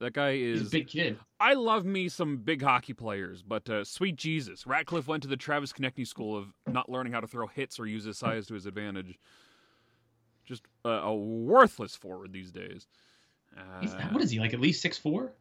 That 0.00 0.12
guy 0.12 0.36
He's 0.36 0.60
is. 0.60 0.68
a 0.68 0.70
big 0.70 0.88
kid. 0.88 1.18
I 1.40 1.54
love 1.54 1.84
me 1.84 2.08
some 2.08 2.38
big 2.38 2.62
hockey 2.62 2.92
players, 2.92 3.42
but 3.42 3.68
uh, 3.70 3.84
sweet 3.84 4.16
Jesus, 4.16 4.66
Ratcliffe 4.66 5.08
went 5.08 5.22
to 5.22 5.28
the 5.28 5.36
Travis 5.36 5.72
Konecny 5.72 6.06
school 6.06 6.36
of 6.36 6.52
not 6.66 6.88
learning 6.88 7.12
how 7.12 7.20
to 7.20 7.26
throw 7.26 7.46
hits 7.46 7.78
or 7.80 7.86
use 7.86 8.04
his 8.04 8.18
size 8.18 8.46
to 8.46 8.54
his 8.54 8.66
advantage. 8.66 9.18
Just 10.44 10.62
uh, 10.84 11.00
a 11.04 11.14
worthless 11.14 11.96
forward 11.96 12.32
these 12.32 12.52
days. 12.52 12.86
Uh, 13.56 13.80
He's, 13.80 13.94
what 14.10 14.22
is 14.22 14.30
he 14.30 14.40
like? 14.40 14.52
At 14.52 14.60
least 14.60 14.82
six 14.82 14.98
four. 14.98 15.32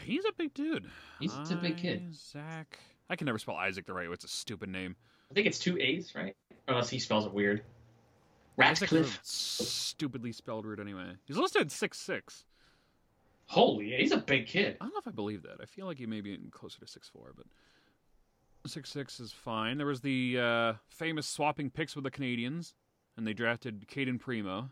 He's 0.00 0.24
a 0.24 0.32
big 0.32 0.54
dude. 0.54 0.86
He's 1.20 1.32
a 1.50 1.56
big 1.56 1.76
kid. 1.76 2.02
Isaac. 2.08 2.78
I 3.10 3.16
can 3.16 3.26
never 3.26 3.38
spell 3.38 3.54
Isaac 3.56 3.86
the 3.86 3.94
right 3.94 4.08
way. 4.08 4.14
It's 4.14 4.24
a 4.24 4.28
stupid 4.28 4.68
name. 4.68 4.96
I 5.30 5.34
think 5.34 5.46
it's 5.46 5.58
two 5.58 5.78
A's, 5.78 6.14
right? 6.14 6.36
Unless 6.66 6.90
he 6.90 6.98
spells 6.98 7.26
it 7.26 7.32
weird. 7.32 7.62
Ratcliffe. 8.56 9.20
stupidly 9.22 10.32
spelled 10.32 10.66
weird 10.66 10.80
anyway. 10.80 11.12
He's 11.26 11.36
listed 11.36 11.62
at 11.62 11.70
six 11.70 11.98
six. 11.98 12.44
Holy, 13.46 13.92
he's 13.96 14.12
a 14.12 14.18
big 14.18 14.46
kid. 14.46 14.76
I 14.80 14.84
don't 14.84 14.92
know 14.92 14.98
if 14.98 15.08
I 15.08 15.12
believe 15.12 15.42
that. 15.44 15.56
I 15.62 15.64
feel 15.64 15.86
like 15.86 15.96
he 15.96 16.06
may 16.06 16.20
be 16.20 16.36
closer 16.50 16.80
to 16.80 16.86
six 16.86 17.08
four, 17.08 17.32
but 17.36 17.46
six 18.68 18.90
six 18.90 19.20
is 19.20 19.32
fine. 19.32 19.78
There 19.78 19.86
was 19.86 20.00
the 20.00 20.38
uh, 20.38 20.72
famous 20.88 21.26
swapping 21.26 21.70
picks 21.70 21.94
with 21.94 22.04
the 22.04 22.10
Canadiens, 22.10 22.74
and 23.16 23.26
they 23.26 23.32
drafted 23.32 23.86
Cayden 23.88 24.18
Primeau. 24.18 24.68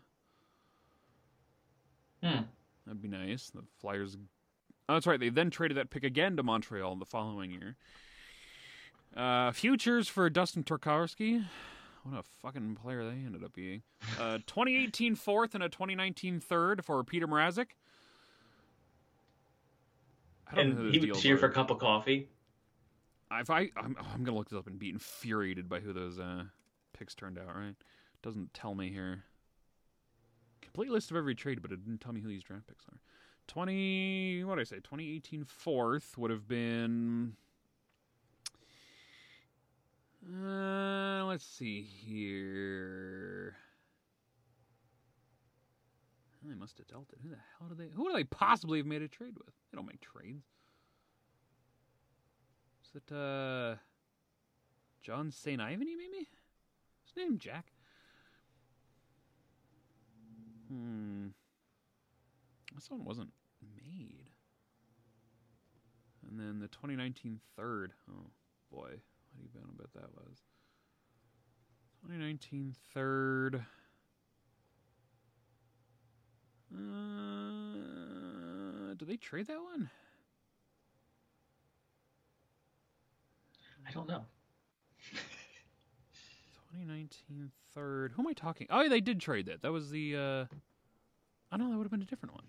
Hmm. 2.23 2.43
That'd 2.85 3.01
be 3.01 3.07
nice. 3.07 3.49
The 3.49 3.63
Flyers. 3.79 4.17
Oh, 4.89 4.93
that's 4.93 5.07
right. 5.07 5.19
They 5.19 5.29
then 5.29 5.49
traded 5.49 5.77
that 5.77 5.89
pick 5.89 6.03
again 6.03 6.35
to 6.37 6.43
Montreal 6.43 6.95
the 6.97 7.05
following 7.05 7.51
year. 7.51 7.75
Uh, 9.17 9.51
futures 9.51 10.07
for 10.07 10.29
Dustin 10.29 10.63
Tokarski. 10.63 11.43
What 12.03 12.19
a 12.19 12.23
fucking 12.41 12.75
player 12.75 13.03
they 13.03 13.15
ended 13.25 13.43
up 13.43 13.53
being. 13.53 13.81
Uh, 14.19 14.37
2018 14.47 15.15
fourth 15.15 15.55
and 15.55 15.63
a 15.63 15.69
2019 15.69 16.39
third 16.39 16.85
for 16.85 17.03
Peter 17.03 17.27
Mrazek. 17.27 17.67
I 20.49 20.55
don't 20.55 20.69
know 20.69 20.75
who 20.75 20.81
And 20.85 20.93
he 20.93 20.99
would 20.99 21.05
deals 21.07 21.21
cheer 21.21 21.35
are. 21.35 21.39
for 21.39 21.45
a 21.47 21.51
cup 21.51 21.71
of 21.71 21.79
coffee. 21.79 22.29
If 23.31 23.49
I, 23.49 23.71
I'm, 23.75 23.97
I'm 24.13 24.23
gonna 24.23 24.37
look 24.37 24.49
this 24.49 24.57
up 24.57 24.67
and 24.67 24.79
be 24.79 24.89
infuriated 24.89 25.67
by 25.67 25.79
who 25.81 25.91
those 25.91 26.17
uh, 26.19 26.43
picks 26.97 27.13
turned 27.15 27.37
out. 27.37 27.53
Right? 27.55 27.75
Doesn't 28.21 28.53
tell 28.53 28.73
me 28.75 28.89
here. 28.89 29.23
Complete 30.61 30.91
list 30.91 31.11
of 31.11 31.17
every 31.17 31.35
trade, 31.35 31.61
but 31.61 31.71
it 31.71 31.83
didn't 31.83 31.99
tell 32.01 32.13
me 32.13 32.21
who 32.21 32.29
these 32.29 32.43
draft 32.43 32.67
picks 32.67 32.85
are. 32.85 32.99
Twenty, 33.47 34.43
what 34.45 34.55
did 34.55 34.61
I 34.61 34.63
say? 34.65 34.75
2018 34.77 35.43
fourth 35.43 36.17
would 36.17 36.31
have 36.31 36.47
been. 36.47 37.33
Uh, 40.29 41.25
let's 41.25 41.45
see 41.45 41.81
here. 41.81 43.55
They 46.43 46.55
must 46.55 46.77
have 46.77 46.87
dealt 46.87 47.09
it. 47.11 47.19
Who 47.23 47.29
the 47.29 47.37
hell 47.59 47.69
do 47.69 47.75
they? 47.75 47.89
Who 47.93 48.07
do 48.07 48.13
they 48.13 48.23
possibly 48.23 48.79
have 48.79 48.87
made 48.87 49.01
a 49.01 49.07
trade 49.07 49.35
with? 49.37 49.53
They 49.71 49.75
don't 49.75 49.87
make 49.87 50.01
trades. 50.01 50.45
Is 52.83 52.95
it 52.95 53.13
uh 53.13 53.75
John 55.01 55.31
St. 55.31 55.59
Ivany 55.59 55.95
maybe? 55.97 56.29
His 57.05 57.15
name 57.17 57.37
Jack. 57.37 57.73
Hmm. 60.69 61.27
This 62.75 62.89
one 62.89 63.03
wasn't 63.03 63.31
made. 63.61 64.29
And 66.29 66.39
then 66.39 66.59
the 66.59 66.67
2019 66.67 67.39
third. 67.55 67.93
Oh 68.09 68.29
boy, 68.71 69.01
you 69.41 69.49
I 69.55 69.63
bet 69.77 69.93
that 69.93 70.13
was? 70.13 70.37
2019 72.03 72.73
third. 72.93 73.65
Uh, 76.73 76.77
did 78.95 79.07
they 79.07 79.17
trade 79.17 79.47
that 79.47 79.61
one? 79.61 79.89
I 83.87 83.91
don't 83.91 84.07
know. 84.07 84.25
2019 86.71 87.51
third. 87.73 88.11
Who 88.15 88.21
am 88.21 88.27
I 88.27 88.33
talking? 88.33 88.67
Oh, 88.69 88.81
yeah, 88.81 88.89
they 88.89 89.01
did 89.01 89.19
trade 89.19 89.45
that. 89.47 89.61
That 89.61 89.71
was 89.71 89.89
the. 89.89 90.15
uh 90.15 90.45
I 91.49 91.57
know 91.57 91.69
that 91.69 91.77
would 91.77 91.85
have 91.85 91.91
been 91.91 92.01
a 92.01 92.05
different 92.05 92.35
one. 92.35 92.43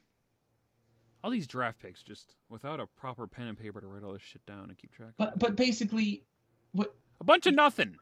All 1.22 1.30
these 1.30 1.46
draft 1.46 1.80
picks, 1.80 2.02
just 2.02 2.34
without 2.48 2.80
a 2.80 2.86
proper 2.86 3.26
pen 3.26 3.46
and 3.46 3.58
paper 3.58 3.80
to 3.80 3.86
write 3.86 4.02
all 4.02 4.12
this 4.12 4.22
shit 4.22 4.44
down 4.46 4.64
and 4.68 4.76
keep 4.78 4.92
track. 4.92 5.10
of 5.10 5.16
But 5.16 5.38
but 5.38 5.56
basically, 5.56 6.24
what 6.72 6.94
a 7.20 7.24
bunch 7.24 7.46
of 7.46 7.54
nothing. 7.54 7.96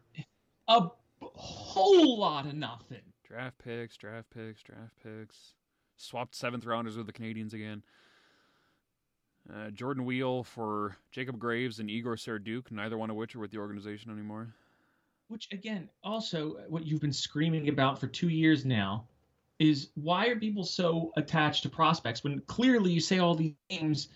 a 0.69 0.81
b- 0.83 0.89
whole 1.21 2.19
lot 2.19 2.47
of 2.47 2.55
nothing. 2.55 3.03
Draft 3.27 3.59
picks, 3.59 3.97
draft 3.97 4.31
picks, 4.31 4.63
draft 4.63 4.93
picks. 5.03 5.55
Swapped 5.97 6.35
seventh 6.35 6.65
rounders 6.67 6.97
with 6.97 7.07
the 7.07 7.13
Canadiens 7.13 7.55
again. 7.55 7.83
Uh, 9.53 9.71
Jordan 9.71 10.05
Weal 10.05 10.43
for 10.43 10.97
Jacob 11.11 11.39
Graves 11.39 11.79
and 11.79 11.89
Igor 11.89 12.17
Serduk, 12.17 12.71
neither 12.71 12.99
one 12.99 13.11
of 13.11 13.17
which 13.17 13.35
are 13.37 13.39
with 13.39 13.51
the 13.51 13.59
organization 13.59 14.11
anymore. 14.11 14.53
Which 15.29 15.49
again, 15.53 15.89
also 16.05 16.57
what 16.69 16.85
you've 16.85 17.01
been 17.01 17.13
screaming 17.13 17.69
about 17.69 17.99
for 18.01 18.07
two 18.07 18.29
years 18.29 18.65
now 18.65 19.07
is 19.59 19.89
why 19.95 20.27
are 20.27 20.37
people 20.37 20.65
so 20.65 21.13
attached 21.17 21.63
to 21.63 21.69
prospects 21.69 22.23
when 22.23 22.41
clearly 22.43 22.93
you 22.93 23.01
say 23.01 23.19
all 23.19 23.35
these 23.35 23.55
names 23.71 24.09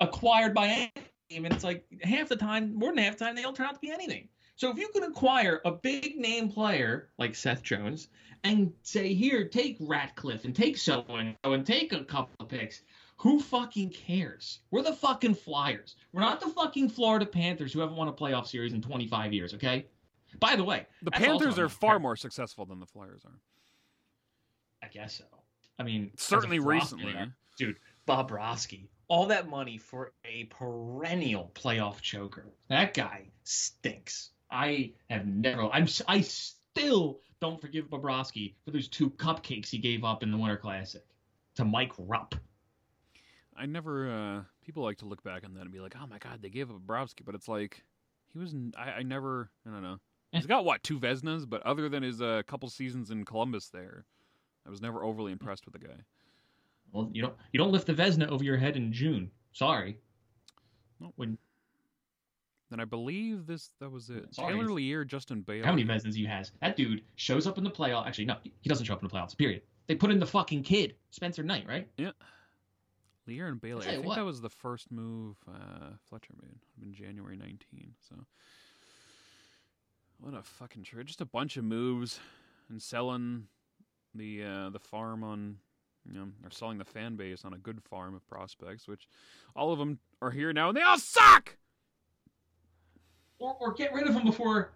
acquired 0.00 0.54
by 0.54 0.66
any 0.68 0.92
team, 0.96 1.04
and 1.36 1.46
it's 1.46 1.64
like 1.64 1.84
half 2.02 2.28
the 2.28 2.36
time, 2.36 2.74
more 2.74 2.90
than 2.90 3.04
half 3.04 3.18
the 3.18 3.24
time, 3.24 3.34
they 3.34 3.42
don't 3.42 3.56
turn 3.56 3.66
out 3.66 3.74
to 3.74 3.80
be 3.80 3.90
anything. 3.90 4.28
So 4.56 4.70
if 4.70 4.78
you 4.78 4.88
can 4.88 5.04
acquire 5.04 5.60
a 5.64 5.72
big 5.72 6.16
name 6.16 6.48
player 6.48 7.08
like 7.18 7.34
Seth 7.34 7.62
Jones 7.62 8.08
and 8.44 8.72
say, 8.82 9.14
here, 9.14 9.48
take 9.48 9.76
Ratcliffe 9.80 10.44
and 10.44 10.54
take 10.54 10.76
so 10.76 11.04
and 11.08 11.66
take 11.66 11.92
a 11.92 12.04
couple 12.04 12.34
of 12.38 12.48
picks, 12.48 12.82
who 13.16 13.40
fucking 13.40 13.90
cares? 13.90 14.60
We're 14.70 14.82
the 14.82 14.92
fucking 14.94 15.34
Flyers. 15.34 15.96
We're 16.12 16.20
not 16.22 16.40
the 16.40 16.48
fucking 16.48 16.90
Florida 16.90 17.24
Panthers 17.26 17.72
who 17.72 17.80
haven't 17.80 17.96
won 17.96 18.08
a 18.08 18.12
playoff 18.12 18.46
series 18.46 18.72
in 18.72 18.82
25 18.82 19.32
years, 19.32 19.54
okay? 19.54 19.86
By 20.40 20.56
the 20.56 20.64
way, 20.64 20.86
The 21.02 21.10
Panthers 21.10 21.58
are 21.58 21.68
far 21.68 21.98
more 21.98 22.16
successful 22.16 22.66
than 22.66 22.80
the 22.80 22.86
Flyers 22.86 23.22
are. 23.24 23.38
I 24.82 24.88
guess 24.88 25.14
so. 25.14 25.24
I 25.78 25.82
mean, 25.84 26.10
Certainly 26.16 26.58
recently. 26.58 27.14
dude, 27.56 27.76
Bobrovsky, 28.08 28.88
all 29.08 29.26
that 29.26 29.48
money 29.48 29.78
for 29.78 30.12
a 30.24 30.44
perennial 30.44 31.50
playoff 31.54 32.00
choker. 32.00 32.46
That 32.68 32.94
guy 32.94 33.26
stinks. 33.44 34.30
I 34.50 34.92
have 35.10 35.26
never. 35.26 35.64
I'm. 35.72 35.86
I 36.08 36.20
still 36.20 37.20
don't 37.40 37.60
forgive 37.60 37.88
Bobrovsky 37.90 38.54
for 38.64 38.70
those 38.70 38.88
two 38.88 39.10
cupcakes 39.10 39.68
he 39.68 39.78
gave 39.78 40.04
up 40.04 40.22
in 40.22 40.30
the 40.30 40.36
Winter 40.36 40.56
Classic 40.56 41.04
to 41.56 41.64
Mike 41.64 41.92
Rupp. 41.98 42.34
I 43.56 43.66
never. 43.66 44.10
uh 44.10 44.42
People 44.64 44.84
like 44.84 44.98
to 44.98 45.06
look 45.06 45.24
back 45.24 45.44
on 45.44 45.54
that 45.54 45.62
and 45.62 45.72
be 45.72 45.80
like, 45.80 45.96
"Oh 46.00 46.06
my 46.06 46.18
God, 46.18 46.40
they 46.40 46.48
gave 46.48 46.70
up 46.70 46.76
Bobrovsky," 46.86 47.24
but 47.24 47.34
it's 47.34 47.48
like 47.48 47.82
he 48.32 48.38
was. 48.38 48.54
I, 48.76 48.90
I 48.90 49.02
never. 49.02 49.50
I 49.66 49.70
don't 49.70 49.82
know. 49.82 49.98
He's 50.32 50.46
got 50.46 50.64
what 50.64 50.82
two 50.82 50.98
Vezinas, 50.98 51.48
but 51.48 51.62
other 51.62 51.88
than 51.88 52.02
his 52.02 52.22
uh, 52.22 52.42
couple 52.46 52.70
seasons 52.70 53.10
in 53.10 53.24
Columbus, 53.24 53.68
there, 53.68 54.06
I 54.66 54.70
was 54.70 54.80
never 54.80 55.02
overly 55.02 55.32
impressed 55.32 55.66
with 55.66 55.74
the 55.74 55.86
guy. 55.86 56.04
Well, 56.92 57.10
you 57.12 57.22
don't. 57.22 57.34
You 57.52 57.58
don't 57.58 57.72
lift 57.72 57.86
the 57.86 57.94
Vezina 57.94 58.28
over 58.28 58.44
your 58.44 58.56
head 58.56 58.76
in 58.76 58.92
June. 58.92 59.30
Sorry. 59.52 59.98
No. 61.00 61.12
When 61.16 61.38
Then 62.70 62.80
I 62.80 62.84
believe 62.84 63.46
this. 63.46 63.70
That 63.80 63.90
was 63.90 64.10
it. 64.10 64.34
Sorry. 64.34 64.54
Taylor 64.54 64.68
Leier, 64.68 65.06
Justin 65.06 65.40
Bailey. 65.42 65.64
how 65.64 65.72
many 65.72 65.84
Vezinas 65.84 66.14
he 66.14 66.24
has? 66.26 66.52
That 66.60 66.76
dude 66.76 67.02
shows 67.16 67.46
up 67.46 67.58
in 67.58 67.64
the 67.64 67.70
playoff. 67.70 68.06
Actually, 68.06 68.26
no, 68.26 68.36
he 68.42 68.68
doesn't 68.68 68.84
show 68.84 68.94
up 68.94 69.02
in 69.02 69.08
the 69.08 69.14
playoffs. 69.14 69.36
Period. 69.36 69.62
They 69.86 69.94
put 69.94 70.10
in 70.10 70.20
the 70.20 70.26
fucking 70.26 70.62
kid, 70.62 70.94
Spencer 71.10 71.42
Knight, 71.42 71.66
right? 71.66 71.88
Yeah. 71.96 72.12
Leier 73.28 73.48
and 73.48 73.60
Bailey. 73.60 73.86
I 73.86 73.92
think 73.92 74.06
what. 74.06 74.16
that 74.16 74.24
was 74.24 74.40
the 74.40 74.48
first 74.50 74.90
move 74.90 75.36
uh, 75.48 75.90
Fletcher 76.08 76.34
made 76.42 76.58
in 76.82 76.92
January 76.92 77.36
19. 77.36 77.94
So 78.08 78.16
what 80.18 80.34
a 80.34 80.42
fucking 80.42 80.84
trade! 80.84 81.06
Just 81.06 81.20
a 81.20 81.26
bunch 81.26 81.56
of 81.56 81.64
moves 81.64 82.20
and 82.68 82.82
selling 82.82 83.46
the 84.14 84.42
uh, 84.42 84.70
the 84.70 84.78
farm 84.78 85.22
on 85.22 85.56
you 86.10 86.18
know, 86.18 86.26
are 86.44 86.50
selling 86.50 86.78
the 86.78 86.84
fan 86.84 87.16
base 87.16 87.44
on 87.44 87.52
a 87.52 87.58
good 87.58 87.80
farm 87.82 88.14
of 88.14 88.26
prospects, 88.28 88.88
which 88.88 89.08
all 89.54 89.72
of 89.72 89.78
them 89.78 89.98
are 90.20 90.30
here 90.30 90.52
now 90.52 90.68
and 90.68 90.76
they 90.76 90.82
all 90.82 90.98
suck. 90.98 91.56
or, 93.38 93.56
or 93.60 93.72
get 93.72 93.92
rid 93.92 94.06
of 94.06 94.14
them 94.14 94.24
before 94.24 94.72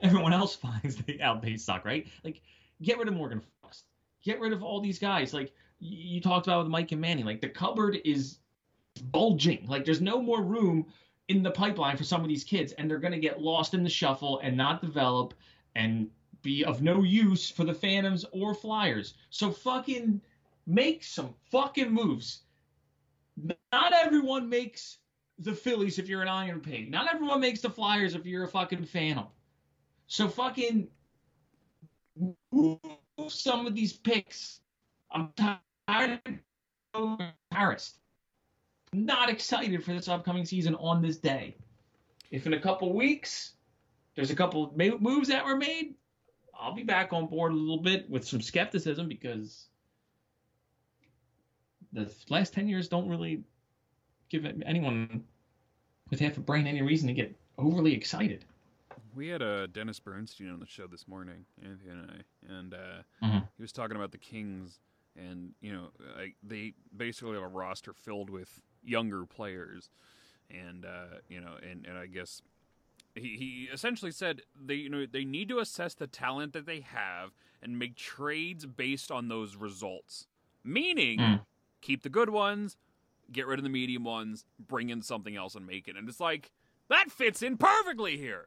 everyone 0.00 0.32
else 0.32 0.54
finds 0.82 0.96
the 0.96 1.20
out 1.22 1.42
they 1.42 1.56
suck, 1.56 1.84
right? 1.84 2.06
Like, 2.24 2.40
get 2.82 2.98
rid 2.98 3.08
of 3.08 3.14
Morgan 3.14 3.40
Frost. 3.62 3.84
Get 4.22 4.40
rid 4.40 4.52
of 4.52 4.62
all 4.62 4.80
these 4.80 4.98
guys. 4.98 5.32
Like 5.32 5.52
you 5.78 6.20
talked 6.20 6.46
about 6.46 6.64
with 6.64 6.72
Mike 6.72 6.92
and 6.92 7.00
Manny. 7.00 7.22
Like 7.22 7.40
the 7.40 7.48
cupboard 7.48 7.98
is 8.04 8.38
bulging. 9.04 9.66
Like 9.68 9.84
there's 9.84 10.00
no 10.00 10.20
more 10.20 10.42
room 10.42 10.86
in 11.28 11.42
the 11.42 11.50
pipeline 11.50 11.96
for 11.96 12.04
some 12.04 12.22
of 12.22 12.28
these 12.28 12.44
kids, 12.44 12.72
and 12.72 12.90
they're 12.90 12.98
gonna 12.98 13.18
get 13.18 13.40
lost 13.40 13.74
in 13.74 13.82
the 13.84 13.90
shuffle 13.90 14.40
and 14.42 14.56
not 14.56 14.80
develop 14.80 15.34
and 15.74 16.08
be 16.42 16.64
of 16.64 16.82
no 16.82 17.02
use 17.02 17.50
for 17.50 17.64
the 17.64 17.74
Phantoms 17.74 18.24
or 18.32 18.54
Flyers. 18.54 19.14
So 19.30 19.50
fucking 19.50 20.20
make 20.66 21.04
some 21.04 21.34
fucking 21.50 21.92
moves. 21.92 22.42
Not 23.72 23.92
everyone 23.92 24.48
makes 24.48 24.98
the 25.38 25.52
Phillies 25.52 25.98
if 25.98 26.08
you're 26.08 26.22
an 26.22 26.28
Iron 26.28 26.60
Pig. 26.60 26.90
Not 26.90 27.12
everyone 27.12 27.40
makes 27.40 27.60
the 27.60 27.70
Flyers 27.70 28.14
if 28.14 28.26
you're 28.26 28.44
a 28.44 28.48
fucking 28.48 28.84
Phantom. 28.86 29.26
So 30.06 30.28
fucking 30.28 30.88
move 32.52 32.78
some 33.28 33.66
of 33.66 33.74
these 33.74 33.92
picks. 33.92 34.60
I'm 35.10 35.32
tired 35.36 36.20
of 36.94 37.20
embarrassed. 37.52 37.98
Not 38.92 39.28
excited 39.28 39.84
for 39.84 39.92
this 39.92 40.08
upcoming 40.08 40.44
season 40.44 40.74
on 40.76 41.02
this 41.02 41.18
day. 41.18 41.56
If 42.30 42.46
in 42.46 42.54
a 42.54 42.60
couple 42.60 42.92
weeks 42.94 43.54
there's 44.14 44.30
a 44.30 44.36
couple 44.36 44.74
moves 44.76 45.28
that 45.28 45.44
were 45.44 45.56
made, 45.56 45.94
I'll 46.58 46.74
be 46.74 46.82
back 46.82 47.12
on 47.12 47.26
board 47.26 47.52
a 47.52 47.56
little 47.56 47.82
bit 47.82 48.08
with 48.08 48.26
some 48.26 48.40
skepticism 48.40 49.08
because 49.08 49.66
the 51.96 52.12
last 52.28 52.52
10 52.52 52.68
years 52.68 52.88
don't 52.88 53.08
really 53.08 53.42
give 54.28 54.44
anyone 54.64 55.24
with 56.10 56.20
half 56.20 56.36
a 56.36 56.40
brain 56.40 56.66
any 56.66 56.82
reason 56.82 57.08
to 57.08 57.14
get 57.14 57.34
overly 57.58 57.94
excited. 57.94 58.44
We 59.14 59.28
had 59.28 59.40
uh, 59.42 59.66
Dennis 59.68 59.98
Bernstein 59.98 60.50
on 60.50 60.60
the 60.60 60.66
show 60.66 60.86
this 60.86 61.08
morning, 61.08 61.46
Anthony 61.62 61.90
and 61.90 62.10
I, 62.10 62.54
and 62.54 62.74
uh, 62.74 63.02
Mhm. 63.22 63.48
he 63.56 63.62
was 63.62 63.72
talking 63.72 63.96
about 63.96 64.12
the 64.12 64.18
Kings, 64.18 64.78
and 65.16 65.54
you 65.62 65.72
know, 65.72 65.88
like 66.18 66.36
they 66.42 66.74
basically 66.94 67.32
have 67.34 67.42
a 67.42 67.48
roster 67.48 67.94
filled 67.94 68.28
with 68.28 68.60
younger 68.84 69.24
players, 69.24 69.88
and 70.50 70.84
uh, 70.84 71.20
you 71.30 71.40
know, 71.40 71.54
and, 71.62 71.86
and 71.86 71.96
I 71.96 72.06
guess 72.06 72.42
he, 73.14 73.36
he 73.38 73.68
essentially 73.72 74.12
said 74.12 74.42
they 74.54 74.74
you 74.74 74.90
know 74.90 75.06
they 75.10 75.24
need 75.24 75.48
to 75.48 75.60
assess 75.60 75.94
the 75.94 76.06
talent 76.06 76.52
that 76.52 76.66
they 76.66 76.80
have 76.80 77.30
and 77.62 77.78
make 77.78 77.96
trades 77.96 78.66
based 78.66 79.10
on 79.10 79.28
those 79.28 79.56
results, 79.56 80.26
meaning 80.62 81.18
Mm. 81.20 81.40
Keep 81.80 82.02
the 82.02 82.08
good 82.08 82.30
ones, 82.30 82.76
get 83.32 83.46
rid 83.46 83.58
of 83.58 83.62
the 83.62 83.68
medium 83.68 84.04
ones, 84.04 84.44
bring 84.58 84.90
in 84.90 85.02
something 85.02 85.36
else 85.36 85.54
and 85.54 85.66
make 85.66 85.88
it, 85.88 85.96
and 85.96 86.08
it's 86.08 86.20
like 86.20 86.50
That 86.88 87.10
fits 87.10 87.42
in 87.42 87.56
perfectly 87.56 88.16
here. 88.16 88.46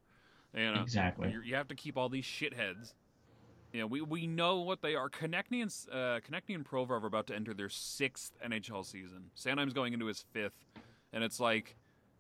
You 0.55 0.71
know, 0.73 0.82
Exactly. 0.82 1.32
you 1.32 1.41
you 1.41 1.55
have 1.55 1.67
to 1.69 1.75
keep 1.75 1.97
all 1.97 2.09
these 2.09 2.25
shitheads. 2.25 2.93
You 3.71 3.82
know, 3.82 3.88
we, 3.88 4.01
we 4.01 4.25
know 4.25 4.61
what 4.61 4.82
they 4.82 4.95
are. 4.95 5.09
Konecny 5.09 5.61
and 5.61 5.71
uh, 5.93 6.19
Konecny 6.21 6.55
and 6.55 6.65
Provorov 6.65 7.03
are 7.03 7.07
about 7.07 7.27
to 7.27 7.36
enter 7.36 7.53
their 7.53 7.69
sixth 7.69 8.32
NHL 8.43 8.84
season. 8.84 9.30
Sanheim's 9.38 9.73
going 9.73 9.93
into 9.93 10.07
his 10.07 10.25
fifth, 10.32 10.65
and 11.13 11.23
it's 11.23 11.39
like 11.39 11.75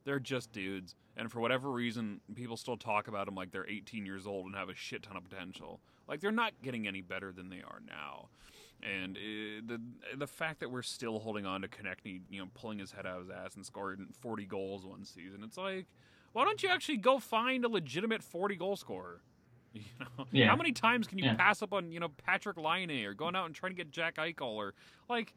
they're 0.05 0.19
just 0.19 0.51
dudes. 0.51 0.93
And 1.17 1.31
for 1.31 1.39
whatever 1.41 1.71
reason, 1.71 2.21
people 2.35 2.55
still 2.55 2.77
talk 2.77 3.07
about 3.07 3.25
them 3.25 3.33
like 3.33 3.51
they're 3.51 3.67
18 3.67 4.05
years 4.05 4.27
old 4.27 4.45
and 4.45 4.55
have 4.55 4.69
a 4.69 4.75
shit 4.75 5.01
ton 5.03 5.17
of 5.17 5.27
potential. 5.27 5.79
Like 6.07 6.19
they're 6.21 6.31
not 6.31 6.53
getting 6.61 6.87
any 6.87 7.01
better 7.01 7.31
than 7.31 7.49
they 7.49 7.61
are 7.63 7.79
now. 7.87 8.29
And 8.81 9.17
uh, 9.17 9.61
the 9.67 9.81
the 10.17 10.27
fact 10.27 10.61
that 10.61 10.69
we're 10.71 10.81
still 10.83 11.19
holding 11.19 11.45
on 11.45 11.61
to 11.61 11.67
Konecny, 11.67 12.21
you 12.29 12.39
know, 12.39 12.47
pulling 12.53 12.79
his 12.79 12.91
head 12.91 13.05
out 13.05 13.19
of 13.19 13.27
his 13.27 13.29
ass 13.35 13.55
and 13.55 13.65
scoring 13.65 14.07
40 14.21 14.45
goals 14.45 14.85
one 14.85 15.03
season, 15.03 15.43
it's 15.43 15.57
like, 15.57 15.85
why 16.31 16.45
don't 16.45 16.63
you 16.63 16.69
actually 16.69 16.97
go 16.97 17.19
find 17.19 17.65
a 17.65 17.69
legitimate 17.69 18.23
40 18.23 18.55
goal 18.55 18.75
scorer? 18.75 19.21
You 19.73 19.81
know, 19.99 20.25
Yeah. 20.31 20.47
how 20.47 20.55
many 20.55 20.71
times 20.71 21.07
can 21.07 21.19
you 21.19 21.25
Yeah. 21.25 21.35
pass 21.35 21.61
up 21.61 21.73
on 21.73 21.91
you 21.91 21.99
know 21.99 22.09
Patrik 22.09 22.57
Laine 22.57 23.05
or 23.05 23.13
going 23.13 23.35
out 23.35 23.45
and 23.45 23.53
trying 23.53 23.71
to 23.73 23.75
get 23.75 23.91
Jack 23.91 24.15
Eichel 24.15 24.47
or 24.55 24.73
like 25.07 25.35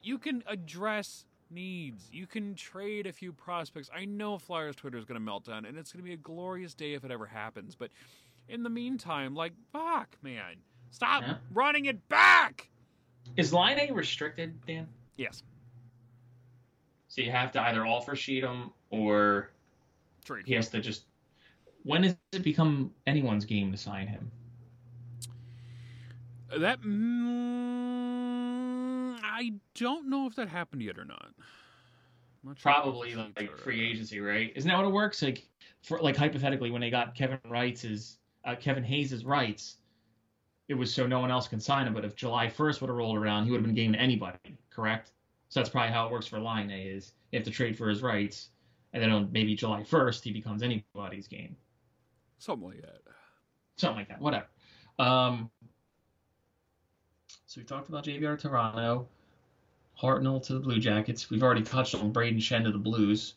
you 0.00 0.16
can 0.18 0.42
address 0.46 1.26
needs. 1.50 2.08
You 2.10 2.26
can 2.26 2.54
trade 2.54 3.06
a 3.06 3.12
few 3.12 3.32
prospects. 3.34 3.90
I 3.94 4.04
know 4.06 4.38
Flyers 4.38 4.76
Twitter 4.76 4.96
is 4.96 5.04
going 5.04 5.16
to 5.16 5.24
melt 5.24 5.44
down, 5.44 5.64
and 5.66 5.76
it's 5.76 5.92
going 5.92 6.02
to 6.02 6.08
be 6.08 6.14
a 6.14 6.16
glorious 6.16 6.72
day 6.74 6.94
if 6.94 7.04
it 7.04 7.10
ever 7.10 7.26
happens. 7.26 7.74
But 7.74 7.90
in 8.48 8.62
the 8.62 8.70
meantime, 8.70 9.34
like 9.34 9.52
fuck, 9.72 10.16
man, 10.22 10.62
stop 10.90 11.22
Yeah. 11.22 11.36
running 11.52 11.86
it 11.86 12.08
back. 12.08 12.68
Is 13.36 13.52
Laine 13.52 13.78
A 13.78 13.92
restricted, 13.92 14.54
Dan? 14.66 14.88
Yes, 15.16 15.42
So 17.08 17.20
you 17.22 17.30
have 17.30 17.52
to 17.52 17.62
either 17.62 17.86
offer 17.86 18.16
sheet 18.16 18.42
him 18.44 18.70
or 18.90 19.50
trade. 20.24 20.44
he 20.46 20.54
has 20.54 20.68
to 20.70 20.80
just. 20.80 21.04
When 21.82 22.02
does 22.02 22.16
it 22.32 22.42
become 22.42 22.92
anyone's 23.06 23.44
game 23.44 23.70
to 23.72 23.78
sign 23.78 24.06
him? 24.06 24.30
That 26.58 26.80
mm, 26.82 29.18
I 29.22 29.52
don't 29.74 30.08
know 30.08 30.26
if 30.26 30.34
that 30.36 30.48
happened 30.48 30.82
yet 30.82 30.98
or 30.98 31.04
not. 31.04 31.30
Sure 32.44 32.54
Probably 32.60 33.12
if 33.12 33.18
like 33.36 33.56
free 33.58 33.88
agency, 33.88 34.20
right? 34.20 34.52
Isn't 34.56 34.68
that 34.68 34.76
what 34.76 34.86
it 34.86 34.92
works? 34.92 35.22
Like, 35.22 35.46
for 35.82 36.00
like 36.00 36.16
hypothetically, 36.16 36.70
when 36.70 36.80
they 36.80 36.90
got 36.90 37.14
Kevin 37.14 37.38
Wright's 37.48 38.18
uh, 38.44 38.56
Kevin 38.56 38.82
Hayes's 38.82 39.24
rights, 39.24 39.76
it 40.70 40.78
was 40.78 40.94
so 40.94 41.04
no 41.04 41.18
one 41.18 41.32
else 41.32 41.48
can 41.48 41.58
sign 41.58 41.88
him. 41.88 41.92
But 41.92 42.04
if 42.04 42.14
July 42.14 42.46
1st 42.46 42.80
would 42.80 42.86
have 42.86 42.96
rolled 42.96 43.18
around, 43.18 43.44
he 43.44 43.50
would 43.50 43.58
have 43.58 43.66
been 43.66 43.74
game 43.74 43.92
to 43.92 43.98
anybody, 43.98 44.38
correct? 44.70 45.10
So 45.48 45.58
that's 45.58 45.68
probably 45.68 45.92
how 45.92 46.06
it 46.06 46.12
works 46.12 46.28
for 46.28 46.38
Laine 46.38 46.70
A 46.70 46.80
is 46.80 47.12
you 47.32 47.38
have 47.40 47.44
to 47.44 47.50
trade 47.50 47.76
for 47.76 47.88
his 47.88 48.02
rights, 48.02 48.50
and 48.92 49.02
then 49.02 49.10
on 49.10 49.28
maybe 49.32 49.56
July 49.56 49.82
1st 49.82 50.22
he 50.22 50.30
becomes 50.30 50.62
anybody's 50.62 51.26
game, 51.26 51.56
something 52.38 52.68
like 52.68 52.82
that. 52.82 53.00
something 53.78 53.98
like 53.98 54.08
that, 54.08 54.20
whatever. 54.20 54.46
Um, 55.00 55.50
so 57.46 57.60
we 57.60 57.64
talked 57.64 57.88
about 57.88 58.04
JVR 58.04 58.38
Toronto, 58.38 59.08
Hartnell 60.00 60.40
to 60.46 60.52
the 60.52 60.60
Blue 60.60 60.78
Jackets. 60.78 61.30
We've 61.30 61.42
already 61.42 61.62
touched 61.62 61.96
on 61.96 62.12
Brayden 62.12 62.38
Schenn 62.38 62.62
to 62.62 62.70
the 62.70 62.78
Blues. 62.78 63.34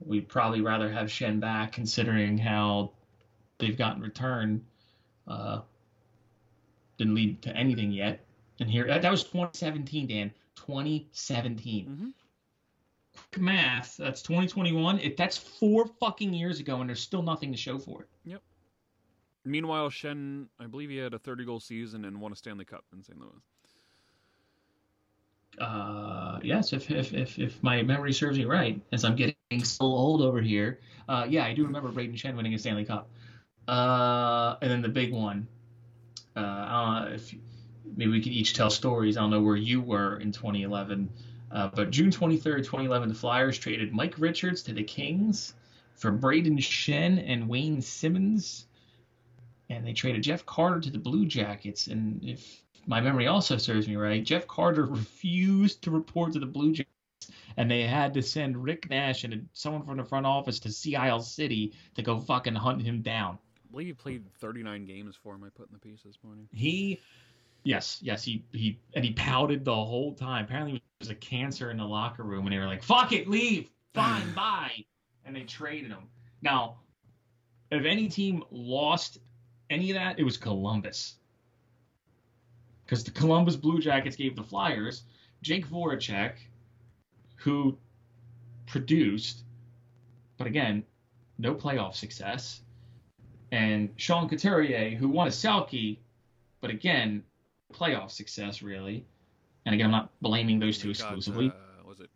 We'd 0.00 0.28
probably 0.28 0.60
rather 0.60 0.90
have 0.90 1.06
Schenn 1.06 1.38
back, 1.38 1.70
considering 1.70 2.36
how 2.36 2.90
they've 3.58 3.78
gotten 3.78 4.02
return. 4.02 4.66
Uh, 5.28 5.60
didn't 6.98 7.14
lead 7.14 7.42
to 7.42 7.56
anything 7.56 7.92
yet. 7.92 8.24
And 8.60 8.70
here, 8.70 8.86
that, 8.86 9.02
that 9.02 9.10
was 9.10 9.22
2017, 9.24 10.06
Dan. 10.06 10.32
2017. 10.56 11.86
Mhm. 11.86 12.12
Quick 13.14 13.42
math. 13.42 13.96
That's 13.96 14.22
2021. 14.22 14.98
If 15.00 15.16
that's 15.16 15.36
four 15.36 15.86
fucking 16.00 16.32
years 16.34 16.60
ago, 16.60 16.80
and 16.80 16.88
there's 16.88 17.00
still 17.00 17.22
nothing 17.22 17.52
to 17.52 17.58
show 17.58 17.78
for 17.78 18.02
it. 18.02 18.08
Yep. 18.24 18.42
Meanwhile, 19.44 19.90
Schenn, 19.90 20.48
I 20.58 20.66
believe 20.66 20.90
he 20.90 20.96
had 20.96 21.14
a 21.14 21.18
30 21.18 21.44
goal 21.44 21.60
season 21.60 22.04
and 22.04 22.20
won 22.20 22.32
a 22.32 22.36
Stanley 22.36 22.64
Cup 22.64 22.84
in 22.92 23.02
St. 23.02 23.18
Louis. 23.18 23.30
Uh, 25.58 26.38
yes, 26.42 26.72
if, 26.74 26.90
if 26.90 27.14
if 27.14 27.38
if 27.38 27.62
my 27.62 27.82
memory 27.82 28.12
serves 28.12 28.36
me 28.36 28.44
right, 28.44 28.78
as 28.92 29.04
I'm 29.04 29.16
getting 29.16 29.64
so 29.64 29.84
old 29.86 30.20
over 30.20 30.40
here. 30.42 30.80
Uh, 31.08 31.24
yeah, 31.28 31.44
I 31.44 31.54
do 31.54 31.64
remember 31.64 31.90
Brayden 31.90 32.14
Schenn 32.14 32.36
winning 32.36 32.52
a 32.52 32.58
Stanley 32.58 32.84
Cup. 32.84 33.08
Uh, 33.66 34.56
and 34.60 34.70
then 34.70 34.82
the 34.82 34.88
big 34.88 35.12
one. 35.12 35.48
Uh, 36.36 37.08
if 37.12 37.34
maybe 37.96 38.10
we 38.10 38.20
could 38.20 38.32
each 38.32 38.54
tell 38.54 38.70
stories. 38.70 39.16
I 39.16 39.20
don't 39.20 39.30
know 39.30 39.40
where 39.40 39.56
you 39.56 39.80
were 39.80 40.18
in 40.18 40.32
2011. 40.32 41.08
Uh, 41.50 41.70
but 41.74 41.90
June 41.90 42.10
23rd, 42.10 42.58
2011, 42.58 43.08
the 43.08 43.14
Flyers 43.14 43.58
traded 43.58 43.92
Mike 43.92 44.14
Richards 44.18 44.62
to 44.64 44.72
the 44.72 44.82
Kings 44.82 45.54
for 45.94 46.12
Brayden 46.12 46.58
Schenn 46.58 47.22
and 47.26 47.48
Wayne 47.48 47.80
Simmonds. 47.80 48.66
And 49.70 49.86
they 49.86 49.92
traded 49.92 50.22
Jeff 50.22 50.44
Carter 50.44 50.80
to 50.80 50.90
the 50.90 50.98
Blue 50.98 51.24
Jackets. 51.26 51.86
And 51.86 52.22
if 52.24 52.62
my 52.86 53.00
memory 53.00 53.26
also 53.26 53.56
serves 53.56 53.88
me 53.88 53.96
right, 53.96 54.22
Jeff 54.22 54.46
Carter 54.46 54.84
refused 54.86 55.82
to 55.82 55.90
report 55.90 56.32
to 56.34 56.38
the 56.38 56.46
Blue 56.46 56.72
Jackets. 56.72 56.92
And 57.56 57.70
they 57.70 57.82
had 57.82 58.14
to 58.14 58.22
send 58.22 58.62
Rick 58.62 58.90
Nash 58.90 59.24
and 59.24 59.48
someone 59.52 59.84
from 59.84 59.96
the 59.96 60.04
front 60.04 60.26
office 60.26 60.60
to 60.60 60.70
Sea 60.70 60.96
Isle 60.96 61.20
City 61.20 61.72
to 61.94 62.02
go 62.02 62.18
fucking 62.18 62.54
hunt 62.54 62.82
him 62.82 63.00
down. 63.00 63.38
I 63.66 63.72
believe 63.72 63.86
he 63.86 63.92
played 63.94 64.24
39 64.38 64.84
games 64.84 65.16
for 65.20 65.34
him. 65.34 65.44
I 65.44 65.48
put 65.48 65.68
in 65.68 65.74
the 65.74 65.80
piece 65.80 66.02
this 66.02 66.18
morning. 66.22 66.48
He, 66.52 67.00
yes, 67.64 67.98
yes, 68.00 68.22
he 68.22 68.44
he 68.52 68.78
and 68.94 69.04
he 69.04 69.12
pouted 69.12 69.64
the 69.64 69.74
whole 69.74 70.14
time. 70.14 70.44
Apparently, 70.44 70.76
it 70.76 70.82
was 71.00 71.10
a 71.10 71.14
cancer 71.14 71.70
in 71.70 71.76
the 71.76 71.84
locker 71.84 72.22
room, 72.22 72.46
and 72.46 72.52
they 72.52 72.58
were 72.58 72.66
like, 72.66 72.82
"Fuck 72.82 73.12
it, 73.12 73.28
leave, 73.28 73.70
fine, 73.92 74.32
bye," 74.36 74.84
and 75.24 75.34
they 75.34 75.42
traded 75.42 75.90
him. 75.90 76.08
Now, 76.42 76.76
if 77.70 77.84
any 77.84 78.08
team 78.08 78.44
lost 78.50 79.18
any 79.68 79.90
of 79.90 79.96
that, 79.96 80.18
it 80.18 80.24
was 80.24 80.36
Columbus, 80.36 81.16
because 82.84 83.02
the 83.02 83.10
Columbus 83.10 83.56
Blue 83.56 83.80
Jackets 83.80 84.16
gave 84.16 84.36
the 84.36 84.44
Flyers 84.44 85.02
Jake 85.42 85.66
Voracek, 85.66 86.34
who 87.36 87.76
produced, 88.66 89.42
but 90.36 90.46
again, 90.46 90.84
no 91.38 91.54
playoff 91.54 91.94
success 91.94 92.60
and 93.56 93.90
Sean 93.96 94.28
Couturier, 94.28 94.90
who 94.90 95.08
won 95.08 95.28
a 95.28 95.30
Selke, 95.30 95.96
but 96.60 96.70
again, 96.70 97.22
playoff 97.72 98.10
success 98.10 98.62
really. 98.62 99.04
And 99.64 99.74
again, 99.74 99.86
I'm 99.86 99.92
not 99.92 100.10
blaming 100.20 100.58
those 100.58 100.78
two 100.78 100.88
got, 100.88 100.90
exclusively. 100.90 101.48
uh, 101.48 101.88
was 101.88 102.00
it 102.00 102.10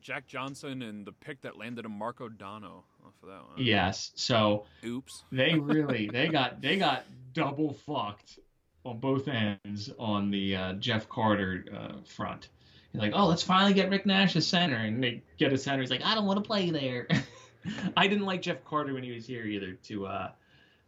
Jack 0.00 0.26
Johnson 0.26 0.82
and 0.82 1.04
the 1.04 1.12
pick 1.12 1.40
that 1.42 1.58
landed 1.58 1.84
on 1.84 1.92
Marko 1.92 2.28
Dano 2.28 2.84
off 3.04 3.12
of 3.22 3.28
that 3.28 3.42
one? 3.48 3.56
yes, 3.58 4.12
so 4.14 4.66
Oops. 4.84 5.24
they 5.32 5.54
really 5.58 6.08
they 6.12 6.28
got 6.28 6.62
they 6.62 6.76
got 6.76 7.04
double 7.34 7.74
fucked 7.74 8.38
on 8.84 8.98
both 9.00 9.28
ends 9.28 9.90
on 9.98 10.30
the 10.30 10.56
uh, 10.56 10.72
Jeff 10.74 11.08
Carter 11.08 11.64
uh, 11.76 12.00
front. 12.04 12.48
He's 12.92 13.02
like, 13.02 13.12
oh, 13.14 13.26
let's 13.26 13.42
finally 13.42 13.74
get 13.74 13.90
Rick 13.90 14.06
Nash 14.06 14.34
a 14.36 14.40
center, 14.40 14.76
and 14.76 15.02
they 15.02 15.22
get 15.36 15.52
a 15.52 15.58
center. 15.58 15.82
He's 15.82 15.90
like, 15.90 16.04
I 16.04 16.14
don't 16.14 16.24
want 16.24 16.42
to 16.42 16.46
play 16.46 16.70
there. 16.70 17.06
I 17.96 18.06
didn't 18.06 18.24
like 18.24 18.40
Jeff 18.40 18.64
Carter 18.64 18.94
when 18.94 19.02
he 19.02 19.10
was 19.10 19.26
here 19.26 19.44
either. 19.44 19.72
To 19.72 20.06
uh, 20.06 20.30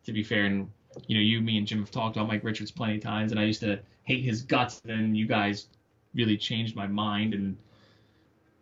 to 0.05 0.12
be 0.12 0.22
fair, 0.22 0.44
and 0.44 0.70
you 1.07 1.16
know, 1.16 1.22
you, 1.22 1.40
me, 1.40 1.59
and 1.59 1.66
Jim 1.66 1.80
have 1.80 1.90
talked 1.90 2.16
about 2.16 2.28
Mike 2.28 2.44
Richards 2.44 2.70
plenty 2.70 2.96
of 2.96 3.03
times, 3.03 3.32
and 3.32 3.40
I 3.40 3.44
used 3.44 3.61
to 3.61 3.80
hate 4.03 4.24
his 4.24 4.42
guts. 4.42 4.80
Then 4.80 5.14
you 5.14 5.26
guys 5.26 5.66
really 6.14 6.36
changed 6.36 6.74
my 6.74 6.86
mind, 6.86 7.34
and 7.34 7.57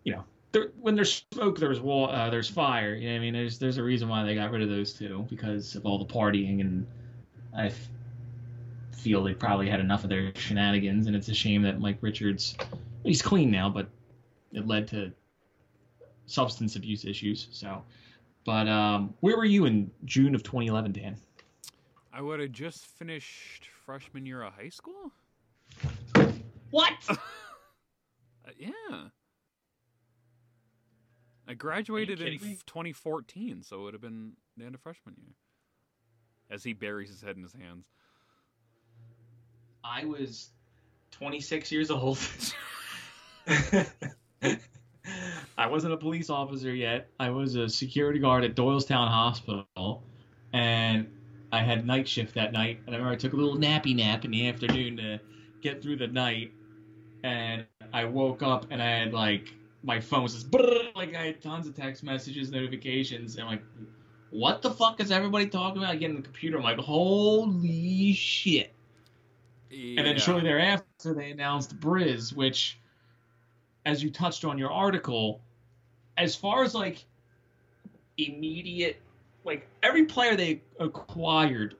you 0.05 0.12
know, 0.12 0.24
there, 0.53 0.70
when 0.80 0.95
there's 0.95 1.24
smoke, 1.32 1.59
there's 1.59 1.80
wa- 1.80 2.07
uh, 2.07 2.30
there's 2.30 2.49
fire. 2.49 2.95
You 2.95 3.11
know, 3.11 3.16
I 3.16 3.18
mean, 3.18 3.34
there's 3.34 3.59
there's 3.59 3.78
a 3.78 3.82
reason 3.82 4.09
why 4.09 4.24
they 4.24 4.34
got 4.34 4.51
rid 4.51 4.62
of 4.62 4.68
those 4.68 4.93
two 4.93 5.26
because 5.30 5.74
of 5.74 5.86
all 5.86 5.99
the 5.99 6.12
partying, 6.12 6.61
and 6.61 6.86
I 7.57 7.66
f- 7.66 7.89
feel 8.93 9.22
they 9.22 9.34
probably 9.34 9.68
had 9.68 9.80
enough 9.80 10.05
of 10.05 10.11
their 10.11 10.32
shenanigans, 10.36 11.07
and 11.07 11.16
it's 11.16 11.28
a 11.28 11.34
shame 11.34 11.62
that 11.62 11.80
Mike 11.80 11.99
Richards, 12.01 12.57
he's 13.05 13.22
clean 13.22 13.51
now, 13.51 13.68
but 13.68 13.89
it 14.53 14.66
led 14.66 14.89
to 14.89 15.12
substance 16.26 16.76
abuse 16.76 17.05
issues. 17.05 17.49
So, 17.53 17.82
but 18.45 18.68
um, 18.68 19.14
where 19.20 19.36
were 19.36 19.45
you 19.45 19.64
in 19.66 19.91
June 20.05 20.34
of 20.34 20.43
2011, 20.43 20.93
Dan? 20.93 21.16
I 22.13 22.23
would 22.23 22.41
have 22.41 22.53
just 22.53 22.87
finished 22.87 23.69
freshman 23.85 24.27
year 24.27 24.43
of 24.43 24.55
high 24.55 24.71
school. 24.71 25.13
What? 26.71 26.93
Uh, 28.47 28.53
yeah. 28.57 29.09
I 31.47 31.53
graduated 31.53 32.23
in 32.23 32.33
me? 32.33 32.57
2014, 32.67 33.63
so 33.63 33.81
it 33.81 33.83
would 33.83 33.93
have 33.93 34.01
been 34.01 34.33
the 34.57 34.65
end 34.65 34.75
of 34.75 34.81
freshman 34.81 35.17
year. 35.19 35.35
As 36.51 36.65
he 36.65 36.73
buries 36.73 37.11
his 37.11 37.21
head 37.21 37.37
in 37.37 37.43
his 37.43 37.53
hands. 37.53 37.85
I 39.85 40.07
was 40.07 40.49
26 41.11 41.71
years 41.71 41.91
old. 41.91 42.19
I 45.59 45.67
wasn't 45.67 45.93
a 45.93 45.97
police 45.97 46.31
officer 46.31 46.75
yet. 46.75 47.11
I 47.19 47.31
was 47.31 47.55
a 47.57 47.69
security 47.69 48.19
guard 48.19 48.45
at 48.45 48.55
Doylestown 48.55 49.09
Hospital, 49.09 50.03
and 50.53 51.07
I 51.53 51.63
had 51.63 51.87
night 51.87 52.07
shift 52.09 52.35
that 52.35 52.53
night. 52.53 52.81
And 52.87 52.95
I 52.95 52.99
remember 52.99 53.15
I 53.15 53.17
took 53.17 53.33
a 53.33 53.37
little 53.37 53.57
nappy 53.57 53.97
nap 53.97 54.25
in 54.25 54.31
the 54.31 54.49
afternoon 54.49 54.97
to 54.99 55.21
get 55.63 55.83
through 55.83 55.97
the 55.97 56.07
night, 56.07 56.53
and 57.23 57.65
I 57.93 58.05
woke 58.05 58.43
up 58.43 58.67
and 58.71 58.83
I 58.83 58.87
had 58.87 59.13
like 59.13 59.55
my 59.83 60.01
phone 60.01 60.23
was 60.23 60.35
just 60.35 60.53
like 60.95 61.15
I 61.15 61.27
had 61.27 61.41
tons 61.41 61.67
of 61.67 61.75
text 61.75 62.03
messages, 62.03 62.51
notifications, 62.51 63.37
and 63.37 63.45
I'm 63.45 63.51
like, 63.51 63.63
what 64.31 64.61
the 64.63 64.71
fuck 64.71 65.01
is 65.01 65.11
everybody 65.11 65.47
talking 65.47 65.79
about? 65.79 65.93
I 65.93 65.97
get 65.97 66.11
in 66.11 66.17
the 66.17 66.23
computer, 66.23 66.59
I'm 66.59 66.65
like, 66.65 66.79
holy 66.79 68.13
shit. 68.13 68.75
And 69.71 69.99
then 69.99 70.19
shortly 70.19 70.43
thereafter, 70.43 71.15
they 71.15 71.31
announced 71.31 71.79
Briz, 71.79 72.35
which, 72.35 72.79
as 73.87 74.03
you 74.03 74.11
touched 74.11 74.45
on 74.45 74.59
your 74.59 74.71
article, 74.71 75.41
as 76.17 76.35
far 76.35 76.65
as 76.65 76.75
like 76.75 77.05
immediate, 78.17 79.01
like 79.49 79.67
every 79.83 80.05
player 80.05 80.37
they 80.37 80.63
acquired 80.79 81.75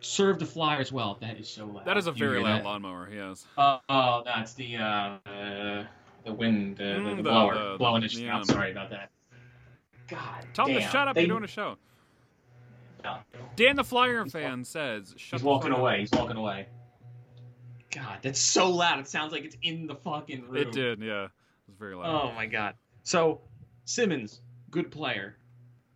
served 0.00 0.40
the 0.40 0.46
Flyers 0.46 0.92
well. 0.92 1.16
That 1.20 1.38
is 1.38 1.48
so 1.48 1.66
loud. 1.66 1.84
that 1.86 1.96
is 1.96 2.06
a 2.06 2.12
very 2.12 2.42
loud 2.42 2.60
that? 2.60 2.64
lawnmower. 2.64 3.08
Yes. 3.12 3.46
Uh, 3.56 3.78
oh, 3.88 4.22
that's 4.24 4.54
the 4.54 4.76
uh, 4.76 5.18
the 6.24 6.32
wind, 6.32 6.80
uh, 6.80 6.84
the, 6.84 6.90
Mm, 6.90 7.10
the 7.10 7.16
the- 7.16 7.22
blower 7.22 7.54
the- 7.72 7.78
blowing 7.78 8.02
his. 8.02 8.20
yeah. 8.20 8.36
I'm 8.36 8.44
sorry 8.44 8.70
about 8.72 8.90
that. 8.90 9.10
God. 10.08 10.44
Tell 10.52 10.66
him 10.66 10.74
to 10.74 10.80
damn. 10.80 10.90
shut 10.90 11.08
up. 11.08 11.14
They- 11.14 11.22
You're 11.22 11.28
doing 11.28 11.44
a 11.44 11.48
show. 11.48 11.76
No. 13.02 13.18
Dan 13.56 13.76
the 13.76 13.84
Flyer 13.84 14.24
fan 14.26 14.64
says, 14.64 15.14
"Shut 15.16 15.40
He's 15.40 15.44
walking 15.44 15.70
fuck 15.70 15.76
up." 15.78 15.82
away. 15.82 16.00
He's 16.00 16.10
walking 16.12 16.36
away. 16.38 16.66
God, 17.94 18.18
that's 18.22 18.40
so 18.40 18.70
loud. 18.70 18.98
It 18.98 19.06
sounds 19.08 19.30
like 19.32 19.44
it's 19.44 19.56
in 19.62 19.86
the 19.86 19.94
fucking 19.94 20.48
room. 20.48 20.56
It 20.56 20.72
did. 20.72 21.00
Yeah. 21.00 21.24
It 21.26 21.30
was 21.68 21.76
very 21.78 21.94
loud. 21.94 22.06
Oh 22.06 22.32
my 22.34 22.46
god. 22.46 22.74
So 23.04 23.40
Simmonds, 23.84 24.40
good 24.70 24.90
player. 24.90 25.36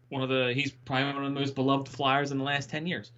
One 0.09 0.22
of 0.22 0.28
the 0.28 0.52
he's 0.54 0.72
probably 0.72 1.12
one 1.12 1.24
of 1.24 1.34
the 1.34 1.40
most 1.40 1.54
beloved 1.54 1.88
Flyers 1.88 2.30
in 2.32 2.38
the 2.38 2.44
last 2.44 2.70
ten 2.70 2.86
years. 2.86 3.12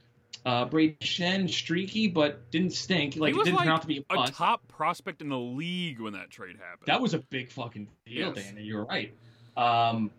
Uh, 0.47 0.65
Brady 0.65 0.97
Schenn, 1.03 1.51
streaky, 1.51 2.09
but 2.09 2.51
didn't 2.51 2.73
stink. 2.73 3.17
Like 3.17 3.35
he 3.35 3.41
it 3.41 3.45
didn't 3.45 3.57
like 3.57 3.65
turn 3.67 3.75
out 3.75 3.83
to 3.83 3.87
be 3.87 4.05
a 4.09 4.21
a 4.21 4.29
top 4.29 4.67
prospect 4.69 5.21
in 5.21 5.29
the 5.29 5.39
league 5.39 6.01
when 6.01 6.15
that 6.15 6.31
trade 6.31 6.57
happened. 6.57 6.87
That 6.87 7.01
was 7.01 7.13
a 7.13 7.19
big 7.19 7.51
fucking 7.51 7.89
deal, 8.07 8.33
Yes. 8.35 8.45
Dan. 8.47 8.57
You 8.59 8.77
were 8.79 8.85
right. 8.85 9.13
Um, 9.57 10.11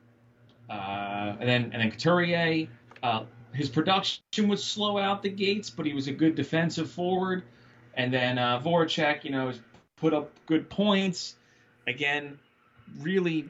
uh, 0.69 1.36
and 1.39 1.49
then 1.49 1.63
and 1.74 1.82
then 1.82 1.91
Couturier, 1.91 2.67
uh, 3.01 3.24
his 3.53 3.69
production 3.69 4.47
was 4.47 4.63
slow 4.63 4.97
out 4.97 5.24
the 5.24 5.30
gates, 5.30 5.69
but 5.69 5.86
he 5.86 5.93
was 5.93 6.07
a 6.07 6.13
good 6.13 6.36
defensive 6.36 6.89
forward. 6.89 7.43
And 7.95 8.13
then 8.13 8.38
uh, 8.38 8.59
Voracek, 8.59 9.24
you 9.24 9.32
know, 9.32 9.51
put 9.97 10.13
up 10.13 10.32
good 10.45 10.69
points. 10.69 11.36
Again, 11.88 12.38
really 12.99 13.49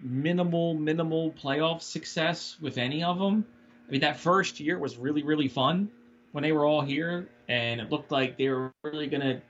minimal, 0.00 0.74
minimal 0.74 1.32
playoff 1.32 1.82
success 1.82 2.56
with 2.60 2.78
any 2.78 3.02
of 3.02 3.18
them. 3.18 3.44
I 3.88 3.92
mean, 3.92 4.00
that 4.00 4.18
first 4.18 4.60
year 4.60 4.78
was 4.78 4.96
really, 4.96 5.22
really 5.22 5.48
fun 5.48 5.90
when 6.32 6.42
they 6.42 6.52
were 6.52 6.64
all 6.64 6.82
here, 6.82 7.28
and 7.48 7.80
it 7.80 7.90
looked 7.90 8.10
like 8.10 8.36
they 8.36 8.48
were 8.48 8.72
really 8.82 9.06
gonna 9.06 9.40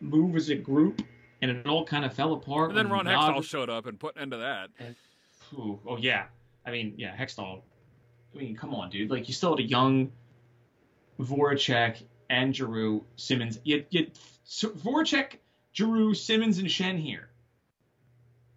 move 0.00 0.36
as 0.36 0.48
a 0.48 0.54
group, 0.54 1.02
and 1.40 1.50
it 1.50 1.66
all 1.66 1.84
kind 1.84 2.04
of 2.04 2.12
fell 2.14 2.34
apart. 2.34 2.70
and 2.70 2.78
then 2.78 2.88
Ron 2.88 3.06
Hextall 3.06 3.44
showed 3.44 3.68
up 3.70 3.86
and 3.86 3.98
put 3.98 4.16
an 4.16 4.22
end 4.22 4.30
to 4.32 4.38
that. 4.38 4.70
Ooh, 5.54 5.80
oh 5.86 5.96
yeah, 5.96 6.26
I 6.64 6.70
mean, 6.70 6.94
yeah, 6.96 7.16
Hextall. 7.16 7.62
I 8.34 8.38
mean, 8.38 8.56
come 8.56 8.74
on, 8.74 8.90
dude. 8.90 9.10
Like 9.10 9.28
you 9.28 9.34
still 9.34 9.56
had 9.56 9.64
a 9.64 9.68
young 9.68 10.12
Voracek 11.20 12.02
and 12.30 12.54
Giroux 12.54 13.04
Simmonds. 13.16 13.58
You, 13.64 13.84
you, 13.90 14.10
so 14.44 14.70
Voracek, 14.70 15.38
Giroux, 15.74 16.14
Simmonds, 16.14 16.58
and 16.58 16.68
Schenn 16.68 16.98
here. 16.98 17.28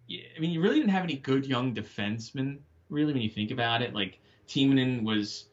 Yeah, 0.06 0.22
I 0.36 0.40
mean, 0.40 0.50
you 0.50 0.60
really 0.60 0.76
didn't 0.76 0.90
have 0.90 1.04
any 1.04 1.16
good 1.16 1.46
young 1.46 1.74
defensemen, 1.74 2.58
really, 2.90 3.12
when 3.12 3.22
you 3.22 3.30
think 3.30 3.50
about 3.50 3.82
it. 3.82 3.94
Like 3.94 4.20
Timonen 4.48 5.02
was 5.02 5.46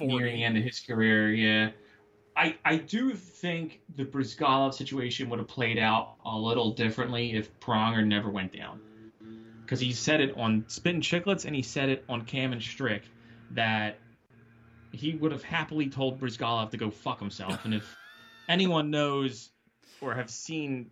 nearing 0.00 0.36
the 0.36 0.44
end 0.44 0.56
of 0.56 0.64
his 0.64 0.80
career. 0.80 1.32
Yeah, 1.32 1.70
I 2.36 2.56
I 2.64 2.76
do 2.76 3.14
think 3.14 3.80
the 3.96 4.04
Bryzgalov 4.04 4.74
situation 4.74 5.28
would 5.30 5.38
have 5.38 5.48
played 5.48 5.78
out 5.78 6.16
a 6.24 6.36
little 6.36 6.72
differently 6.72 7.34
if 7.34 7.58
Pronger 7.60 8.06
never 8.06 8.30
went 8.30 8.52
down, 8.52 8.80
because 9.64 9.80
he 9.80 9.92
said 9.92 10.20
it 10.20 10.36
on 10.36 10.64
Spittin' 10.68 11.00
Chicklets 11.00 11.44
and 11.44 11.54
he 11.54 11.62
said 11.62 11.88
it 11.88 12.04
on 12.08 12.24
Cam 12.24 12.52
and 12.52 12.62
Strick 12.62 13.04
that 13.52 13.98
he 14.92 15.14
would 15.14 15.32
have 15.32 15.42
happily 15.42 15.88
told 15.88 16.20
Bryzgalov 16.20 16.70
to 16.70 16.76
go 16.76 16.90
fuck 16.90 17.20
himself. 17.20 17.64
And 17.64 17.74
if 17.74 17.96
anyone 18.48 18.90
knows 18.90 19.50
or 20.00 20.14
have 20.14 20.30
seen 20.30 20.90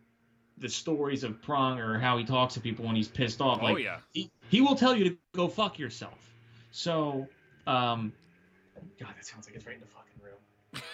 the 0.59 0.69
stories 0.69 1.25
of 1.25 1.41
Pronger 1.41 1.97
or 1.97 1.99
how 1.99 2.17
he 2.19 2.25
talks 2.25 2.55
to 2.55 2.61
people 2.61 2.85
when 2.85 2.95
he's 2.97 3.09
pissed 3.09 3.41
off, 3.41 3.61
Like, 3.63 3.75
Oh 3.75 3.79
yeah. 3.79 3.99
he, 4.13 4.31
he 4.49 4.61
will 4.61 4.77
tell 4.77 4.95
you 4.97 5.05
to 5.11 5.17
go 5.35 5.49
fuck 5.49 5.79
yourself. 5.79 6.19
So, 6.71 7.27
um, 7.67 8.13
God, 9.01 9.11
that 9.17 9.25
sounds 9.27 9.47
like 9.47 9.57
it's 9.57 9.67
right 9.67 9.75
in 9.75 9.81
the 9.81 9.87
fucking 9.87 10.21
room. 10.23 10.83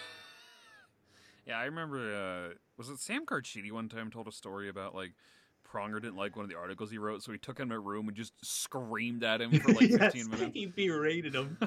Yeah, 1.47 1.57
I 1.57 1.65
remember. 1.65 2.51
Uh, 2.51 2.53
was 2.77 2.89
it 2.89 2.99
Sam 2.99 3.25
Carchidi 3.25 3.71
one 3.71 3.89
time 3.89 4.11
told 4.11 4.27
a 4.27 4.31
story 4.31 4.69
about 4.69 4.93
like 4.93 5.11
Pronger 5.67 5.95
didn't 6.01 6.15
like 6.15 6.35
one 6.35 6.43
of 6.45 6.49
the 6.51 6.57
articles 6.57 6.91
he 6.91 6.99
wrote, 6.99 7.23
so 7.23 7.31
he 7.31 7.39
took 7.39 7.59
him 7.59 7.69
to 7.69 7.75
a 7.75 7.79
room 7.79 8.07
and 8.07 8.15
just 8.15 8.33
screamed 8.43 9.23
at 9.23 9.41
him 9.41 9.59
for 9.59 9.73
like 9.73 9.89
15 9.97 10.29
minutes. 10.29 10.51
He 10.53 10.67
berated 10.67 11.33
him. 11.33 11.57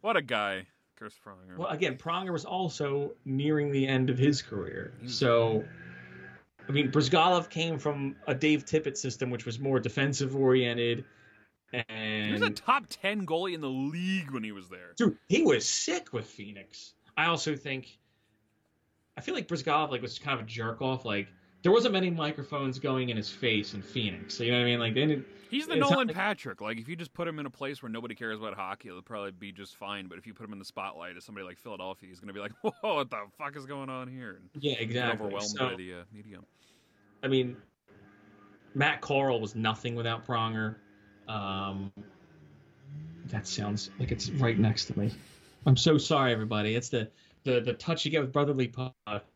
what 0.00 0.16
a 0.16 0.22
guy, 0.22 0.66
Chris 0.96 1.14
Pronger. 1.24 1.56
well, 1.56 1.68
again, 1.68 1.96
Pronger 1.96 2.32
was 2.32 2.44
also 2.44 3.12
nearing 3.24 3.70
the 3.70 3.86
end 3.86 4.10
of 4.10 4.18
his 4.18 4.42
career. 4.42 4.92
So, 5.06 5.64
I 6.68 6.72
mean, 6.72 6.90
Bryzgalov 6.90 7.48
came 7.48 7.78
from 7.78 8.16
a 8.26 8.34
Dave 8.34 8.64
Tippett 8.64 8.96
system, 8.96 9.30
which 9.30 9.46
was 9.46 9.58
more 9.58 9.80
defensive 9.80 10.36
oriented. 10.36 11.04
And 11.72 12.26
he 12.26 12.32
was 12.32 12.42
a 12.42 12.50
top 12.50 12.84
10 12.88 13.26
goalie 13.26 13.54
in 13.54 13.60
the 13.60 13.68
league 13.68 14.30
when 14.30 14.44
he 14.44 14.52
was 14.52 14.68
there. 14.68 14.92
Dude, 14.96 15.16
he 15.28 15.42
was 15.42 15.66
sick 15.66 16.12
with 16.12 16.26
Phoenix. 16.26 16.94
I 17.16 17.26
also 17.26 17.56
think, 17.56 17.98
I 19.16 19.20
feel 19.20 19.34
like 19.34 19.48
Bryzgalov 19.48 19.90
like 19.90 20.02
was 20.02 20.18
kind 20.18 20.38
of 20.38 20.46
a 20.46 20.48
jerk 20.48 20.82
off. 20.82 21.04
Like 21.04 21.28
there 21.62 21.72
wasn't 21.72 21.92
many 21.94 22.10
microphones 22.10 22.78
going 22.78 23.08
in 23.08 23.16
his 23.16 23.30
face 23.30 23.74
in 23.74 23.82
Phoenix. 23.82 24.38
You 24.40 24.52
know 24.52 24.58
what 24.58 24.62
I 24.62 24.66
mean? 24.66 24.80
Like 24.80 24.94
they 24.94 25.06
didn't. 25.06 25.26
He's 25.50 25.66
the 25.66 25.76
Nolan 25.76 26.08
like- 26.08 26.14
Patrick. 26.16 26.60
Like, 26.60 26.78
if 26.78 26.88
you 26.88 26.94
just 26.96 27.14
put 27.14 27.26
him 27.26 27.38
in 27.38 27.46
a 27.46 27.50
place 27.50 27.82
where 27.82 27.88
nobody 27.88 28.14
cares 28.14 28.38
about 28.38 28.52
hockey, 28.54 28.90
it'll 28.90 29.00
probably 29.00 29.30
be 29.30 29.50
just 29.50 29.76
fine. 29.76 30.06
But 30.06 30.18
if 30.18 30.26
you 30.26 30.34
put 30.34 30.44
him 30.46 30.52
in 30.52 30.58
the 30.58 30.64
spotlight 30.64 31.16
as 31.16 31.24
somebody 31.24 31.46
like 31.46 31.56
Philadelphia, 31.58 32.06
he's 32.06 32.20
going 32.20 32.28
to 32.28 32.34
be 32.34 32.40
like, 32.40 32.52
whoa, 32.60 32.96
what 32.96 33.08
the 33.08 33.16
fuck 33.38 33.56
is 33.56 33.64
going 33.64 33.88
on 33.88 34.08
here? 34.08 34.38
And 34.40 34.62
Yeah, 34.62 34.74
exactly. 34.78 35.24
overwhelmed 35.24 35.48
So, 35.48 35.70
by 35.70 35.76
the 35.76 35.94
uh, 35.94 36.02
media. 36.12 36.40
I 37.22 37.28
mean, 37.28 37.56
Matt 38.74 39.00
Carle 39.00 39.40
was 39.40 39.54
nothing 39.54 39.94
without 39.94 40.26
Pronger. 40.26 40.74
Um, 41.28 41.92
that 43.26 43.46
sounds 43.46 43.90
like 43.98 44.10
it's 44.12 44.28
right 44.30 44.58
next 44.58 44.84
to 44.86 44.98
me. 44.98 45.10
I'm 45.66 45.78
so 45.78 45.96
sorry, 45.96 46.30
everybody. 46.32 46.74
It's 46.74 46.90
the 46.90 47.08
the 47.48 47.60
the 47.60 47.72
touch 47.72 48.04
you 48.04 48.10
get 48.10 48.20
with 48.20 48.32
brotherly 48.32 48.68
pod. 48.68 48.92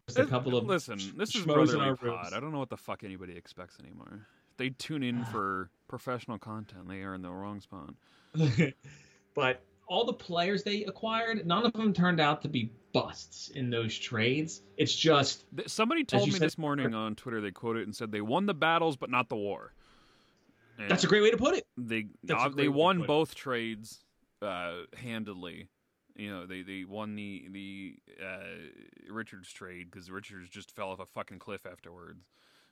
Just 0.07 0.19
a 0.19 0.27
couple 0.27 0.57
of 0.57 0.67
Listen, 0.67 0.99
this 1.17 1.35
is 1.35 1.45
brotherly 1.45 1.97
pod. 1.97 2.33
I 2.33 2.41
don't 2.41 2.53
know 2.53 2.59
what 2.59 2.71
the 2.71 2.77
fuck 2.77 3.05
anybody 3.05 3.37
expects 3.37 3.79
anymore. 3.81 4.27
If 4.51 4.57
they 4.59 4.71
tune 4.71 5.03
in 5.03 5.25
for 5.27 5.71
professional 5.89 6.39
content, 6.39 6.89
they 6.89 7.03
are 7.03 7.15
in 7.15 7.23
the 7.23 7.31
wrong 7.31 7.61
spot. 7.61 7.95
but 9.35 9.65
all 9.87 10.05
the 10.05 10.13
players 10.13 10.63
they 10.63 10.85
acquired, 10.85 11.47
none 11.47 11.65
of 11.65 11.73
them 11.73 11.95
turned 11.95 12.21
out 12.21 12.43
to 12.43 12.49
be 12.49 12.71
busts 12.93 13.49
in 13.49 13.71
those 13.71 13.99
trades. 13.99 14.61
It's 14.77 14.95
just 14.95 15.45
Somebody 15.67 16.05
told 16.05 16.27
me 16.27 16.33
said- 16.33 16.43
this 16.43 16.59
morning 16.59 16.95
on 16.95 17.15
Twitter. 17.15 17.41
They 17.41 17.51
quoted 17.51 17.85
and 17.85 17.97
said 17.97 18.13
they 18.13 18.21
won 18.21 18.45
the 18.45 18.55
battles, 18.55 18.97
but 18.97 19.11
not 19.11 19.31
the 19.31 19.37
war. 19.37 19.73
And 20.79 20.91
that's 20.91 21.05
a 21.05 21.07
great 21.07 21.23
way 21.23 21.31
to 21.31 21.37
put 21.37 21.55
it. 21.55 21.67
they 21.79 22.07
uh, 22.31 22.51
they 22.51 22.69
won 22.69 23.03
both 23.03 23.35
trades 23.35 24.05
uh, 24.43 24.81
handedly. 24.97 25.69
You 26.17 26.31
know, 26.31 26.47
they, 26.47 26.63
they 26.63 26.85
won 26.85 27.15
the 27.15 27.47
the 27.51 27.95
uh, 28.23 29.11
Richards 29.11 29.51
trade 29.53 29.91
because 29.91 30.11
Richards 30.11 30.51
just 30.51 30.71
fell 30.71 30.91
off 30.91 31.01
a 31.01 31.07
fucking 31.07 31.39
cliff 31.39 31.65
afterwards. 31.67 32.27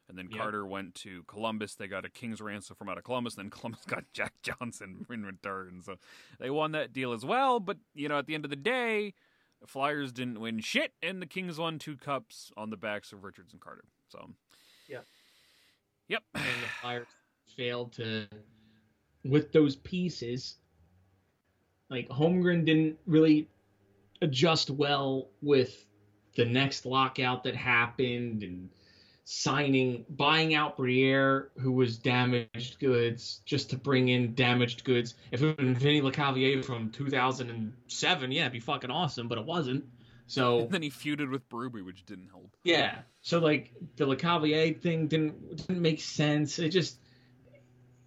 And 0.08 0.18
then 0.18 0.28
Yeah. 0.30 0.38
Carter 0.38 0.66
went 0.66 0.94
to 0.96 1.22
Columbus. 1.28 1.76
They 1.76 1.86
got 1.86 2.04
a 2.04 2.10
king's 2.10 2.40
ransom 2.40 2.74
from 2.76 2.88
out 2.88 2.98
of 2.98 3.04
Columbus. 3.04 3.36
Then 3.36 3.48
Columbus 3.50 3.84
got 3.86 4.04
Jack 4.12 4.34
Johnson 4.42 5.06
in 5.08 5.24
return. 5.24 5.80
So 5.84 5.96
they 6.38 6.50
won 6.50 6.72
that 6.72 6.92
deal 6.92 7.12
as 7.12 7.24
well. 7.24 7.60
But 7.60 7.78
you 7.94 8.08
know, 8.08 8.18
at 8.18 8.26
the 8.26 8.34
end 8.34 8.44
of 8.44 8.50
the 8.50 8.56
day, 8.56 9.14
the 9.60 9.66
Flyers 9.66 10.10
didn't 10.12 10.40
win 10.40 10.60
shit, 10.60 10.92
and 11.02 11.20
the 11.22 11.26
Kings 11.26 11.58
won 11.58 11.78
two 11.78 11.96
cups 11.96 12.50
on 12.56 12.70
the 12.70 12.76
backs 12.76 13.12
of 13.12 13.24
Richards 13.24 13.52
and 13.52 13.60
Carter. 13.60 13.84
So 14.08 14.30
Yeah. 14.88 15.00
Yep. 16.08 16.22
and 16.34 16.44
the 16.44 16.68
Flyers 16.80 17.06
failed 17.56 17.92
to, 17.92 18.26
with 19.24 19.52
those 19.52 19.76
pieces, 19.76 20.56
like 21.90 22.08
Holmgren 22.08 22.64
didn't 22.64 22.98
really 23.06 23.48
adjust 24.22 24.70
well 24.70 25.28
with 25.42 25.84
the 26.36 26.44
next 26.44 26.86
lockout 26.86 27.44
that 27.44 27.56
happened 27.56 28.42
and 28.42 28.70
signing, 29.24 30.04
buying 30.08 30.54
out 30.54 30.76
Briere, 30.76 31.50
who 31.58 31.72
was 31.72 31.98
damaged 31.98 32.78
goods, 32.78 33.40
just 33.44 33.70
to 33.70 33.76
bring 33.76 34.08
in 34.08 34.34
damaged 34.34 34.84
goods. 34.84 35.14
If 35.32 35.42
it 35.42 35.46
had 35.46 35.56
been 35.56 35.74
Vinny 35.74 36.00
LeCavier 36.00 36.64
from 36.64 36.90
2007, 36.90 38.32
yeah, 38.32 38.42
it'd 38.42 38.52
be 38.52 38.60
fucking 38.60 38.90
awesome, 38.90 39.28
but 39.28 39.38
it 39.38 39.44
wasn't. 39.44 39.84
So 40.26 40.60
And 40.62 40.70
then 40.70 40.82
he 40.82 40.90
feuded 40.90 41.30
with 41.30 41.48
Berube, 41.48 41.84
which 41.84 42.04
didn't 42.06 42.28
help. 42.28 42.56
yeah. 42.64 42.98
So 43.22 43.38
like 43.38 43.72
the 43.96 44.06
Le 44.06 44.16
Cavalier 44.16 44.72
thing 44.72 45.08
didn't 45.08 45.56
didn't 45.56 45.82
make 45.82 46.00
sense. 46.00 46.58
It 46.58 46.70
just 46.70 46.98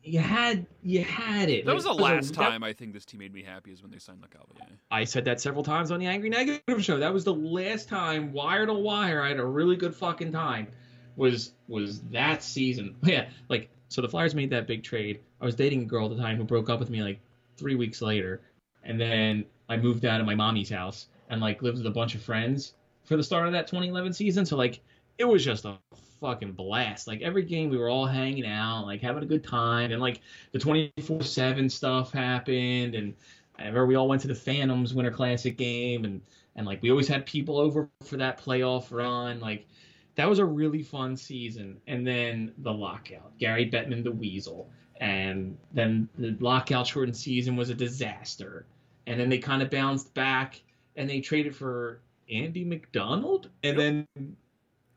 you 0.04 0.20
had 0.20 0.66
you 0.82 1.04
had 1.04 1.50
it. 1.50 1.66
That 1.66 1.72
Like, 1.72 1.76
was 1.76 1.84
the 1.86 1.92
it 1.92 2.00
a- 2.00 2.04
last 2.04 2.28
that- 2.36 2.42
time 2.52 2.64
I 2.64 2.74
think 2.74 2.94
this 2.94 3.06
team 3.06 3.20
made 3.20 3.34
me 3.34 3.42
happy 3.44 3.72
is 3.72 3.82
when 3.82 3.92
they 3.92 4.00
signed 4.00 4.22
LeCavalier. 4.22 4.68
I 4.92 5.04
said 5.06 5.26
that 5.26 5.40
several 5.40 5.64
times 5.64 5.92
on 5.92 6.00
the 6.00 6.08
Angry 6.08 6.30
Negative 6.30 6.84
show. 6.84 6.98
That 7.00 7.14
was 7.14 7.24
the 7.24 7.34
last 7.34 7.88
time, 7.90 8.34
wire 8.34 8.66
to 8.66 8.74
wire, 8.74 9.22
I 9.22 9.30
had 9.30 9.40
a 9.40 9.46
really 9.46 9.76
good 9.76 9.96
fucking 9.96 10.32
time 10.32 10.68
was 11.16 11.54
was 11.68 12.02
that 12.12 12.44
season. 12.44 12.96
Yeah, 13.04 13.30
like 13.50 13.70
so 13.90 14.02
the 14.02 14.10
Flyers 14.10 14.34
made 14.36 14.50
that 14.50 14.68
big 14.68 14.84
trade. 14.84 15.20
I 15.40 15.46
was 15.46 15.56
dating 15.56 15.84
a 15.84 15.86
girl 15.86 16.10
at 16.12 16.18
the 16.18 16.22
time 16.22 16.38
who 16.38 16.44
broke 16.44 16.70
up 16.70 16.80
with 16.80 16.90
me 16.90 17.02
like 17.04 17.20
three 17.58 17.76
weeks 17.76 18.02
later, 18.02 18.42
and 18.84 19.00
then 19.00 19.46
I 19.70 19.78
moved 19.78 20.04
out 20.06 20.20
of 20.20 20.26
my 20.26 20.36
mommy's 20.36 20.70
house 20.70 21.08
and 21.30 21.40
like 21.40 21.62
lived 21.62 21.78
with 21.78 21.88
a 21.88 21.92
bunch 21.92 22.16
of 22.16 22.22
friends 22.22 22.74
for 23.06 23.16
the 23.18 23.24
start 23.24 23.46
of 23.48 23.54
that 23.54 23.68
2011 23.68 24.14
season. 24.14 24.46
So 24.46 24.58
like 24.58 24.80
it 25.18 25.26
was 25.26 25.46
just 25.46 25.66
a 25.66 25.78
fucking 26.24 26.54
blast. 26.54 27.06
Like 27.06 27.22
every 27.22 27.44
game 27.44 27.70
we 27.70 27.78
were 27.78 27.90
all 27.90 28.06
hanging 28.06 28.46
out, 28.46 28.86
like 28.86 29.02
having 29.02 29.24
a 29.24 29.28
good 29.28 29.44
time, 29.44 29.92
and 29.92 30.02
like 30.02 30.22
the 30.54 30.60
24/7 30.60 31.70
stuff 31.70 32.12
happened, 32.14 32.96
and 32.96 33.14
I 33.60 33.64
remember 33.64 33.86
we 33.86 33.96
all 33.96 34.08
went 34.08 34.22
to 34.22 34.30
the 34.30 34.36
Phantoms 34.36 34.94
Winter 34.94 35.12
Classic 35.12 35.58
game, 35.58 36.06
and 36.06 36.22
and 36.56 36.66
like 36.66 36.82
we 36.82 36.92
always 36.92 37.08
had 37.08 37.26
people 37.26 37.58
over 37.58 37.90
for 38.04 38.18
that 38.18 38.42
playoff 38.42 38.92
run. 38.92 39.40
Like 39.42 39.68
that 40.16 40.30
was 40.30 40.40
a 40.40 40.46
really 40.46 40.84
fun 40.84 41.18
season. 41.18 41.82
And 41.88 42.06
then 42.08 42.54
the 42.60 42.72
lockout, 42.72 43.38
Gary 43.38 43.70
Bettman 43.70 44.04
the 44.04 44.12
Weasel, 44.12 44.70
and 45.02 45.58
then 45.74 46.08
the 46.18 46.38
lockout 46.40 46.88
shortened 46.88 47.18
season 47.18 47.56
was 47.56 47.70
a 47.70 47.76
disaster. 47.76 48.66
And 49.08 49.20
then 49.20 49.30
they 49.30 49.40
kind 49.40 49.62
of 49.62 49.70
bounced 49.70 50.14
back 50.14 50.62
and 50.96 51.10
they 51.10 51.20
traded 51.20 51.56
for 51.56 52.00
Andy 52.32 52.64
McDonald, 52.64 53.50
and 53.64 53.78
then 53.78 54.08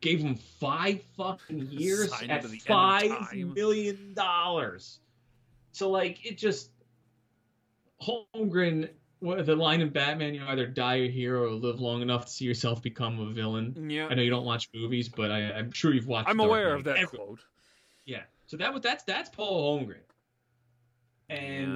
gave 0.01 0.19
him 0.19 0.35
five 0.59 1.01
fucking 1.15 1.67
years 1.71 2.11
at 2.11 2.19
to 2.19 2.25
the 2.27 2.33
end 2.33 2.45
of 2.45 2.61
five 2.63 3.33
million 3.33 4.13
dollars. 4.13 4.99
So 5.71 5.89
like 5.89 6.25
it 6.25 6.37
just 6.37 6.71
Holmgren, 8.01 8.89
the 9.21 9.55
line 9.55 9.81
in 9.81 9.89
Batman, 9.89 10.33
you 10.35 10.43
either 10.47 10.67
die 10.67 10.95
a 10.97 11.09
hero 11.09 11.47
or 11.47 11.51
live 11.51 11.79
long 11.79 12.01
enough 12.01 12.25
to 12.25 12.31
see 12.31 12.45
yourself 12.45 12.81
become 12.81 13.19
a 13.19 13.31
villain. 13.31 13.89
Yeah, 13.89 14.07
I 14.07 14.13
know 14.13 14.21
you 14.21 14.29
don't 14.29 14.45
watch 14.45 14.69
movies, 14.73 15.09
but 15.09 15.31
I, 15.31 15.51
I'm 15.51 15.71
sure 15.71 15.93
you've 15.93 16.07
watched. 16.07 16.29
I'm 16.29 16.37
Dark 16.37 16.47
aware 16.49 16.69
Knight. 16.69 16.77
of 16.77 16.83
that 16.85 16.97
Every- 16.97 17.17
quote. 17.17 17.39
Yeah. 18.05 18.21
So 18.45 18.57
that 18.57 18.73
was 18.73 18.81
that's 18.83 19.03
that's 19.03 19.29
Paul 19.29 19.79
Holmgren. 19.79 19.95
And 21.29 21.67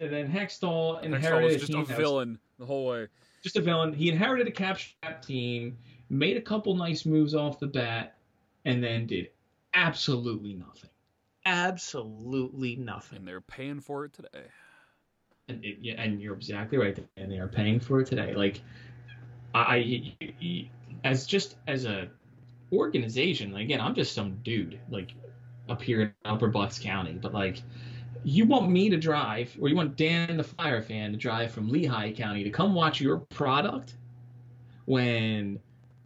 Yeah. 0.00 0.06
and 0.06 0.12
then 0.12 0.32
Hextall 0.32 1.00
Hextall 1.00 1.02
inherited 1.02 1.46
was 1.46 1.56
a 1.56 1.58
just 1.58 1.72
a 1.74 1.78
was 1.78 1.88
villain 1.90 2.38
the 2.58 2.64
whole 2.66 2.86
way. 2.86 3.08
just 3.42 3.56
a 3.56 3.60
villain. 3.60 3.92
He 3.92 4.08
inherited 4.08 4.46
a 4.46 4.50
cap 4.52 4.78
team, 5.26 5.76
made 6.10 6.36
a 6.36 6.40
couple 6.40 6.74
nice 6.74 7.06
moves 7.06 7.34
off 7.34 7.58
the 7.58 7.66
bat, 7.66 8.16
and 8.64 8.82
then 8.82 9.06
did 9.06 9.30
absolutely 9.72 10.54
nothing. 10.54 10.90
Absolutely 11.46 12.76
nothing. 12.76 13.18
And 13.18 13.28
they're 13.28 13.40
paying 13.40 13.80
for 13.80 14.04
it 14.04 14.12
today. 14.12 14.46
And, 15.48 15.64
it, 15.64 15.78
yeah, 15.80 15.94
and 15.94 16.20
you're 16.20 16.34
exactly 16.34 16.76
right. 16.76 16.98
And 17.16 17.32
they 17.32 17.38
are 17.38 17.48
paying 17.48 17.80
for 17.80 18.00
it 18.00 18.06
today. 18.06 18.34
Like, 18.34 18.60
I, 19.54 20.14
I- 20.42 20.70
as 21.04 21.26
just 21.26 21.56
as 21.66 21.86
a 21.86 22.08
organization, 22.72 23.56
again, 23.56 23.80
I'm 23.80 23.94
just 23.94 24.12
some 24.14 24.36
dude 24.42 24.78
like 24.90 25.14
up 25.68 25.80
here 25.80 26.02
in 26.02 26.12
Upper 26.24 26.48
Bucks 26.48 26.78
County, 26.78 27.12
but 27.12 27.32
like. 27.32 27.62
You 28.22 28.44
want 28.44 28.68
me 28.68 28.90
to 28.90 28.98
drive, 28.98 29.56
or 29.58 29.70
you 29.70 29.76
want 29.76 29.96
Dan 29.96 30.36
the 30.36 30.44
Fire 30.44 30.82
fan 30.82 31.12
to 31.12 31.16
drive 31.16 31.52
from 31.52 31.70
Lehigh 31.70 32.12
County 32.12 32.44
to 32.44 32.50
come 32.50 32.74
watch 32.74 33.00
your 33.00 33.16
product 33.16 33.94
when 34.84 35.58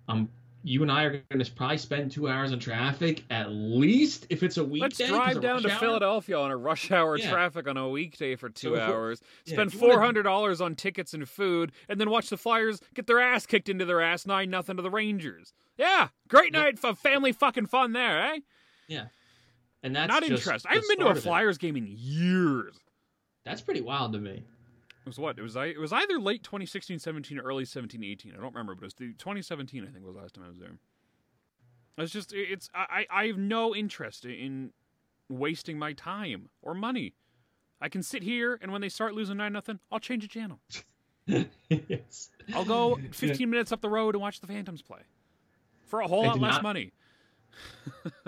um 0.08 0.28
you 0.66 0.80
and 0.80 0.90
I 0.90 1.02
are 1.04 1.22
going 1.30 1.44
to 1.44 1.52
probably 1.52 1.76
spend 1.76 2.10
two 2.10 2.26
hours 2.26 2.50
in 2.52 2.58
traffic 2.58 3.22
at 3.28 3.50
least 3.50 4.26
if 4.30 4.42
it's 4.42 4.56
a 4.56 4.64
weekday. 4.64 4.80
Let's 4.80 4.98
drive 5.10 5.42
down 5.42 5.60
to 5.60 5.70
hour. 5.70 5.78
Philadelphia 5.78 6.38
on 6.38 6.50
a 6.50 6.56
rush 6.56 6.90
hour 6.90 7.18
Yeah. 7.18 7.30
traffic 7.30 7.68
on 7.68 7.76
a 7.76 7.86
weekday 7.90 8.34
for 8.34 8.48
two 8.48 8.74
So 8.74 8.80
hours. 8.80 9.20
Spend 9.44 9.68
if 9.68 9.74
you 9.74 9.80
wanna- 9.80 9.92
four 9.94 10.02
hundred 10.02 10.22
dollars 10.22 10.62
on 10.62 10.74
tickets 10.74 11.12
and 11.12 11.28
food, 11.28 11.70
and 11.86 12.00
then 12.00 12.08
watch 12.08 12.30
the 12.30 12.38
Flyers 12.38 12.80
get 12.94 13.06
their 13.06 13.20
ass 13.20 13.44
kicked 13.44 13.68
into 13.68 13.84
their 13.84 14.00
ass 14.00 14.24
nine 14.24 14.48
nothing 14.48 14.76
to 14.76 14.82
the 14.82 14.90
Rangers. 14.90 15.52
Yeah, 15.76 16.08
great 16.28 16.52
night 16.52 16.78
for 16.78 16.94
family 16.94 17.32
fucking 17.32 17.66
fun 17.66 17.92
there, 17.92 18.18
eh? 18.32 18.38
Yeah, 18.88 19.06
and 19.82 19.94
that's 19.94 20.08
Not 20.08 20.22
just 20.22 20.46
interested. 20.46 20.66
I 20.70 20.74
haven't 20.76 20.88
been 20.96 21.06
to 21.06 21.12
a. 21.12 21.14
Flyers 21.14 21.58
game 21.58 21.76
in 21.76 21.86
years. 21.90 22.74
That's 23.44 23.60
pretty 23.60 23.82
wild 23.82 24.14
to 24.14 24.18
me. 24.18 24.44
It 25.04 25.08
was 25.08 25.18
what? 25.18 25.38
It 25.38 25.42
was 25.42 25.54
I. 25.54 25.66
It 25.66 25.78
was 25.78 25.92
either 25.92 26.18
late 26.18 26.42
2016, 26.42 26.98
17, 26.98 27.38
or 27.38 27.42
early 27.42 27.66
17, 27.66 28.02
18. 28.02 28.32
I 28.32 28.36
don't 28.36 28.46
remember, 28.46 28.74
but 28.74 28.82
it 28.82 28.86
was 28.86 28.94
the 28.94 29.12
2017. 29.12 29.82
I 29.82 29.90
think 29.92 30.04
was 30.04 30.14
the 30.14 30.20
last 30.22 30.34
time 30.34 30.44
I 30.44 30.48
was 30.48 30.58
there. 30.58 30.78
It's 31.98 32.12
just 32.12 32.32
it's 32.32 32.70
I 32.74 33.06
I 33.10 33.26
have 33.26 33.38
no 33.38 33.74
interest 33.74 34.24
in 34.24 34.70
wasting 35.28 35.78
my 35.78 35.92
time 35.92 36.48
or 36.62 36.74
money. 36.74 37.14
I 37.80 37.88
can 37.88 38.02
sit 38.02 38.22
here 38.22 38.58
and 38.62 38.72
when 38.72 38.80
they 38.80 38.88
start 38.88 39.14
losing 39.14 39.36
nine 39.36 39.52
nothing, 39.52 39.78
I'll 39.92 40.00
change 40.00 40.24
a 40.24 40.28
channel. 40.28 40.58
yes. 41.26 42.30
I'll 42.54 42.64
go 42.64 42.98
15 43.12 43.48
minutes 43.48 43.72
up 43.72 43.80
the 43.80 43.88
road 43.88 44.14
and 44.14 44.22
watch 44.22 44.40
the 44.40 44.46
Phantoms 44.46 44.82
play 44.82 45.00
for 45.86 46.00
a 46.00 46.08
whole 46.08 46.24
I 46.24 46.28
lot 46.28 46.40
less 46.40 46.54
not- 46.54 46.62
money. 46.62 46.92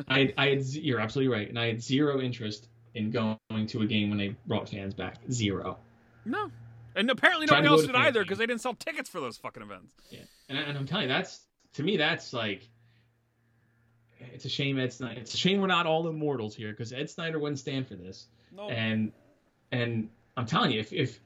I, 0.09 0.33
I 0.39 0.49
had 0.51 0.63
you're 0.67 1.01
absolutely 1.01 1.35
right, 1.35 1.49
and 1.49 1.59
I 1.59 1.67
had 1.67 1.83
zero 1.83 2.21
interest 2.21 2.69
in 2.95 3.11
going 3.11 3.67
to 3.67 3.83
a 3.83 3.87
game 3.87 4.11
when 4.11 4.19
they 4.19 4.37
brought 4.47 4.69
fans 4.69 4.95
back. 4.95 5.17
Zero. 5.31 5.79
No, 6.25 6.51
and 6.97 7.11
apparently 7.11 7.47
nobody 7.47 7.69
else 7.69 7.87
did 7.87 7.95
either 7.95 8.23
because 8.23 8.39
they 8.39 8.47
didn't 8.47 8.61
sell 8.63 8.75
tickets 8.75 9.09
for 9.09 9.21
those 9.21 9.37
fucking 9.37 9.63
events. 9.63 9.93
Yeah, 10.11 10.21
and, 10.49 10.59
I- 10.59 10.63
and 10.63 10.77
I'm 10.79 10.87
telling 10.87 11.05
you, 11.05 11.09
that's 11.09 11.41
to 11.75 11.83
me, 11.83 11.97
that's 11.97 12.33
like, 12.33 12.69
it's 14.33 14.45
a 14.45 14.49
shame 14.49 14.79
Ed 14.79 14.93
Snider. 14.93 15.21
It's 15.21 15.35
a 15.35 15.37
shame 15.37 15.61
we're 15.61 15.67
not 15.67 15.87
all 15.87 16.09
immortals 16.09 16.57
here 16.57 16.71
because 16.71 16.93
Ed 16.93 17.09
Snider 17.11 17.39
wouldn't 17.39 17.59
stand 17.59 17.87
for 17.87 17.95
this. 17.95 18.27
No, 18.53 18.69
And 18.71 19.13
and 19.73 20.09
I'm 20.37 20.47
telling 20.47 20.71
you, 20.73 20.81
if 20.81 20.93
if 20.93 21.21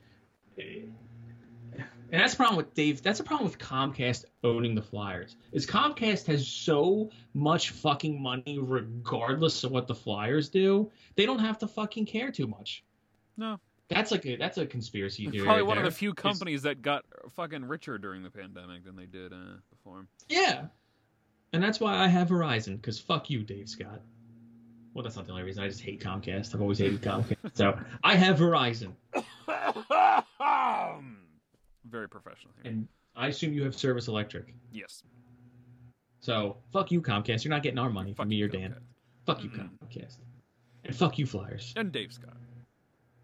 and 2.12 2.20
that's 2.20 2.32
the 2.32 2.38
problem 2.38 2.56
with 2.56 2.74
Dave. 2.74 3.02
That's 3.02 3.20
a 3.20 3.24
problem 3.24 3.48
with 3.48 3.58
Comcast 3.58 4.24
owning 4.42 4.74
the 4.74 4.82
Flyers. 4.82 5.36
Is 5.52 5.64
Comcast 5.66 6.26
has 6.26 6.46
so 6.48 7.10
much 7.34 7.70
fucking 7.70 8.20
money, 8.20 8.58
regardless 8.60 9.62
of 9.62 9.70
what 9.70 9.86
the 9.86 9.94
Flyers 9.94 10.48
do, 10.48 10.90
they 11.14 11.24
don't 11.24 11.38
have 11.38 11.58
to 11.58 11.68
fucking 11.68 12.06
care 12.06 12.32
too 12.32 12.48
much. 12.48 12.82
no. 13.36 13.58
That's 13.91 14.11
like 14.12 14.24
a 14.24 14.36
that's 14.36 14.57
a 14.57 14.64
conspiracy 14.66 15.24
It's 15.24 15.32
theory. 15.32 15.45
probably 15.45 15.62
right 15.62 15.68
one 15.68 15.78
of 15.78 15.84
the 15.84 15.91
few 15.91 16.11
It's- 16.12 16.22
companies 16.22 16.62
that 16.62 16.80
got 16.80 17.05
fucking 17.30 17.64
richer 17.64 17.99
during 17.99 18.22
the 18.22 18.30
pandemic 18.30 18.84
than 18.84 18.95
they 18.97 19.07
did 19.07 19.32
uh, 19.32 19.57
before. 19.70 20.07
Yeah. 20.28 20.66
And 21.53 21.61
that's 21.62 21.80
why 21.80 21.97
I 21.99 22.07
have 22.07 22.28
Verizon, 22.28 22.76
because 22.76 23.01
fuck 23.01 23.28
you, 23.28 23.43
Dave 23.43 23.68
Scott. 23.68 24.01
Well, 24.95 25.03
that's 25.03 25.16
not 25.16 25.26
the 25.26 25.32
only 25.32 25.43
reason. 25.45 25.62
I 25.64 25.68
just 25.68 25.80
hate 25.82 26.01
Comcast. 26.01 26.55
I've 26.55 26.61
always 26.62 26.78
hated 26.78 27.03
Comcast. 27.03 27.36
So 27.55 27.78
I 28.05 28.14
have 28.14 28.38
Verizon. 28.38 28.93
Very 31.91 32.09
professional 32.09 32.53
here. 32.62 32.70
And 32.72 32.88
I 33.16 33.28
assume 33.28 33.53
you 33.53 33.64
have 33.64 33.74
Service 33.74 34.07
Electric. 34.09 34.55
yes. 34.72 35.03
So 36.22 36.59
fuck 36.72 36.93
you, 36.93 37.01
Comcast. 37.01 37.45
You're 37.45 37.51
not 37.51 37.62
getting 37.62 37.78
our 37.78 37.88
money 37.91 38.11
Fuck 38.11 38.24
from 38.24 38.28
me 38.28 38.43
or 38.43 38.49
Dan. 38.49 38.76
Fuck 39.24 39.43
you, 39.43 39.49
Comcast. 39.51 40.18
And 40.84 40.95
fuck 40.95 41.18
you, 41.18 41.24
Flyers. 41.26 41.72
And 41.76 41.91
Dave 41.93 42.12
Scott. 42.12 42.36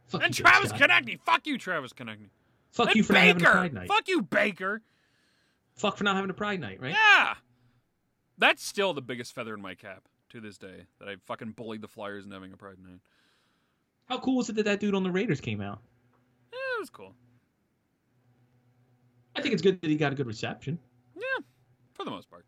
Fuck 0.09 0.23
and 0.23 0.39
you, 0.39 0.45
Travis. 0.45 0.73
Konecny. 0.73 1.19
Fuck 1.21 1.47
you, 1.47 1.59
Travis 1.59 1.93
Konecny. 1.93 2.29
Fuck 2.71 2.89
and 2.89 2.97
you 2.97 3.03
for 3.03 3.15
not 3.15 3.23
having 3.23 3.37
a 3.37 3.45
Baker. 3.45 3.53
Pride 3.53 3.75
Night. 3.75 3.89
Fuck 3.89 4.09
you, 4.09 4.23
Baker. 4.23 4.83
Fuck 5.75 5.97
for 5.97 6.05
not 6.05 6.15
having 6.17 6.31
a 6.31 6.35
Pride 6.35 6.61
Night, 6.61 6.81
right? 6.81 6.95
Yeah. 6.95 7.35
That's 8.39 8.65
still 8.65 8.95
the 8.95 9.03
biggest 9.03 9.35
feather 9.35 9.55
in 9.55 9.61
my 9.61 9.75
cap 9.75 10.05
to 10.31 10.41
this 10.41 10.59
day 10.59 10.87
that 10.99 11.09
I 11.09 11.17
fucking 11.27 11.53
bullied 11.53 11.81
the 11.81 11.89
Flyers 11.89 12.25
into 12.25 12.37
having 12.37 12.53
a 12.53 12.57
Pride 12.57 12.79
Night. 12.83 13.01
How 14.09 14.19
cool 14.19 14.37
was 14.37 14.49
it 14.49 14.57
that 14.57 14.65
that 14.65 14.81
dude 14.81 14.95
on 14.95 15.03
the 15.03 15.11
Raiders 15.11 15.41
came 15.41 15.61
out? 15.61 15.81
Yeah, 16.53 16.59
it 16.77 16.81
was 16.81 16.91
cool. 16.91 17.15
I 19.35 19.43
think 19.43 19.53
it's 19.53 19.63
good 19.63 19.81
that 19.81 19.91
he 19.91 19.97
got 19.97 20.13
a 20.13 20.15
good 20.15 20.27
reception. 20.27 20.79
Yeah, 21.15 21.45
for 21.95 22.05
the 22.05 22.11
most 22.11 22.31
part. 22.31 22.45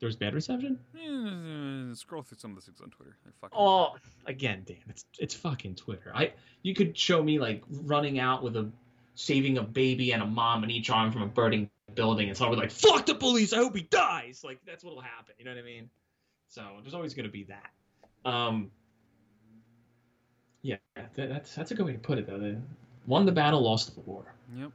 There 0.00 0.06
was 0.06 0.16
bad 0.16 0.34
reception. 0.34 0.78
Eh, 0.94 1.94
scroll 1.94 2.22
through 2.22 2.38
some 2.38 2.50
of 2.50 2.56
the 2.56 2.62
things 2.62 2.80
on 2.80 2.90
Twitter. 2.90 3.16
They're 3.24 3.32
fucking. 3.40 3.56
Oh, 3.58 3.96
again, 4.26 4.62
Dan, 4.66 4.76
it's 4.88 5.04
it's 5.18 5.34
fucking 5.34 5.76
Twitter. 5.76 6.12
I 6.14 6.32
you 6.62 6.74
could 6.74 6.96
show 6.98 7.22
me 7.22 7.38
like 7.38 7.62
running 7.68 8.18
out 8.18 8.42
with 8.42 8.56
a 8.56 8.70
saving 9.14 9.58
a 9.58 9.62
baby 9.62 10.12
and 10.12 10.22
a 10.22 10.26
mom 10.26 10.64
in 10.64 10.70
each 10.70 10.90
arm 10.90 11.12
from 11.12 11.22
a 11.22 11.26
burning 11.26 11.70
building, 11.94 12.28
and 12.28 12.36
someone 12.36 12.58
would 12.58 12.62
be 12.62 12.68
like, 12.68 12.72
"Fuck 12.72 13.06
the 13.06 13.14
police! 13.14 13.52
I 13.52 13.58
hope 13.58 13.76
he 13.76 13.82
dies!" 13.82 14.42
Like 14.44 14.58
that's 14.66 14.84
what'll 14.84 15.00
happen. 15.00 15.34
You 15.38 15.44
know 15.44 15.52
what 15.52 15.60
I 15.60 15.64
mean? 15.64 15.88
So 16.48 16.62
there's 16.82 16.94
always 16.94 17.14
going 17.14 17.26
to 17.26 17.32
be 17.32 17.44
that. 17.44 17.70
Um, 18.28 18.70
yeah, 20.62 20.76
that, 20.96 21.14
that's 21.16 21.54
that's 21.54 21.70
a 21.70 21.74
good 21.74 21.86
way 21.86 21.92
to 21.92 21.98
put 21.98 22.18
it 22.18 22.26
though. 22.26 22.38
They 22.38 22.56
won 23.06 23.26
the 23.26 23.32
battle, 23.32 23.62
lost 23.62 23.94
the 23.94 24.00
war, 24.00 24.34
Yep. 24.56 24.70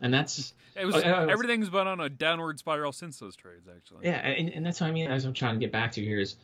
And 0.00 0.12
that's 0.12 0.54
It 0.76 0.86
was, 0.86 0.94
was- 0.94 1.04
everything's 1.04 1.68
been 1.68 1.86
on 1.86 2.00
a 2.00 2.08
downward 2.08 2.58
spiral 2.58 2.92
since 2.92 3.18
those 3.18 3.36
trades, 3.36 3.68
actually. 3.74 4.06
Yeah, 4.06 4.18
and, 4.18 4.48
and 4.50 4.64
that's 4.66 4.80
what 4.80 4.88
I 4.88 4.92
mean. 4.92 5.10
As 5.10 5.24
I'm 5.24 5.34
trying 5.34 5.54
to 5.54 5.60
get 5.60 5.72
back 5.72 5.92
to 5.92 6.04
here 6.04 6.20
is, 6.20 6.36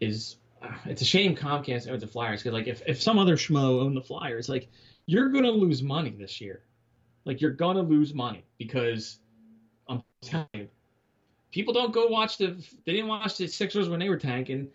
is 0.00 0.36
uh, 0.62 0.68
it's 0.86 1.02
a 1.02 1.04
shame 1.04 1.34
Comcast 1.36 1.90
owns 1.90 2.02
the 2.02 2.06
Flyers 2.06 2.42
because 2.42 2.54
like 2.54 2.66
if 2.66 2.82
if 2.86 3.02
some 3.02 3.18
other 3.18 3.36
schmo 3.36 3.82
owned 3.82 3.96
the 3.96 4.02
Flyers, 4.02 4.48
like 4.48 4.68
you're 5.06 5.28
gonna 5.28 5.50
lose 5.50 5.82
money 5.82 6.10
this 6.10 6.40
year, 6.40 6.62
like 7.24 7.40
you're 7.40 7.50
gonna 7.52 7.82
lose 7.82 8.14
money 8.14 8.44
because 8.58 9.18
I'm 9.88 10.02
telling 10.20 10.46
you, 10.54 10.68
people 11.50 11.74
don't 11.74 11.92
go 11.92 12.06
watch 12.06 12.38
the 12.38 12.56
they 12.84 12.92
didn't 12.92 13.08
watch 13.08 13.36
the 13.36 13.46
Sixers 13.46 13.88
when 13.88 14.00
they 14.00 14.08
were 14.08 14.16
tanking. 14.18 14.68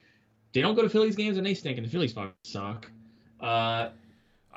They 0.54 0.62
don't 0.62 0.76
go 0.76 0.82
to 0.82 0.90
Phillies 0.90 1.16
games 1.16 1.38
and 1.38 1.46
they 1.46 1.54
stink, 1.54 1.78
and 1.78 1.86
the 1.86 1.92
Phillies 1.92 2.14
fucking 2.14 2.32
suck. 2.44 2.90
Uh, 3.40 3.90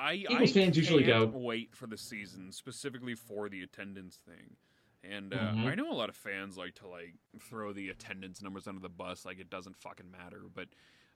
I, 0.01 0.13
Eagles 0.15 0.51
I 0.51 0.61
fans 0.61 0.77
usually 0.77 1.03
go- 1.05 1.27
wait 1.27 1.75
for 1.75 1.87
the 1.87 1.97
season 1.99 2.53
specifically 2.53 3.15
for 3.15 3.49
the 3.49 3.63
attendance 3.63 4.17
thing. 4.17 4.57
And 5.03 5.33
uh, 5.33 5.53
Mhm. 5.53 5.67
I 5.67 5.75
know 5.75 5.91
a 5.91 5.95
lot 5.95 6.09
of 6.09 6.17
fans 6.17 6.57
like 6.59 6.75
to 6.77 6.87
like 6.87 7.15
throw 7.39 7.73
the 7.73 7.89
attendance 7.89 8.43
numbers 8.43 8.67
under 8.67 8.81
the 8.81 8.89
bus, 8.91 9.25
like 9.25 9.39
it 9.39 9.49
doesn't 9.51 9.77
fucking 9.77 10.11
matter. 10.11 10.43
But 10.55 10.69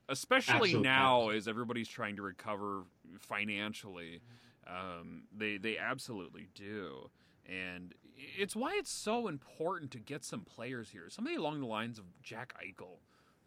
especially 0.09 0.71
Absolute 0.71 0.83
now, 0.83 1.29
as 1.31 1.47
everybody's 1.49 1.89
trying 1.89 2.17
to 2.17 2.23
recover 2.23 2.85
financially, 3.19 4.21
um, 4.67 5.25
they 5.37 5.57
they 5.59 5.77
absolutely 5.79 6.49
do. 6.55 7.11
And 7.47 7.95
it's 8.39 8.57
why 8.57 8.75
it's 8.79 8.91
so 8.91 9.29
important 9.29 9.91
to 9.93 9.99
get 9.99 10.25
some 10.25 10.43
players 10.43 10.91
here. 10.91 11.11
Somebody 11.11 11.37
along 11.37 11.61
the 11.61 11.67
lines 11.67 11.99
of 11.99 12.05
Jack 12.23 12.55
Eichel. 12.63 12.99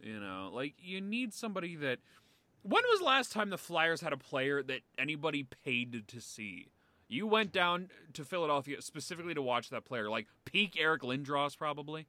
You 0.01 0.19
know, 0.19 0.51
like 0.53 0.75
you 0.79 1.01
need 1.01 1.33
somebody 1.33 1.75
that. 1.77 1.99
When 2.68 2.84
was 2.89 2.99
the 2.99 3.05
last 3.05 3.32
time 3.32 3.49
the 3.49 3.57
Flyers 3.57 4.01
had 4.01 4.11
a 4.11 4.18
player 4.18 4.61
that 4.63 4.82
anybody 4.97 5.47
paid 5.63 6.05
to 6.07 6.20
see? 6.20 6.68
You 7.07 7.26
went 7.26 7.53
down 7.53 7.89
to 8.13 8.26
Philadelphia 8.26 8.82
specifically 8.82 9.34
to 9.34 9.41
watch 9.41 9.70
that 9.70 9.86
player, 9.86 10.09
like 10.09 10.28
peak 10.43 10.76
Eric 10.78 11.03
Lindros, 11.03 11.57
probably. 11.57 12.07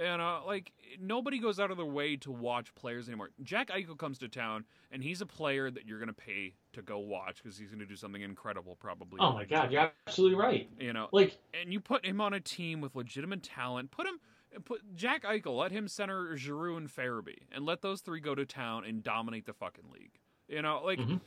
You 0.00 0.06
uh, 0.06 0.16
know, 0.16 0.42
like 0.46 0.72
nobody 1.00 1.38
goes 1.38 1.58
out 1.58 1.70
of 1.70 1.76
their 1.76 1.84
way 1.84 2.16
to 2.18 2.30
watch 2.30 2.74
players 2.74 3.08
anymore. 3.08 3.30
Jack 3.42 3.68
Eichel 3.68 3.98
comes 3.98 4.18
to 4.18 4.28
town, 4.28 4.64
and 4.90 5.02
he's 5.02 5.20
a 5.20 5.26
player 5.26 5.70
that 5.70 5.86
you're 5.86 5.98
going 5.98 6.08
to 6.08 6.14
pay 6.14 6.54
to 6.74 6.82
go 6.82 6.98
watch 6.98 7.42
because 7.42 7.58
he's 7.58 7.68
going 7.68 7.80
to 7.80 7.86
do 7.86 7.96
something 7.96 8.22
incredible, 8.22 8.76
probably. 8.76 9.18
Oh 9.20 9.32
my 9.32 9.44
god, 9.44 9.72
you're 9.72 9.90
absolutely 10.06 10.38
right. 10.38 10.70
You 10.78 10.92
know, 10.92 11.08
Like 11.12 11.36
and 11.60 11.72
you 11.72 11.80
put 11.80 12.06
him 12.06 12.20
on 12.20 12.32
a 12.32 12.40
team 12.40 12.80
with 12.80 12.94
legitimate 12.94 13.42
talent. 13.42 13.90
Put 13.90 14.06
him, 14.06 14.20
put 14.64 14.94
Jack 14.94 15.24
Eichel. 15.24 15.56
Let 15.58 15.72
him 15.72 15.88
center 15.88 16.36
Giroux 16.36 16.76
and 16.76 16.88
Farabee, 16.88 17.42
and 17.52 17.64
let 17.64 17.82
those 17.82 18.00
three 18.00 18.20
go 18.20 18.34
to 18.34 18.44
town 18.44 18.84
and 18.84 19.02
dominate 19.02 19.46
the 19.46 19.52
fucking 19.52 19.90
league. 19.92 20.18
You 20.48 20.62
know, 20.62 20.82
like 20.84 20.98
Mhm. 20.98 21.20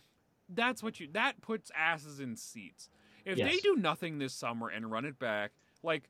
that's 0.49 0.83
what 0.83 0.99
you. 0.99 1.07
That 1.11 1.41
puts 1.41 1.71
asses 1.75 2.19
in 2.19 2.35
seats. 2.35 2.89
If 3.25 3.37
they 3.47 3.57
do 3.57 3.75
nothing 3.77 4.17
this 4.19 4.33
summer 4.33 4.67
and 4.69 4.91
run 4.91 5.05
it 5.05 5.17
back, 5.17 5.51
like 5.81 6.09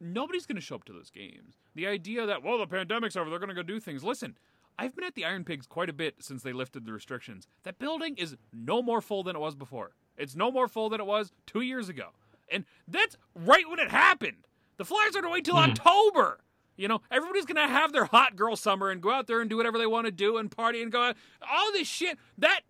nobody's 0.00 0.46
going 0.46 0.56
to 0.56 0.62
show 0.62 0.74
up 0.76 0.84
to 0.84 0.92
those 0.92 1.10
games. 1.10 1.56
The 1.74 1.86
idea 1.86 2.26
that 2.26 2.42
well, 2.42 2.58
the 2.58 2.66
pandemic's 2.66 3.16
over, 3.16 3.30
they're 3.30 3.38
going 3.38 3.50
to 3.50 3.54
go 3.54 3.62
do 3.62 3.78
things. 3.78 4.02
Listen, 4.02 4.36
I've 4.78 4.94
been 4.96 5.04
at 5.04 5.14
the 5.14 5.24
Iron 5.24 5.44
Pigs 5.44 5.66
quite 5.66 5.90
a 5.90 5.92
bit 5.92 6.16
since 6.22 6.42
they 6.42 6.52
lifted 6.52 6.84
the 6.86 6.92
restrictions. 6.92 7.46
That 7.64 7.78
building 7.78 8.16
is 8.16 8.36
no 8.52 8.82
more 8.82 9.00
full 9.00 9.22
than 9.22 9.36
it 9.36 9.40
was 9.40 9.54
before. 9.54 9.94
It's 10.16 10.34
no 10.34 10.50
more 10.50 10.68
full 10.68 10.88
than 10.88 11.00
it 11.00 11.06
was 11.06 11.32
two 11.46 11.60
years 11.60 11.88
ago, 11.88 12.10
and 12.48 12.64
that's 12.88 13.16
right 13.34 13.68
when 13.68 13.78
it 13.78 13.90
happened. 13.90 14.46
The 14.80 14.86
Flyers 14.86 15.10
are 15.14 15.20
going 15.20 15.24
to 15.30 15.34
wait 15.34 15.44
till 15.44 15.56
Mhm. 15.56 15.68
October. 15.72 16.40
You 16.78 16.88
know, 16.88 17.02
everybody's 17.10 17.44
going 17.44 17.56
to 17.56 17.70
have 17.70 17.92
their 17.92 18.06
hot 18.06 18.34
girl 18.34 18.56
summer 18.56 18.88
and 18.88 19.02
go 19.02 19.10
out 19.10 19.26
there 19.26 19.42
and 19.42 19.50
do 19.50 19.58
whatever 19.58 19.76
they 19.76 19.86
want 19.86 20.06
to 20.06 20.10
do 20.10 20.38
and 20.38 20.50
party 20.50 20.80
and 20.80 20.90
go 20.90 21.02
out. 21.02 21.16
All 21.46 21.70
this 21.72 21.86
shit, 21.86 22.18
that 22.38 22.62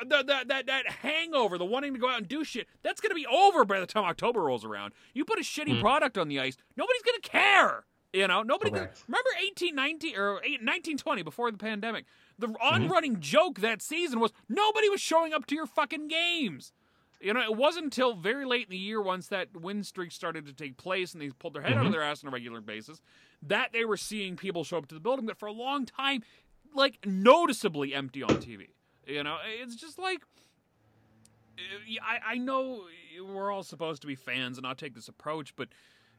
the, 0.00 0.22
the, 0.22 0.44
that 0.48 0.64
that 0.66 0.86
hangover, 1.02 1.58
the 1.58 1.66
wanting 1.66 1.92
to 1.92 2.00
go 2.00 2.08
out 2.08 2.16
and 2.20 2.26
do 2.26 2.42
shit, 2.42 2.68
that's 2.82 3.02
going 3.02 3.10
to 3.10 3.14
be 3.14 3.26
over 3.26 3.66
by 3.66 3.80
the 3.80 3.86
time 3.86 4.04
October 4.04 4.40
rolls 4.44 4.64
around. 4.64 4.94
You 5.12 5.26
put 5.26 5.38
a 5.38 5.42
shitty 5.42 5.76
Mhm. 5.76 5.80
product 5.82 6.16
on 6.16 6.28
the 6.28 6.40
ice, 6.40 6.56
nobody's 6.74 7.02
going 7.02 7.20
to 7.20 7.28
care. 7.28 7.84
You 8.14 8.26
know, 8.28 8.42
nobody. 8.42 8.70
Gonna, 8.70 8.88
remember 9.06 9.28
eighteen 9.46 9.74
ninety 9.74 10.16
or 10.16 10.40
1920 10.62 11.22
before 11.22 11.50
the 11.50 11.58
pandemic. 11.58 12.06
The 12.38 12.46
Mm-hmm. 12.46 12.56
on-running 12.84 13.20
joke 13.20 13.60
that 13.60 13.82
season 13.82 14.20
was 14.20 14.32
nobody 14.48 14.88
was 14.88 15.02
showing 15.02 15.34
up 15.34 15.44
to 15.46 15.54
your 15.54 15.66
fucking 15.66 16.08
games. 16.08 16.72
You 17.20 17.34
know, 17.34 17.40
it 17.42 17.56
wasn't 17.56 17.84
until 17.86 18.14
very 18.14 18.44
late 18.44 18.64
in 18.66 18.70
the 18.70 18.76
year, 18.78 19.02
once 19.02 19.26
that 19.28 19.48
win 19.56 19.82
streak 19.82 20.12
started 20.12 20.46
to 20.46 20.52
take 20.52 20.76
place 20.76 21.12
and 21.12 21.20
they 21.20 21.30
pulled 21.30 21.54
their 21.54 21.62
head 21.62 21.72
out 21.72 21.84
of 21.84 21.88
Mhm. 21.88 21.92
their 21.92 22.02
ass 22.02 22.22
on 22.22 22.28
a 22.28 22.30
regular 22.30 22.60
basis, 22.60 23.00
that 23.42 23.72
they 23.72 23.84
were 23.84 23.96
seeing 23.96 24.36
people 24.36 24.62
show 24.62 24.78
up 24.78 24.86
to 24.88 24.94
the 24.94 25.00
building 25.00 25.26
that 25.26 25.36
for 25.36 25.46
a 25.46 25.52
long 25.52 25.84
time, 25.84 26.22
like 26.74 27.04
noticeably 27.04 27.92
empty 27.94 28.22
on 28.22 28.38
TV. 28.38 28.68
You 29.06 29.24
know, 29.24 29.38
it's 29.44 29.74
just 29.74 29.98
like 29.98 30.22
uh, 31.58 31.60
I, 32.02 32.34
I 32.34 32.38
know 32.38 32.84
we're 33.20 33.50
all 33.50 33.62
supposed 33.64 34.00
to 34.02 34.06
be 34.06 34.14
fans 34.14 34.58
and 34.58 34.62
not 34.62 34.78
take 34.78 34.94
this 34.94 35.08
approach, 35.08 35.56
but 35.56 35.68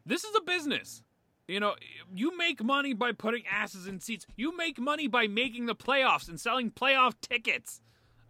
this 0.06 0.24
is 0.24 0.36
a 0.36 0.42
business. 0.42 1.02
You 1.48 1.60
know, 1.60 1.76
you 2.14 2.38
make 2.38 2.64
money 2.64 2.94
by 2.94 3.12
putting 3.14 3.44
asses 3.48 3.88
in 3.88 4.00
seats. 4.02 4.28
You 4.36 4.56
make 4.56 4.78
money 4.80 5.08
by 5.08 5.28
making 5.28 5.66
the 5.66 5.76
playoffs 5.76 6.28
and 6.28 6.40
selling 6.40 6.72
playoff 6.72 7.14
tickets. 7.22 7.82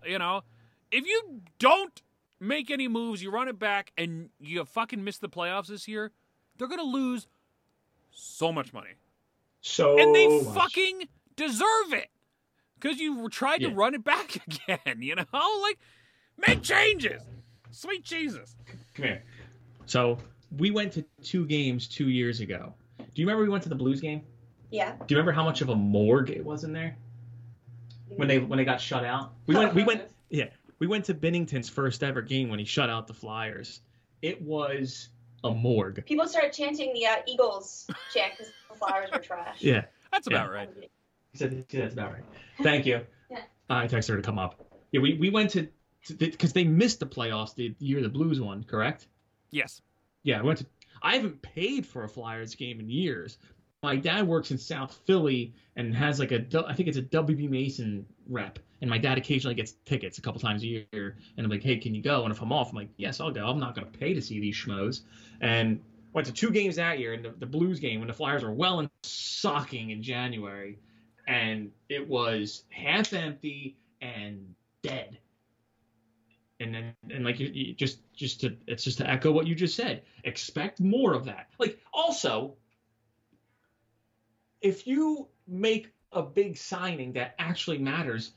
You 0.06 0.20
know, 0.20 0.44
if 0.92 1.06
you 1.06 1.42
don't 1.58 2.02
make 2.40 2.72
any 2.72 2.88
moves, 2.88 3.22
you 3.22 3.32
run 3.32 3.48
it 3.48 3.60
back, 3.60 3.92
and 3.98 4.30
you 4.40 4.64
fucking 4.66 5.04
miss 5.04 5.18
the 5.18 5.30
playoffs 5.30 5.68
this 5.68 5.88
year, 5.88 6.12
they're 6.58 6.68
gonna 6.68 6.84
lose 6.84 7.28
so 8.12 8.52
much 8.52 8.74
money, 8.74 8.92
so 9.62 10.00
and 10.00 10.16
they 10.16 10.28
much. 10.28 10.54
fucking 10.56 11.08
deserve 11.36 11.94
it 11.94 12.10
because 12.80 13.00
you 13.00 13.30
tried 13.30 13.60
to 13.60 13.70
run 13.70 13.94
it 13.94 14.04
back 14.04 14.36
again. 14.48 15.02
You 15.02 15.16
know, 15.16 15.60
like 15.62 15.80
make 16.38 16.62
changes. 16.62 17.22
Sweet 17.72 18.04
Jesus. 18.04 18.56
Come 18.96 19.06
here. 19.06 19.24
So 19.86 20.18
we 20.58 20.72
went 20.72 20.92
to 20.94 21.06
two 21.22 21.46
games 21.46 21.88
two 21.88 22.10
years 22.10 22.40
ago. 22.40 22.74
Do 22.98 23.06
you 23.22 23.26
remember 23.28 23.44
we 23.44 23.50
went 23.50 23.64
to 23.64 23.70
the 23.70 23.76
Blues 23.76 24.02
game? 24.02 24.22
Yeah. 24.72 24.96
Do 24.96 25.14
you 25.14 25.18
remember 25.18 25.32
how 25.32 25.44
much 25.44 25.62
of 25.62 25.70
a 25.70 25.76
morgue 25.76 26.30
it 26.30 26.44
was 26.44 26.64
in 26.64 26.74
there 26.74 26.96
when 28.16 28.28
they 28.28 28.40
when 28.40 28.58
they 28.58 28.66
got 28.66 28.82
shut 28.82 29.06
out? 29.06 29.34
We 29.48 29.56
went 29.56 29.74
we 29.74 29.84
went 29.84 30.04
yeah 30.30 30.46
we 30.80 30.88
went 30.88 31.06
to 31.06 31.14
Binnington's 31.14 31.70
first 31.70 32.04
ever 32.04 32.22
game 32.22 32.50
when 32.50 32.60
he 32.60 32.66
shut 32.66 32.90
out 32.90 33.08
the 33.08 33.14
Flyers. 33.14 33.82
It 34.22 34.42
was 34.42 35.10
a 35.44 35.52
morgue. 35.52 36.06
People 36.06 36.28
started 36.28 36.52
chanting 36.54 36.94
the 36.94 37.06
uh, 37.06 37.16
Eagles 37.28 37.88
chant 38.14 38.34
because 38.38 38.52
the 38.70 38.76
Flyers 38.76 39.10
were 39.12 39.20
trash. 39.20 39.58
Yeah, 39.62 39.86
That's 40.12 40.28
Yeah. 40.30 40.38
about 40.38 40.52
right. 40.52 40.70
he 41.32 41.38
said 41.38 41.66
yeah, 41.70 41.82
that's 41.82 41.94
about 41.94 42.14
right. 42.14 42.24
Thank 42.62 42.86
you. 42.86 43.06
Yeah. 43.32 43.42
I 43.70 43.86
texted 43.88 44.10
her 44.10 44.16
to 44.18 44.24
come 44.24 44.40
up. 44.40 44.66
Yeah, 44.92 45.02
we, 45.02 45.14
we 45.20 45.30
went 45.30 45.52
to 45.52 45.68
because 46.18 46.52
they 46.54 46.64
missed 46.64 47.00
the 47.00 47.06
playoffs 47.06 47.54
the 47.54 47.76
year 47.78 48.02
the 48.02 48.10
Blues 48.10 48.42
won, 48.42 48.64
correct? 48.64 49.06
Yes. 49.52 49.84
Yeah, 50.24 50.40
I 50.40 50.42
went 50.42 50.58
to. 50.60 50.66
I 51.04 51.16
haven't 51.16 51.40
paid 51.44 51.86
for 51.86 52.04
a 52.04 52.10
Flyers 52.10 52.56
game 52.56 52.80
in 52.80 52.90
years. 52.90 53.38
My 53.84 53.96
dad 53.98 54.28
works 54.28 54.50
in 54.50 54.58
South 54.58 55.00
Philly 55.06 55.54
and 55.76 55.94
has 55.96 56.20
like 56.20 56.32
a 56.32 56.44
I 56.68 56.74
think 56.74 56.90
it's 56.90 56.98
a 56.98 57.04
WB 57.04 57.48
Mason 57.50 58.08
rep, 58.28 58.58
and 58.82 58.90
my 58.90 58.98
dad 58.98 59.18
occasionally 59.18 59.56
gets 59.56 59.74
tickets 59.86 60.18
a 60.18 60.22
couple 60.22 60.40
times 60.40 60.64
a 60.64 60.68
year. 60.68 60.86
And 60.94 61.46
I'm 61.46 61.50
like, 61.50 61.64
hey, 61.64 61.78
can 61.78 61.94
you 61.94 62.02
go? 62.02 62.24
And 62.24 62.32
if 62.32 62.42
I'm 62.42 62.52
off, 62.52 62.70
I'm 62.70 62.76
like, 62.76 62.90
yes, 62.98 63.20
I'll 63.20 63.32
go. 63.32 63.48
I'm 63.48 63.60
not 63.60 63.76
going 63.76 63.90
to 63.90 63.98
pay 63.98 64.14
to 64.14 64.22
see 64.22 64.40
these 64.40 64.56
schmoes. 64.56 65.02
And 65.42 65.82
went 66.14 66.28
to 66.28 66.34
two 66.34 66.52
games 66.52 66.78
that 66.78 67.00
year, 67.00 67.14
and 67.14 67.24
the, 67.24 67.34
the 67.38 67.46
Blues 67.46 67.80
game 67.80 68.00
when 68.00 68.08
the 68.08 68.14
Flyers 68.14 68.44
were 68.44 68.54
well 68.54 68.80
and 68.80 68.90
socking 69.04 69.92
in 69.92 70.02
January, 70.02 70.80
and 71.28 71.72
it 71.90 72.08
was 72.08 72.64
half 72.70 73.14
empty 73.14 73.78
and 74.02 74.56
dead 74.82 75.20
and 76.60 76.74
then 76.74 76.94
and 77.10 77.24
like 77.24 77.40
you, 77.40 77.48
you 77.54 77.74
just 77.74 78.00
just 78.14 78.42
to 78.42 78.56
it's 78.68 78.84
just 78.84 78.98
to 78.98 79.10
echo 79.10 79.32
what 79.32 79.48
you 79.48 79.56
just 79.56 79.76
said 79.76 80.02
expect 80.24 80.80
more 80.80 81.14
of 81.14 81.26
that 81.26 81.48
like 81.58 81.80
also 81.94 82.56
if 84.62 84.86
you 84.86 85.28
make 85.48 85.92
a 86.12 86.22
big 86.22 86.58
signing 86.58 87.14
that 87.14 87.36
actually 87.40 87.78
matters 87.78 88.32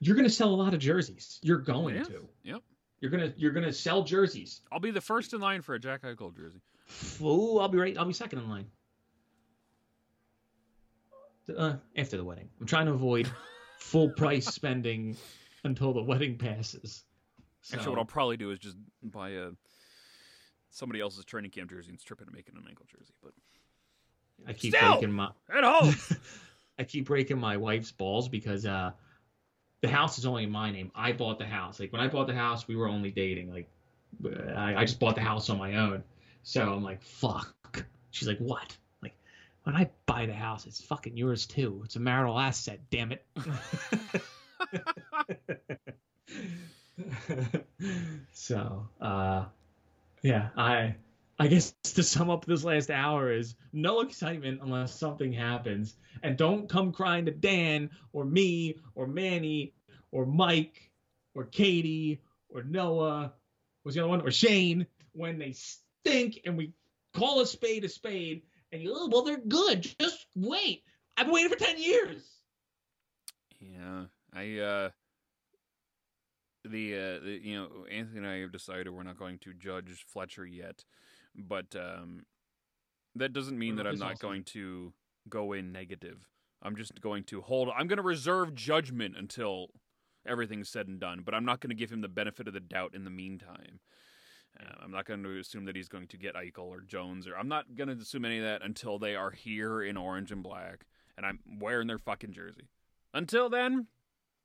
you're 0.00 0.16
going 0.16 0.26
to 0.28 0.32
sell 0.34 0.48
a 0.48 0.56
lot 0.56 0.72
of 0.74 0.80
jerseys 0.80 1.38
you're 1.42 1.58
going 1.58 1.96
Yeah. 1.96 2.02
to 2.04 2.28
Yep. 2.44 2.62
you're 3.00 3.10
going 3.10 3.32
to 3.32 3.38
you're 3.38 3.52
going 3.52 3.66
to 3.66 3.72
sell 3.72 4.02
jerseys 4.02 4.60
I'll 4.72 4.80
be 4.80 4.90
the 4.90 5.00
first 5.00 5.32
in 5.34 5.40
line 5.40 5.62
for 5.62 5.74
a 5.74 5.78
Jack 5.80 6.02
Eichel 6.02 6.34
jersey. 6.34 6.60
Ooh, 7.22 7.58
i'll 7.58 7.68
be 7.68 7.78
right 7.78 7.96
i'll 7.98 8.04
be 8.04 8.12
second 8.12 8.40
in 8.40 8.48
line 8.48 8.66
uh, 11.56 11.74
after 11.96 12.16
the 12.16 12.24
wedding 12.24 12.48
i'm 12.60 12.66
trying 12.66 12.86
to 12.86 12.92
avoid 12.92 13.28
full 13.78 14.08
price 14.10 14.46
spending 14.46 15.16
until 15.64 15.92
the 15.92 16.02
wedding 16.02 16.36
passes 16.38 17.04
Actually, 17.72 17.84
So- 17.84 17.90
what 17.90 17.98
I'll 17.98 18.04
probably 18.06 18.38
do 18.38 18.50
is 18.52 18.58
just 18.58 18.76
buy 19.02 19.30
a 19.30 19.50
somebody 20.70 20.98
else's 21.00 21.26
training 21.26 21.50
camp 21.50 21.68
jersey 21.68 21.90
and 21.90 22.00
strip 22.00 22.22
it 22.22 22.26
and 22.26 22.34
make 22.34 22.48
it 22.48 22.54
an 22.54 22.62
Eichel 22.62 22.86
jersey. 22.88 23.12
But 23.22 23.32
I 24.48 24.54
keep 24.54 24.74
Still! 24.74 24.92
breaking 24.92 25.12
my 25.12 25.28
at 25.54 25.62
home, 25.62 25.94
I 26.78 26.84
keep 26.84 27.04
breaking 27.04 27.36
my 27.38 27.58
wife's 27.58 27.92
balls 27.92 28.30
because 28.30 28.64
uh 28.64 28.92
the 29.82 29.88
house 29.88 30.18
is 30.18 30.26
only 30.26 30.44
in 30.44 30.50
my 30.50 30.70
name. 30.70 30.90
I 30.94 31.12
bought 31.12 31.38
the 31.38 31.46
house. 31.46 31.80
Like 31.80 31.92
when 31.92 32.02
I 32.02 32.08
bought 32.08 32.26
the 32.26 32.34
house, 32.34 32.68
we 32.68 32.76
were 32.76 32.88
only 32.88 33.10
dating. 33.10 33.52
Like 33.52 33.68
I, 34.56 34.74
I 34.76 34.84
just 34.84 35.00
bought 35.00 35.14
the 35.14 35.20
house 35.22 35.48
on 35.50 35.58
my 35.58 35.76
own. 35.76 36.02
So 36.42 36.72
I'm 36.72 36.82
like, 36.82 37.02
fuck. 37.02 37.84
She's 38.10 38.28
like, 38.28 38.38
what? 38.38 38.76
Like 39.02 39.14
when 39.64 39.76
I 39.76 39.90
buy 40.06 40.26
the 40.26 40.34
house, 40.34 40.66
it's 40.66 40.80
fucking 40.82 41.16
yours 41.16 41.46
too. 41.46 41.82
It's 41.84 41.96
a 41.96 42.00
marital 42.00 42.38
asset. 42.38 42.80
Damn 42.90 43.12
it. 43.12 43.24
so 48.32 48.86
uh 49.00 49.44
yeah 50.22 50.48
i 50.56 50.94
i 51.40 51.48
guess 51.48 51.74
to 51.82 52.02
sum 52.02 52.30
up 52.30 52.44
this 52.44 52.62
last 52.62 52.90
hour 52.90 53.32
is 53.32 53.56
no 53.72 54.00
excitement 54.00 54.60
unless 54.62 54.94
something 54.94 55.32
happens. 55.32 55.96
And 56.22 56.36
don't 56.36 56.68
come 56.68 56.92
crying 56.92 57.24
to 57.26 57.32
dan 57.32 57.90
or 58.12 58.24
me 58.24 58.76
or 58.94 59.06
manny 59.06 59.72
or 60.12 60.26
mike 60.26 60.90
or 61.34 61.44
katie 61.44 62.20
or 62.48 62.62
noah. 62.62 63.32
Was 63.84 63.94
the 63.94 64.00
other 64.02 64.08
one? 64.08 64.20
Or 64.20 64.30
shane. 64.30 64.86
When 65.12 65.38
they 65.38 65.52
stink 65.52 66.40
and 66.44 66.56
we 66.56 66.72
call 67.14 67.40
a 67.40 67.46
spade 67.46 67.84
a 67.84 67.88
spade 67.88 68.42
and 68.70 68.82
you 68.82 68.92
oh 68.94 69.08
well 69.10 69.22
they're 69.22 69.38
good. 69.38 69.82
Just 69.98 70.26
wait. 70.36 70.84
I've 71.16 71.26
been 71.26 71.34
waiting 71.34 71.50
for 71.50 71.56
10 71.56 71.82
years. 71.82 72.22
Yeah, 73.60 74.04
I 74.32 74.58
uh, 74.58 74.90
the 76.64 76.94
uh, 76.94 77.24
the 77.24 77.40
you 77.42 77.56
know 77.56 77.68
Anthony 77.90 78.18
and 78.18 78.26
I 78.26 78.38
have 78.40 78.52
decided 78.52 78.88
we're 78.88 79.02
not 79.02 79.18
going 79.18 79.38
to 79.40 79.52
judge 79.52 80.04
Fletcher 80.08 80.46
yet, 80.46 80.84
but 81.34 81.74
um, 81.76 82.24
that 83.14 83.32
doesn't 83.32 83.58
mean 83.58 83.76
that 83.76 83.86
I'm 83.86 83.98
not 83.98 84.12
also. 84.12 84.26
going 84.28 84.44
to 84.44 84.92
go 85.28 85.52
in 85.52 85.72
negative. 85.72 86.28
I'm 86.62 86.76
just 86.76 87.00
going 87.00 87.24
to 87.24 87.40
hold. 87.40 87.68
I'm 87.76 87.86
going 87.86 87.98
to 87.98 88.02
reserve 88.02 88.54
judgment 88.54 89.16
until 89.16 89.68
everything's 90.26 90.68
said 90.68 90.88
and 90.88 91.00
done. 91.00 91.22
But 91.24 91.34
I'm 91.34 91.44
not 91.44 91.60
going 91.60 91.70
to 91.70 91.76
give 91.76 91.90
him 91.90 92.00
the 92.00 92.08
benefit 92.08 92.48
of 92.48 92.54
the 92.54 92.60
doubt 92.60 92.94
in 92.94 93.04
the 93.04 93.10
meantime. 93.10 93.80
Uh, 94.58 94.74
I'm 94.82 94.90
not 94.90 95.06
going 95.06 95.22
to 95.22 95.38
assume 95.38 95.64
that 95.66 95.76
he's 95.76 95.88
going 95.88 96.08
to 96.08 96.16
get 96.16 96.34
Eichel 96.34 96.64
or 96.64 96.80
Jones, 96.80 97.26
or 97.26 97.36
I'm 97.36 97.48
not 97.48 97.76
going 97.76 97.88
to 97.88 97.94
assume 97.94 98.24
any 98.24 98.38
of 98.38 98.44
that 98.44 98.62
until 98.62 98.98
they 98.98 99.14
are 99.14 99.30
here 99.30 99.82
in 99.82 99.96
orange 99.96 100.32
and 100.32 100.42
black, 100.42 100.86
and 101.16 101.24
I'm 101.24 101.38
wearing 101.60 101.86
their 101.86 101.98
fucking 101.98 102.32
jersey. 102.32 102.68
Until 103.14 103.48
then, 103.48 103.86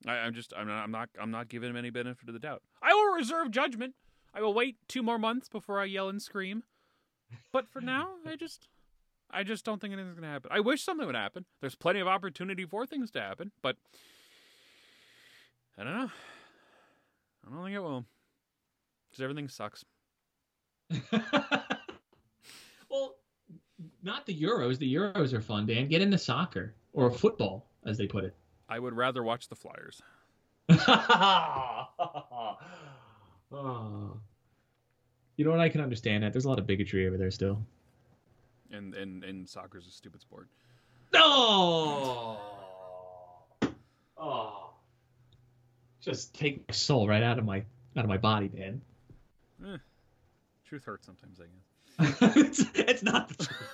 I, 0.08 0.18
I'm 0.18 0.34
just 0.34 0.54
I'm 0.56 0.68
not 0.68 0.84
I'm 0.84 0.92
not 0.92 1.10
I'm 1.20 1.32
not 1.32 1.50
giving 1.50 1.70
him 1.70 1.76
any 1.76 1.90
benefit 1.90 2.28
of 2.28 2.34
the 2.34 2.40
doubt. 2.40 2.62
I 2.82 2.94
will 2.94 3.14
reserve 3.14 3.52
judgment. 3.52 3.96
I 4.34 4.42
will 4.42 4.54
wait 4.54 4.78
two 4.88 5.02
more 5.02 5.18
months 5.18 5.50
before 5.50 5.80
I 5.80 5.86
yell 5.86 6.10
and 6.10 6.22
scream. 6.22 6.64
But 7.52 7.70
for 7.70 7.82
now, 7.82 8.10
I 8.26 8.36
just 8.36 8.68
I 9.32 9.44
just 9.44 9.66
don't 9.66 9.82
think 9.82 9.94
anything's 9.94 10.16
gonna 10.16 10.32
happen. 10.32 10.52
I 10.54 10.60
wish 10.60 10.84
something 10.84 11.06
would 11.06 11.16
happen. 11.16 11.46
There's 11.62 11.76
plenty 11.76 12.00
of 12.00 12.08
opportunity 12.08 12.66
for 12.66 12.86
things 12.86 13.12
to 13.12 13.22
happen, 13.22 13.52
but 13.62 13.76
I 15.78 15.84
don't 15.84 15.94
know. 15.94 16.10
I 17.46 17.50
don't 17.50 17.64
think 17.64 17.76
it 17.76 17.80
will. 17.80 18.06
Because 19.10 19.24
everything 19.24 19.48
sucks. 19.48 19.86
well, 22.90 23.16
not 24.04 24.26
the 24.26 24.40
Euros. 24.40 24.78
The 24.78 24.94
Euros 24.94 25.34
are 25.34 25.42
fun, 25.42 25.66
Dan. 25.66 25.88
Get 25.88 26.02
into 26.02 26.18
soccer 26.18 26.74
or 26.94 27.12
football, 27.12 27.68
as 27.86 27.98
they 27.98 28.08
put 28.08 28.24
it. 28.24 28.36
I 28.68 28.80
would 28.80 28.94
rather 28.94 29.24
watch 29.24 29.48
the 29.48 29.56
Flyers. 29.56 30.02
oh. 33.52 34.18
You 35.38 35.46
know 35.46 35.52
what? 35.52 35.60
I 35.60 35.70
can 35.70 35.82
understand 35.82 36.24
that. 36.24 36.34
There's 36.34 36.46
a 36.46 36.50
lot 36.50 36.60
of 36.60 36.68
bigotry 36.68 37.08
over 37.08 37.18
there 37.18 37.32
still. 37.32 37.62
And 38.72 38.94
and 38.94 39.24
and 39.24 39.48
soccer's 39.48 39.88
a 39.88 39.92
stupid 39.92 40.22
sport. 40.22 40.48
No. 41.14 42.40
Oh. 44.18 44.70
Just 46.02 46.34
take 46.34 46.68
my 46.68 46.74
soul 46.74 47.08
right 47.08 47.24
out 47.24 47.38
of 47.38 47.46
my 47.46 47.64
out 47.98 48.04
of 48.04 48.08
my 48.08 48.18
body, 48.18 48.50
man. 48.54 48.82
Eh, 49.66 49.78
truth 50.66 50.86
hurts 50.86 51.06
sometimes, 51.06 51.40
I 51.40 51.46
guess. 51.46 52.18
it's, 52.36 52.66
it's 52.76 53.04
not 53.04 53.30
the 53.30 53.46
truth. 53.46 53.72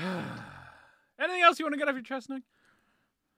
Anything 1.20 1.42
else 1.42 1.58
you 1.58 1.64
want 1.66 1.74
to 1.74 1.78
get 1.78 1.88
off 1.88 1.94
your 1.94 2.02
chest, 2.02 2.30
Nick? 2.30 2.42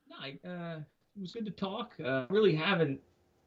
No, 0.08 0.16
I, 0.20 0.38
uh, 0.48 0.76
it 1.16 1.20
was 1.20 1.32
good 1.32 1.44
to 1.46 1.50
talk. 1.50 1.94
Uh, 2.02 2.26
really 2.30 2.54
haven't 2.54 3.00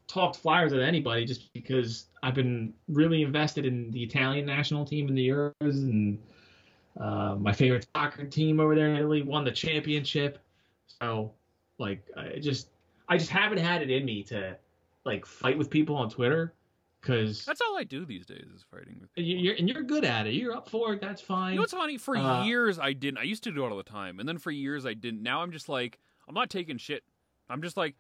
talked 0.08 0.38
Flyers 0.38 0.72
with 0.72 0.82
anybody 0.82 1.26
just 1.26 1.52
because 1.54 2.08
I've 2.24 2.36
been 2.36 2.74
really 2.88 3.22
invested 3.24 3.66
in 3.66 3.92
the 3.92 4.04
Italian 4.04 4.46
national 4.46 4.86
team 4.86 5.08
in 5.08 5.16
the 5.16 5.28
Euros 5.28 5.54
and 5.62 6.20
uh, 7.00 7.36
my 7.36 7.52
favorite 7.52 7.88
soccer 7.96 8.26
team 8.26 8.60
over 8.60 8.76
there 8.76 8.88
in 8.88 8.96
Italy 8.98 9.22
won 9.22 9.44
the 9.44 9.52
championship. 9.52 10.40
So, 11.02 11.32
like, 11.78 12.06
I 12.16 12.40
just 12.40 12.70
I 13.10 13.18
just 13.18 13.30
haven't 13.30 13.58
had 13.60 13.82
it 13.82 13.90
in 13.90 14.06
me 14.06 14.24
to 14.24 14.58
like 15.06 15.26
fight 15.26 15.58
with 15.58 15.70
people 15.70 15.96
on 15.96 16.10
Twitter 16.10 16.54
because 17.02 17.46
That's 17.46 17.62
all 17.62 17.78
I 17.78 17.84
do 17.84 18.06
these 18.06 18.26
days 18.26 18.46
is 18.56 18.64
fighting 18.72 18.98
with 19.00 19.14
people. 19.14 19.30
you're 19.30 19.56
and 19.56 19.70
you're 19.70 19.84
good 19.84 20.06
at 20.06 20.26
it. 20.26 20.34
You're 20.34 20.56
up 20.56 20.70
for 20.70 20.94
it. 20.94 21.02
That's 21.02 21.22
fine. 21.22 21.52
You 21.52 21.58
know 21.58 21.64
what's 21.64 21.74
funny? 21.74 21.98
For 21.98 22.18
Uh, 22.18 22.44
years 22.46 22.80
I 22.80 22.94
didn't. 22.94 23.18
I 23.20 23.24
used 23.24 23.44
to 23.44 23.52
do 23.52 23.66
it 23.66 23.70
all 23.70 23.78
the 23.78 23.84
time, 23.84 24.20
and 24.20 24.28
then 24.28 24.38
for 24.38 24.52
years 24.52 24.86
I 24.86 24.94
didn't. 24.94 25.22
Now 25.22 25.42
I'm 25.42 25.52
just 25.52 25.70
like, 25.70 26.00
I'm 26.28 26.34
not 26.34 26.50
taking 26.50 26.78
shit. 26.78 27.04
I'm 27.50 27.62
just 27.62 27.78
like, 27.78 27.96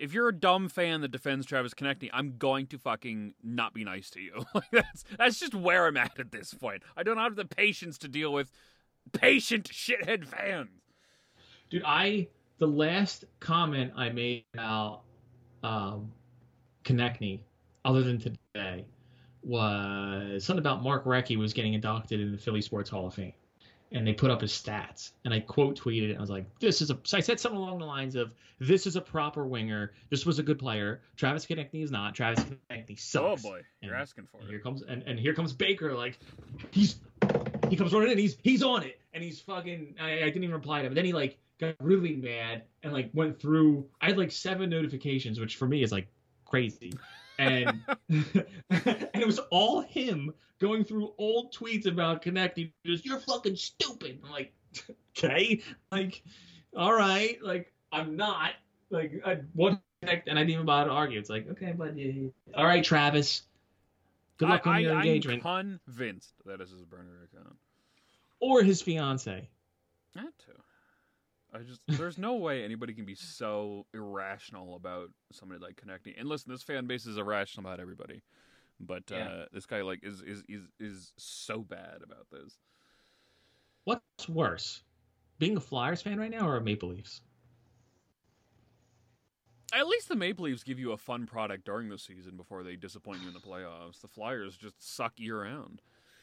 if 0.00 0.14
you're 0.14 0.28
a 0.28 0.34
dumb 0.34 0.68
fan 0.68 1.02
that 1.02 1.10
defends 1.10 1.46
Travis 1.46 1.74
Konecny, 1.74 2.08
I'm 2.12 2.38
going 2.38 2.66
to 2.68 2.78
fucking 2.78 3.34
not 3.44 3.74
be 3.74 3.84
nice 3.84 4.10
to 4.10 4.20
you. 4.20 4.44
like 4.54 4.70
that's 4.72 5.04
that's 5.18 5.38
just 5.38 5.54
where 5.54 5.86
I'm 5.86 5.96
at 5.96 6.18
at 6.18 6.32
this 6.32 6.54
point. 6.54 6.82
I 6.96 7.02
don't 7.02 7.18
have 7.18 7.36
the 7.36 7.44
patience 7.44 7.98
to 7.98 8.08
deal 8.08 8.32
with 8.32 8.50
patient 9.12 9.68
shithead 9.70 10.26
fans. 10.26 10.70
Dude, 11.68 11.82
I 11.84 12.28
the 12.58 12.66
last 12.66 13.26
comment 13.38 13.92
I 13.94 14.08
made 14.08 14.44
about 14.54 15.02
um 15.62 16.10
Konecny, 16.84 17.40
other 17.84 18.02
than 18.02 18.18
today, 18.18 18.86
was 19.42 20.44
something 20.44 20.60
about 20.60 20.82
Mark 20.82 21.04
Recchi 21.04 21.36
was 21.36 21.52
getting 21.52 21.74
inducted 21.74 22.20
in 22.20 22.32
the 22.32 22.38
Philly 22.38 22.62
Sports 22.62 22.88
Hall 22.88 23.06
of 23.06 23.14
Fame. 23.14 23.34
And 23.92 24.06
they 24.06 24.12
put 24.12 24.30
up 24.30 24.40
his 24.40 24.52
stats. 24.52 25.10
And 25.24 25.34
I 25.34 25.40
quote 25.40 25.78
tweeted 25.80 26.10
it. 26.10 26.16
I 26.16 26.20
was 26.20 26.30
like, 26.30 26.44
this 26.60 26.80
is 26.80 26.90
a 26.90 26.98
so 27.02 27.16
I 27.16 27.20
said 27.20 27.40
something 27.40 27.58
along 27.60 27.80
the 27.80 27.86
lines 27.86 28.14
of 28.14 28.34
this 28.60 28.86
is 28.86 28.94
a 28.94 29.00
proper 29.00 29.46
winger. 29.46 29.92
This 30.10 30.24
was 30.24 30.38
a 30.38 30.42
good 30.44 30.58
player. 30.60 31.00
Travis 31.16 31.44
Konecny 31.46 31.82
is 31.82 31.90
not. 31.90 32.14
Travis 32.14 32.44
Konecny 32.70 32.98
sucks. 32.98 33.44
Oh 33.44 33.48
boy, 33.50 33.60
you're 33.80 33.94
And- 33.94 34.02
asking 34.02 34.28
for 34.30 34.38
And 34.40 34.48
here 34.48 34.58
it. 34.58 34.62
comes 34.62 34.82
and, 34.82 35.02
and 35.04 35.18
here 35.18 35.34
comes 35.34 35.52
Baker 35.52 35.92
like 35.94 36.18
he's 36.70 36.96
he 37.68 37.76
comes 37.76 37.92
running 37.92 38.12
in 38.12 38.18
he's 38.18 38.36
he's 38.42 38.62
on 38.62 38.82
it 38.84 39.00
and 39.12 39.24
he's 39.24 39.40
fucking 39.40 39.96
I, 40.00 40.12
I 40.12 40.20
didn't 40.26 40.44
even 40.44 40.54
reply 40.54 40.80
to 40.80 40.86
him. 40.86 40.92
But 40.92 40.96
then 40.96 41.04
he 41.04 41.12
like 41.12 41.38
got 41.58 41.74
really 41.80 42.14
mad 42.14 42.62
and 42.84 42.92
like 42.92 43.10
went 43.12 43.40
through 43.40 43.86
I 44.00 44.06
had 44.06 44.18
like 44.18 44.30
seven 44.30 44.70
notifications, 44.70 45.40
which 45.40 45.56
for 45.56 45.66
me 45.66 45.82
is 45.82 45.90
like 45.90 46.06
crazy. 46.44 46.92
And 47.40 47.82
and 48.70 49.08
it 49.14 49.26
was 49.26 49.38
all 49.50 49.80
him 49.80 50.32
going 50.60 50.84
through 50.84 51.12
old 51.18 51.54
tweets 51.54 51.86
about 51.86 52.22
Konecny 52.22 52.72
just 52.84 53.04
you're 53.04 53.18
fucking 53.18 53.56
stupid. 53.56 54.20
I'm 54.24 54.30
like, 54.30 54.52
okay, 55.18 55.62
like, 55.90 56.22
all 56.76 56.92
right, 56.92 57.42
like 57.42 57.72
I'm 57.92 58.16
not 58.16 58.52
like 58.90 59.22
I 59.24 59.38
one 59.54 59.80
connect 60.02 60.28
and 60.28 60.38
I 60.38 60.42
didn't 60.42 60.54
even 60.54 60.66
bother 60.66 60.90
to 60.90 60.94
argue. 60.94 61.18
It's 61.18 61.30
like, 61.30 61.48
okay, 61.50 61.72
but 61.76 61.90
uh, 61.90 62.58
all 62.58 62.66
right, 62.66 62.84
Travis. 62.84 63.42
Good 64.38 64.48
luck 64.48 64.66
I, 64.66 64.76
on 64.76 64.82
your 64.82 64.94
I, 64.94 64.98
engagement. 64.98 65.44
I'm 65.44 65.80
convinced 65.84 66.32
that 66.46 66.60
is 66.60 66.70
his 66.70 66.84
burner 66.84 67.28
account. 67.30 67.56
or 68.40 68.62
his 68.62 68.80
fiance. 68.80 69.48
That 70.14 70.32
too. 70.46 70.52
I 71.52 71.58
just 71.58 71.80
there's 71.88 72.18
no 72.18 72.36
way 72.36 72.64
anybody 72.64 72.92
can 72.94 73.04
be 73.04 73.14
so 73.14 73.86
irrational 73.92 74.76
about 74.76 75.10
somebody 75.32 75.60
like 75.60 75.76
Konecny. 75.76 76.18
And 76.18 76.28
listen, 76.28 76.50
this 76.52 76.62
fan 76.62 76.86
base 76.86 77.06
is 77.06 77.16
irrational 77.18 77.66
about 77.66 77.80
everybody, 77.80 78.22
but 78.78 79.02
Yeah. 79.10 79.28
uh, 79.28 79.44
this 79.52 79.66
guy 79.66 79.82
like 79.82 80.00
is 80.02 80.22
is 80.22 80.42
is 80.48 80.62
is 80.78 81.12
so 81.16 81.60
bad 81.60 81.98
about 82.04 82.26
this. 82.30 82.58
What's 83.84 84.28
worse, 84.28 84.82
being 85.38 85.56
a 85.56 85.60
Flyers 85.60 86.02
fan 86.02 86.18
right 86.20 86.30
now 86.30 86.46
or 86.46 86.56
a 86.56 86.60
Maple 86.60 86.90
Leafs? 86.90 87.22
At 89.72 89.86
least 89.86 90.08
the 90.08 90.16
Maple 90.16 90.44
Leafs 90.46 90.64
give 90.64 90.80
you 90.80 90.92
a 90.92 90.96
fun 90.96 91.26
product 91.26 91.64
during 91.64 91.88
the 91.88 91.98
season 91.98 92.36
before 92.36 92.62
they 92.64 92.74
disappoint 92.76 93.22
you 93.22 93.28
in 93.28 93.34
the 93.34 93.40
playoffs. 93.40 94.00
The 94.00 94.08
Flyers 94.08 94.56
just 94.56 94.74
suck 94.82 95.12
year 95.16 95.42
round. 95.42 95.80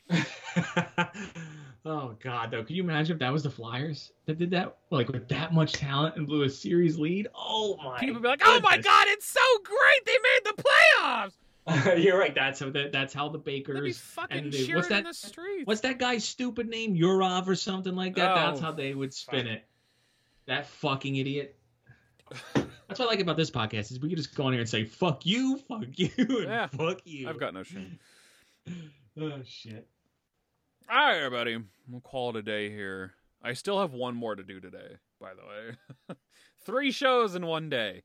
oh 1.85 2.15
God, 2.21 2.51
though, 2.51 2.63
could 2.63 2.75
you 2.75 2.83
imagine 2.83 3.13
if 3.13 3.19
that 3.19 3.31
was 3.31 3.43
the 3.43 3.49
Flyers 3.49 4.11
that 4.25 4.37
did 4.37 4.51
that, 4.51 4.77
like 4.89 5.09
with 5.09 5.27
that 5.29 5.53
much 5.53 5.73
talent 5.73 6.15
and 6.15 6.25
blew 6.27 6.43
a 6.43 6.49
series 6.49 6.97
lead? 6.97 7.27
Oh 7.35 7.77
my! 7.83 7.99
People 7.99 8.21
be 8.21 8.27
like, 8.27 8.41
"Oh 8.43 8.59
my 8.61 8.77
goodness. 8.77 8.85
god, 8.85 9.05
it's 9.09 9.27
so 9.27 9.39
great! 9.63 10.05
They 10.05 10.13
made 10.13 10.55
the 10.55 10.63
playoffs." 10.63 11.33
You're 12.01 12.17
right. 12.17 12.33
That's 12.33 12.61
how 12.61 12.69
the, 12.69 12.89
that's 12.91 13.13
how 13.13 13.27
the 13.27 13.37
Bakers 13.37 13.97
fucking 13.97 14.37
and 14.37 14.53
the, 14.53 14.73
what's 14.73 14.87
that? 14.87 14.99
in 14.99 15.03
the 15.05 15.13
streets. 15.13 15.67
What's 15.67 15.81
that 15.81 15.99
guy's 15.99 16.23
stupid 16.23 16.69
name? 16.69 16.95
Yurov 16.95 17.47
or 17.47 17.55
something 17.55 17.93
like 17.95 18.15
that. 18.15 18.31
Oh, 18.31 18.35
That's 18.35 18.61
how 18.61 18.71
they 18.71 18.93
would 18.93 19.13
spin 19.13 19.47
it. 19.47 19.65
That 20.45 20.67
fucking 20.67 21.17
idiot. 21.17 21.57
That's 22.53 22.99
what 22.99 23.01
I 23.01 23.05
like 23.05 23.19
about 23.19 23.35
this 23.35 23.51
podcast 23.51 23.91
is 23.91 23.99
we 23.99 24.07
can 24.07 24.17
just 24.17 24.33
go 24.33 24.45
on 24.45 24.53
here 24.53 24.61
and 24.61 24.69
say 24.69 24.85
fuck 24.85 25.25
you, 25.25 25.57
fuck 25.67 25.83
you, 25.95 26.09
and 26.17 26.43
Yeah. 26.43 26.67
fuck 26.67 27.01
you. 27.03 27.27
I've 27.27 27.39
got 27.39 27.53
no 27.53 27.63
shame. 27.63 27.99
oh 29.19 29.41
shit. 29.45 29.87
All 30.89 30.95
right, 30.95 31.17
everybody. 31.17 31.57
We'll 31.89 31.99
call 31.99 32.29
it 32.29 32.37
a 32.37 32.41
day 32.41 32.69
here. 32.69 33.11
I 33.43 33.51
still 33.53 33.81
have 33.81 33.91
one 33.91 34.15
more 34.15 34.37
to 34.37 34.43
do 34.43 34.61
today, 34.61 34.95
by 35.19 35.31
the 35.33 35.41
way. 35.41 36.15
Three 36.65 36.91
shows 36.91 37.35
in 37.35 37.45
one 37.45 37.69
day. 37.69 38.03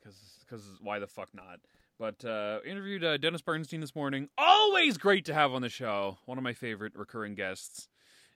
Because 0.00 0.62
why 0.80 1.00
the 1.00 1.08
fuck 1.08 1.30
not? 1.34 1.58
But 1.98 2.24
uh, 2.24 2.60
interviewed 2.64 3.02
uh, 3.02 3.16
Dennis 3.16 3.42
Bernstein 3.42 3.80
this 3.80 3.96
morning. 3.96 4.28
Always 4.38 4.98
great 4.98 5.24
to 5.24 5.34
have 5.34 5.52
on 5.52 5.62
the 5.62 5.68
show. 5.68 6.18
One 6.26 6.38
of 6.38 6.44
my 6.44 6.52
favorite 6.52 6.92
recurring 6.94 7.34
guests. 7.34 7.88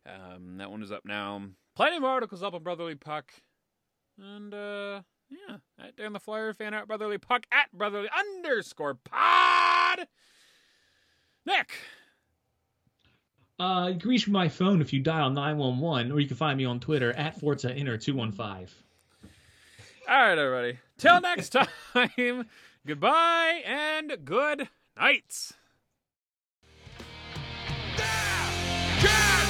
Um, 0.05 0.57
that 0.59 0.73
one 0.73 0.83
is 0.83 0.91
up 0.91 1.05
now. 1.05 1.41
Plenty 1.77 1.99
of 1.99 2.05
articles 2.05 2.43
up 2.43 2.55
on 2.55 2.63
Brotherly 2.65 2.97
Puck. 2.97 3.33
And 4.19 4.53
uh, 4.53 5.03
yeah, 5.31 5.59
at 5.79 5.95
Dan 5.97 6.13
the 6.13 6.19
Flyer 6.19 6.53
fan 6.55 6.75
at 6.75 6.89
Brotherly 6.89 7.19
Puck 7.19 7.47
at 7.53 7.71
Brotherly 7.73 8.09
underscore 8.19 8.95
pod. 8.95 10.09
Nick. 11.47 11.71
Uh, 13.59 13.91
you 13.93 14.01
can 14.01 14.11
reach 14.11 14.27
my 14.27 14.49
phone 14.49 14.81
if 14.81 14.93
you 14.93 15.01
dial 15.01 15.31
911, 15.31 16.11
or 16.11 16.19
you 16.19 16.27
can 16.27 16.37
find 16.37 16.59
me 16.59 16.65
on 16.65 16.81
Twitter 16.81 17.13
at 17.13 17.39
Forza 17.39 17.75
Inter 17.75 17.97
215. 17.97 18.67
All 20.09 20.15
right, 20.15 20.37
everybody. 20.39 20.79
Till 20.99 21.21
next 21.21 21.51
time, 21.95 22.47
goodbye 22.87 23.63
and 23.65 24.17
good 24.25 24.69
nights. 24.99 25.55
Yeah! 27.97 28.51
Yeah! 29.03 29.44